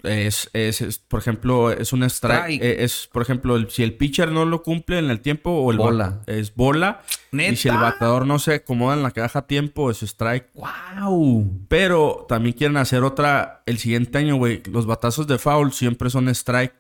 [0.03, 2.61] Es, es, es, por ejemplo, es un strike.
[2.61, 5.72] Eh, Es, por ejemplo, el- si el pitcher no lo cumple en el tiempo o
[5.72, 6.22] el Bola.
[6.28, 7.02] es bola.
[7.32, 7.91] Y si el ¿Neta?
[7.91, 10.49] bateador no se acomoda en la caja a tiempo, es strike.
[10.53, 11.65] ¡Wow!
[11.69, 14.61] Pero también quieren hacer otra el siguiente año, güey.
[14.69, 16.73] Los batazos de foul siempre son strike.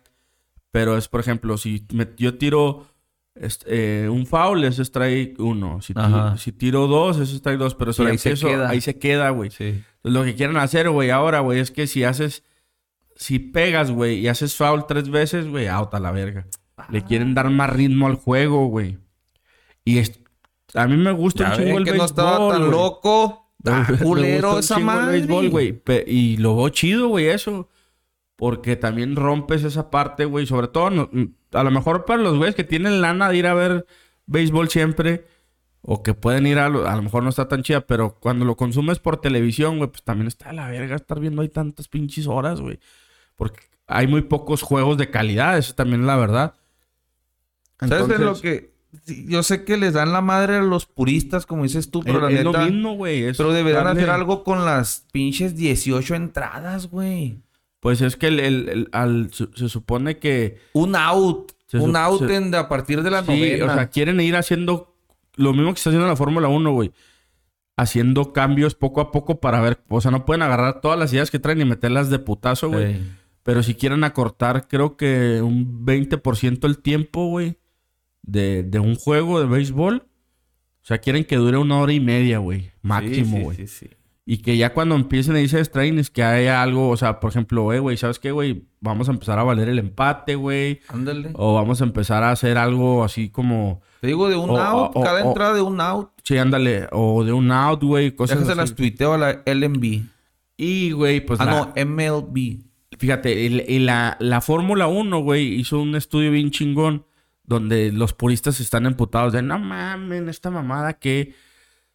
[0.71, 2.85] Pero es, por ejemplo, si me- yo tiro
[3.35, 5.81] este, eh, un foul, es strike uno.
[5.81, 6.37] Si, ti- Ajá.
[6.37, 7.75] si tiro dos, es strike dos.
[7.75, 8.69] Pero, si ahí se se queda.
[8.69, 9.51] ahí se queda, güey.
[9.51, 9.81] Sí.
[10.03, 12.43] Lo que quieren hacer, güey, ahora, güey, es que si haces,
[13.15, 16.47] si pegas, güey, y haces foul tres veces, güey, out a la verga.
[16.89, 18.97] Le quieren dar más ritmo al juego, güey.
[19.85, 20.19] Y es-
[20.73, 23.37] a mí me gusta Ya un chingo el que no béisbol, estaba tan loco.
[23.63, 25.11] Ah, gusta culero esa el madre.
[25.11, 25.71] béisbol, güey.
[25.73, 27.69] Pe- Y lo veo chido, güey, eso.
[28.35, 30.47] Porque también rompes esa parte, güey.
[30.47, 31.09] Sobre todo, no-
[31.53, 33.85] a lo mejor para los güeyes que tienen lana de ir a ver
[34.25, 35.25] béisbol siempre.
[35.83, 36.69] O que pueden ir a...
[36.69, 37.81] lo- A lo mejor no está tan chida.
[37.81, 41.41] Pero cuando lo consumes por televisión, güey, pues también está a la verga estar viendo
[41.41, 42.79] ahí tantas pinches horas, güey.
[43.35, 45.57] Porque hay muy pocos juegos de calidad.
[45.57, 46.53] Eso también es la verdad.
[47.79, 48.71] ¿Sabes de lo Entonces, que...?
[49.27, 52.33] Yo sé que les dan la madre a los puristas, como dices tú, pero es,
[52.33, 52.65] la es lo neta...
[52.65, 53.23] mismo, güey.
[53.23, 57.39] es Pero darle- hacer algo con las pinches 18 entradas, güey.
[57.79, 60.59] Pues es que el, el- el- al- se, se supone que...
[60.73, 61.53] Un out.
[61.67, 63.65] Se un out se- en- a partir de la Sí, novena.
[63.65, 64.90] o sea, quieren ir haciendo
[65.35, 66.91] lo mismo que está haciendo la Fórmula 1, güey.
[67.77, 69.83] Haciendo cambios poco a poco para ver...
[69.89, 72.93] O sea, no pueden agarrar todas las ideas que traen y meterlas de putazo, güey.
[72.93, 73.11] Ey.
[73.43, 77.57] Pero si quieren acortar, creo que un 20% el tiempo, güey,
[78.21, 80.07] de, de un juego de béisbol.
[80.83, 82.71] O sea, quieren que dure una hora y media, güey.
[82.81, 83.57] Máximo, güey.
[83.57, 83.95] sí, sí, sí.
[84.33, 87.31] Y que ya cuando empiecen a irse extraen es que haya algo, o sea, por
[87.31, 88.63] ejemplo, eh, güey, ¿sabes qué, güey?
[88.79, 90.79] Vamos a empezar a valer el empate, güey.
[90.87, 91.31] Ándale.
[91.33, 93.81] O vamos a empezar a hacer algo así como...
[93.99, 96.11] Te digo de un O- out, o- cada o- entrada de un out.
[96.23, 96.87] Sí, ándale.
[96.93, 98.11] O de un out, güey.
[98.15, 98.59] Cosas Déjase así.
[98.61, 100.03] las tuiteo a la LMB.
[100.55, 102.59] Y, güey, pues ah, la- no, MLB.
[102.97, 107.05] Fíjate, el- la, la Fórmula 1, güey, hizo un estudio bien chingón
[107.43, 111.33] donde los puristas están emputados de no mamen, esta mamada que.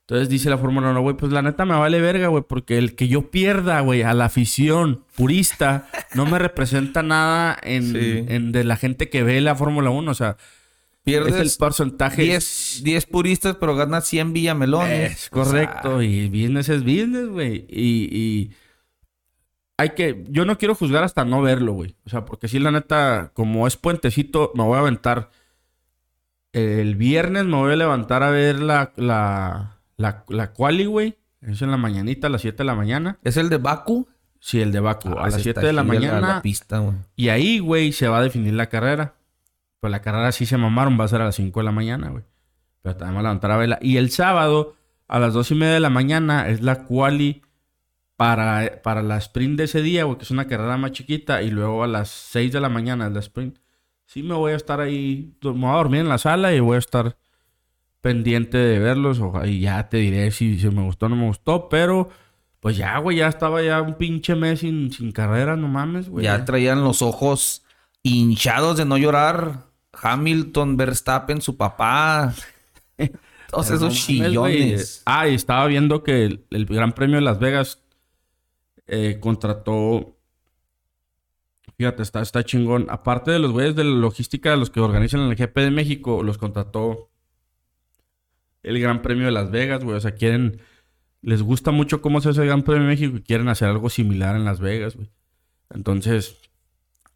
[0.09, 2.95] Entonces dice la Fórmula 1, güey, pues la neta me vale verga, güey, porque el
[2.95, 8.24] que yo pierda, güey, a la afición purista no me representa nada en, Sí.
[8.28, 10.09] en de la gente que ve la Fórmula 1.
[10.09, 10.37] O sea,
[11.03, 12.23] Pierdes es el porcentaje.
[12.23, 15.12] 10, 10 puristas, pero ganas 100 villamelones.
[15.12, 16.03] Es correcto.
[16.03, 17.65] Y business es business, güey.
[17.69, 18.51] Y, y
[19.77, 20.24] hay que...
[20.28, 21.95] Yo no quiero juzgar hasta no verlo, güey.
[22.07, 25.31] O sea, porque si la neta, como es puentecito, me voy a aventar...
[26.53, 28.93] El viernes me voy a levantar a ver la...
[28.97, 31.16] La, la, la quali, güey.
[31.40, 33.18] Es en la mañanita, a las 7 de la mañana.
[33.23, 34.09] ¿Es el de Baku?
[34.40, 35.10] Sí, el de Baku.
[35.10, 36.20] a Ah, las ese 7 está de la mañana.
[36.20, 36.97] La, pista, güey.
[37.14, 39.14] Y ahí, güey, se va a definir la carrera.
[39.81, 42.09] Pues la carrera sí se mamaron, va a ser a las 5 de la mañana,
[42.09, 42.24] güey.
[42.82, 43.78] Pero vamos a levantar a verla.
[43.81, 44.74] Y el sábado,
[45.09, 47.43] a las 2 y media de la mañana, es la quali
[48.16, 51.43] para, para la sprint de ese día, güey, que es una carrera más chiquita.
[51.43, 53.59] Y luego a las 6 de la mañana es la sprint.
[54.06, 56.77] Sí me voy a estar ahí, me voy a dormir en la sala y voy
[56.77, 57.16] a estar
[58.07, 59.20] pendiente de verlos.
[59.47, 62.09] Y ya te diré si, si me gustó o no me gustó, pero...
[62.61, 66.24] Pues ya, güey, ya estaba ya un pinche mes sin, sin carrera, no mames, güey.
[66.24, 67.65] ya traían los ojos
[68.03, 69.66] hinchados de no llorar.
[69.93, 72.33] Hamilton, Verstappen, su papá.
[73.51, 75.03] Todos esos chillones.
[75.05, 77.83] Ah, y estaba viendo que el, el Gran Premio de Las Vegas
[78.87, 80.16] eh, contrató.
[81.77, 82.87] Fíjate, está, está chingón.
[82.89, 86.23] Aparte de los güeyes de la logística, de los que organizan el GP de México,
[86.23, 87.11] los contrató
[88.67, 89.97] el Gran Premio de Las Vegas, güey.
[89.97, 90.61] O sea, quieren.
[91.23, 93.89] Les gusta mucho cómo se hace el Gran Premio de México y quieren hacer algo
[93.89, 95.09] similar en Las Vegas, güey.
[95.71, 96.37] Entonces,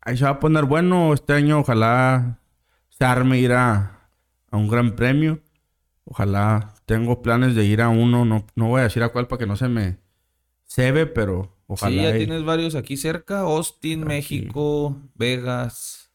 [0.01, 1.61] ahí se va a poner bueno este año.
[1.61, 2.41] Ojalá
[2.89, 4.09] se arme ir a,
[4.51, 5.41] a un Gran Premio.
[6.05, 8.25] Ojalá tengo planes de ir a uno.
[8.25, 9.99] No, no voy a decir a cuál para que no se me
[10.67, 11.91] cebe, pero ojalá.
[11.91, 13.41] sí, ya tienes varios aquí cerca.
[13.41, 16.11] Austin, México, Vegas.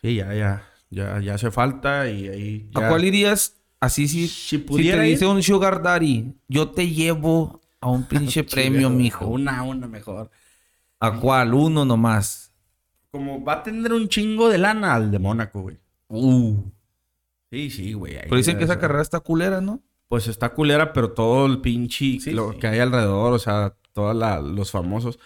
[0.00, 0.66] Sí, ya, ya.
[0.90, 2.70] Ya, ya hace falta y ahí.
[2.74, 3.59] ¿A cuál irías?
[3.80, 4.28] Así sí.
[4.28, 8.44] Si Si pudiera te ir- dice un sugar daddy, yo te llevo a un pinche
[8.44, 9.26] premio, mijo.
[9.26, 10.30] Una, una mejor.
[11.00, 11.54] ¿A cuál?
[11.54, 12.52] Uno nomás.
[13.10, 15.78] Como va a tener un chingo de lana al de Mónaco, güey.
[16.08, 16.62] Uh.
[17.50, 18.18] Sí, sí, güey.
[18.22, 18.80] Pero dicen que esa ser.
[18.82, 19.80] carrera está culera, ¿no?
[20.08, 22.58] Pues está culera, pero todo el pinche Sí, lo sí.
[22.58, 25.18] que hay alrededor, o sea, todos los famosos.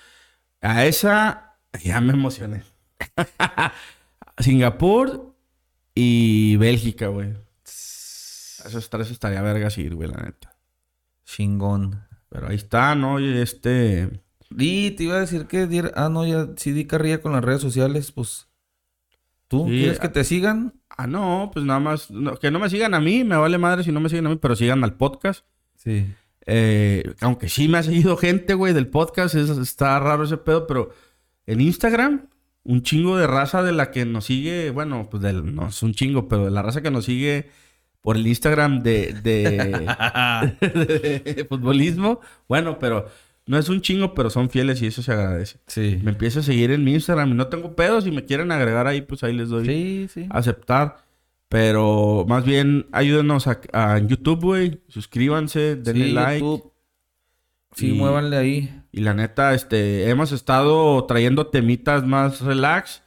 [0.60, 2.62] A esa ya me emocioné.
[4.39, 5.35] Singapur
[5.94, 7.35] y Bélgica, güey.
[8.65, 10.57] Esos tres estaría vergas ir, güey, la neta.
[11.24, 12.03] Chingón.
[12.28, 13.20] Pero ahí está, ¿no?
[13.20, 14.23] Y este.
[14.57, 15.69] Y te iba a decir que...
[15.69, 18.49] dier- Ah, no, ya sí di carrilla con las redes sociales, pues...
[19.49, 20.12] ¿Tú Sí, quieres que ah.
[20.12, 20.74] te sigan?
[20.89, 22.11] Ah, no, pues nada más.
[22.11, 24.31] no, que no me sigan a mí, me vale madre si no me siguen a
[24.31, 25.45] mí, pero sigan al podcast.
[25.77, 26.07] Sí.
[26.47, 29.35] Eh, aunque sí me ha seguido gente, güey, del podcast.
[29.35, 30.91] es- está raro ese pedo, pero
[31.47, 32.28] en Instagram,
[32.65, 34.70] un chingo de raza de la que nos sigue.
[34.70, 37.51] Bueno, pues del, no es un chingo, pero de la raza que nos sigue
[38.05, 39.51] por el Instagram de, de,
[41.35, 42.20] de futbolismo.
[42.47, 43.06] Bueno, pero
[43.47, 45.59] no es un chingo, pero son fieles y eso se agradece.
[45.66, 45.98] Sí.
[46.02, 48.05] Me empiezo a seguir en mi Instagram y no tengo pedos.
[48.05, 50.26] Si me quieren agregar ahí, pues ahí les doy Sí, sí.
[50.28, 50.98] aceptar.
[51.48, 54.82] Pero más bien ayúdenos a, YouTube, güey.
[54.89, 56.40] Suscríbanse, denle Sí, like.
[56.40, 56.72] YouTube.
[57.74, 58.82] Sí, Y- muévanle ahí.
[58.93, 63.02] Y la neta, este, hemos estado trayendo temitas más relax.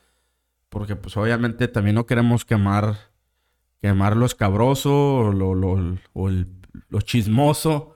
[0.70, 3.07] Porque pues obviamente también no queremos quemar,
[3.82, 6.48] quemar lo escabroso o lo, lo- o el-
[6.90, 7.96] lo chismoso.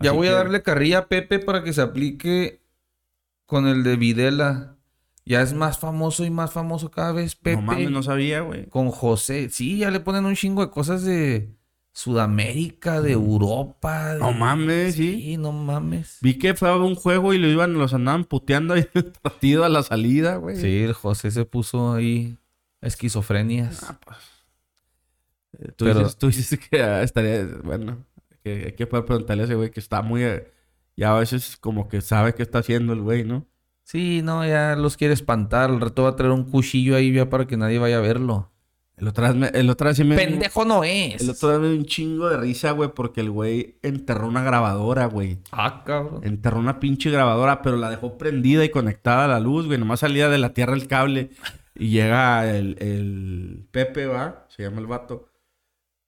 [0.00, 2.62] Ya voy a darle carrilla a Pepe para que se aplique
[3.46, 4.76] con el de Videla.
[5.24, 7.56] Ya es más famoso y más famoso cada vez, Pepe.
[7.56, 8.66] No mames, no sabía, güey.
[8.68, 9.48] Con José.
[9.50, 11.56] Sí, ya le ponen un chingo de cosas de
[11.92, 14.14] Sudamérica, de Europa.
[14.14, 15.14] de- No mames, sí.
[15.20, 16.18] Sí, no mames.
[16.20, 19.12] Vi que fue a un juego y lo iban, los andaban puteando ahí en el
[19.22, 20.56] partido a la salida, güey.
[20.56, 22.36] Sí, el José se puso ahí
[22.82, 23.82] esquizofrenias.
[23.82, 24.18] Ah, pues.
[25.76, 28.04] Tú, Pero- dices, tú dices que ah, estaría, bueno,
[28.44, 30.50] que hay que poder preguntarle a ese güey que está muy, eh,
[30.96, 33.46] ya a veces como que sabe qué está haciendo el güey, ¿no?
[33.84, 35.70] Sí, no, ya los quiere espantar.
[35.70, 38.50] Al rato va a traer un cuchillo ahí ya para que nadie vaya a verlo.
[38.96, 40.16] El otro me- el otro sí me...
[40.16, 41.20] Pendejo no es.
[41.22, 44.42] El otro día me dio un chingo de risa, güey, porque el güey enterró una
[44.42, 45.38] grabadora, güey.
[45.52, 46.20] Ah, cabrón.
[46.24, 49.78] Enterró una pinche grabadora, pero la dejó prendida y conectada a la luz, güey.
[49.78, 51.30] Nomás salía de la tierra el cable.
[51.74, 54.46] Y llega el, el Pepe, ¿va?
[54.48, 55.28] Se llama el vato.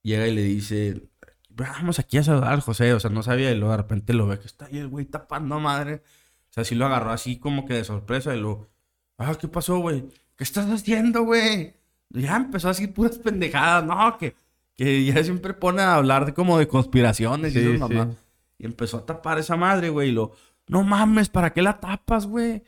[0.09, 1.03] Llega y le dice,
[1.51, 2.95] vamos aquí a saludar al José.
[2.95, 5.05] O sea, no sabía y luego de repente lo ve que está ahí el güey
[5.05, 6.03] tapando madre.
[6.51, 8.71] O sea, sí lo agarró así como que de sorpresa y lo...
[9.19, 10.09] Ah, ¿qué pasó, güey?
[10.37, 11.75] ¿Qué estás haciendo, güey?
[12.09, 14.17] Ya empezó así puras pendejadas, ¿no?
[14.17, 14.35] Que,
[14.77, 17.79] que ya siempre pone a hablar de como de conspiraciones y sí.
[17.79, 18.17] mamás.
[18.57, 20.09] Y empezó a tapar esa madre, güey.
[20.09, 20.33] Y lo,
[20.69, 22.63] no mames, ¿para qué la tapas, güey?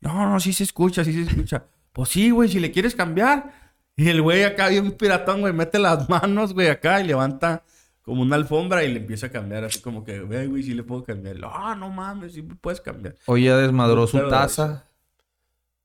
[0.00, 1.66] No, no, sí se escucha, sí se escucha.
[1.92, 3.63] Pues sí, güey, si le quieres cambiar.
[3.96, 7.62] Y el güey acá bien piratón, güey, mete las manos, güey, acá y levanta
[8.02, 9.64] como una alfombra y le empieza a cambiar.
[9.64, 11.36] Así como que, ve, güey, sí le puedo cambiar.
[11.44, 13.14] Ah, no mames, sí puedes cambiar.
[13.26, 14.86] Hoy ya desmadró su taza.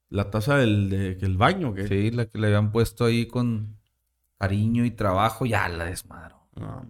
[0.10, 1.88] La taza del, de, que el baño, ¿qué?
[1.88, 3.77] Sí, la que le habían puesto ahí con
[4.40, 6.48] cariño y trabajo, ya la desmadró.
[6.56, 6.90] No.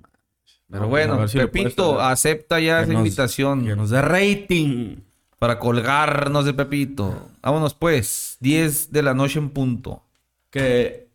[0.70, 4.98] Pero No, bueno, si Pepito, acepta ya Que esa nos- invitación Que nos dé rating.
[5.38, 7.30] para colgarnos de Pepito.
[7.42, 10.04] Vámonos pues, 10 de la noche en punto.
[10.50, 11.09] Que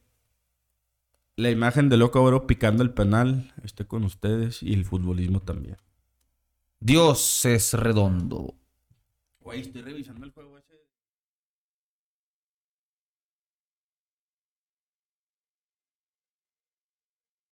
[1.37, 5.77] la imagen de Loco Oro picando el penal esté con ustedes y el futbolismo también.
[6.81, 8.55] Dios es redondo.
[9.41, 10.54] Güey, estoy revisando el juego.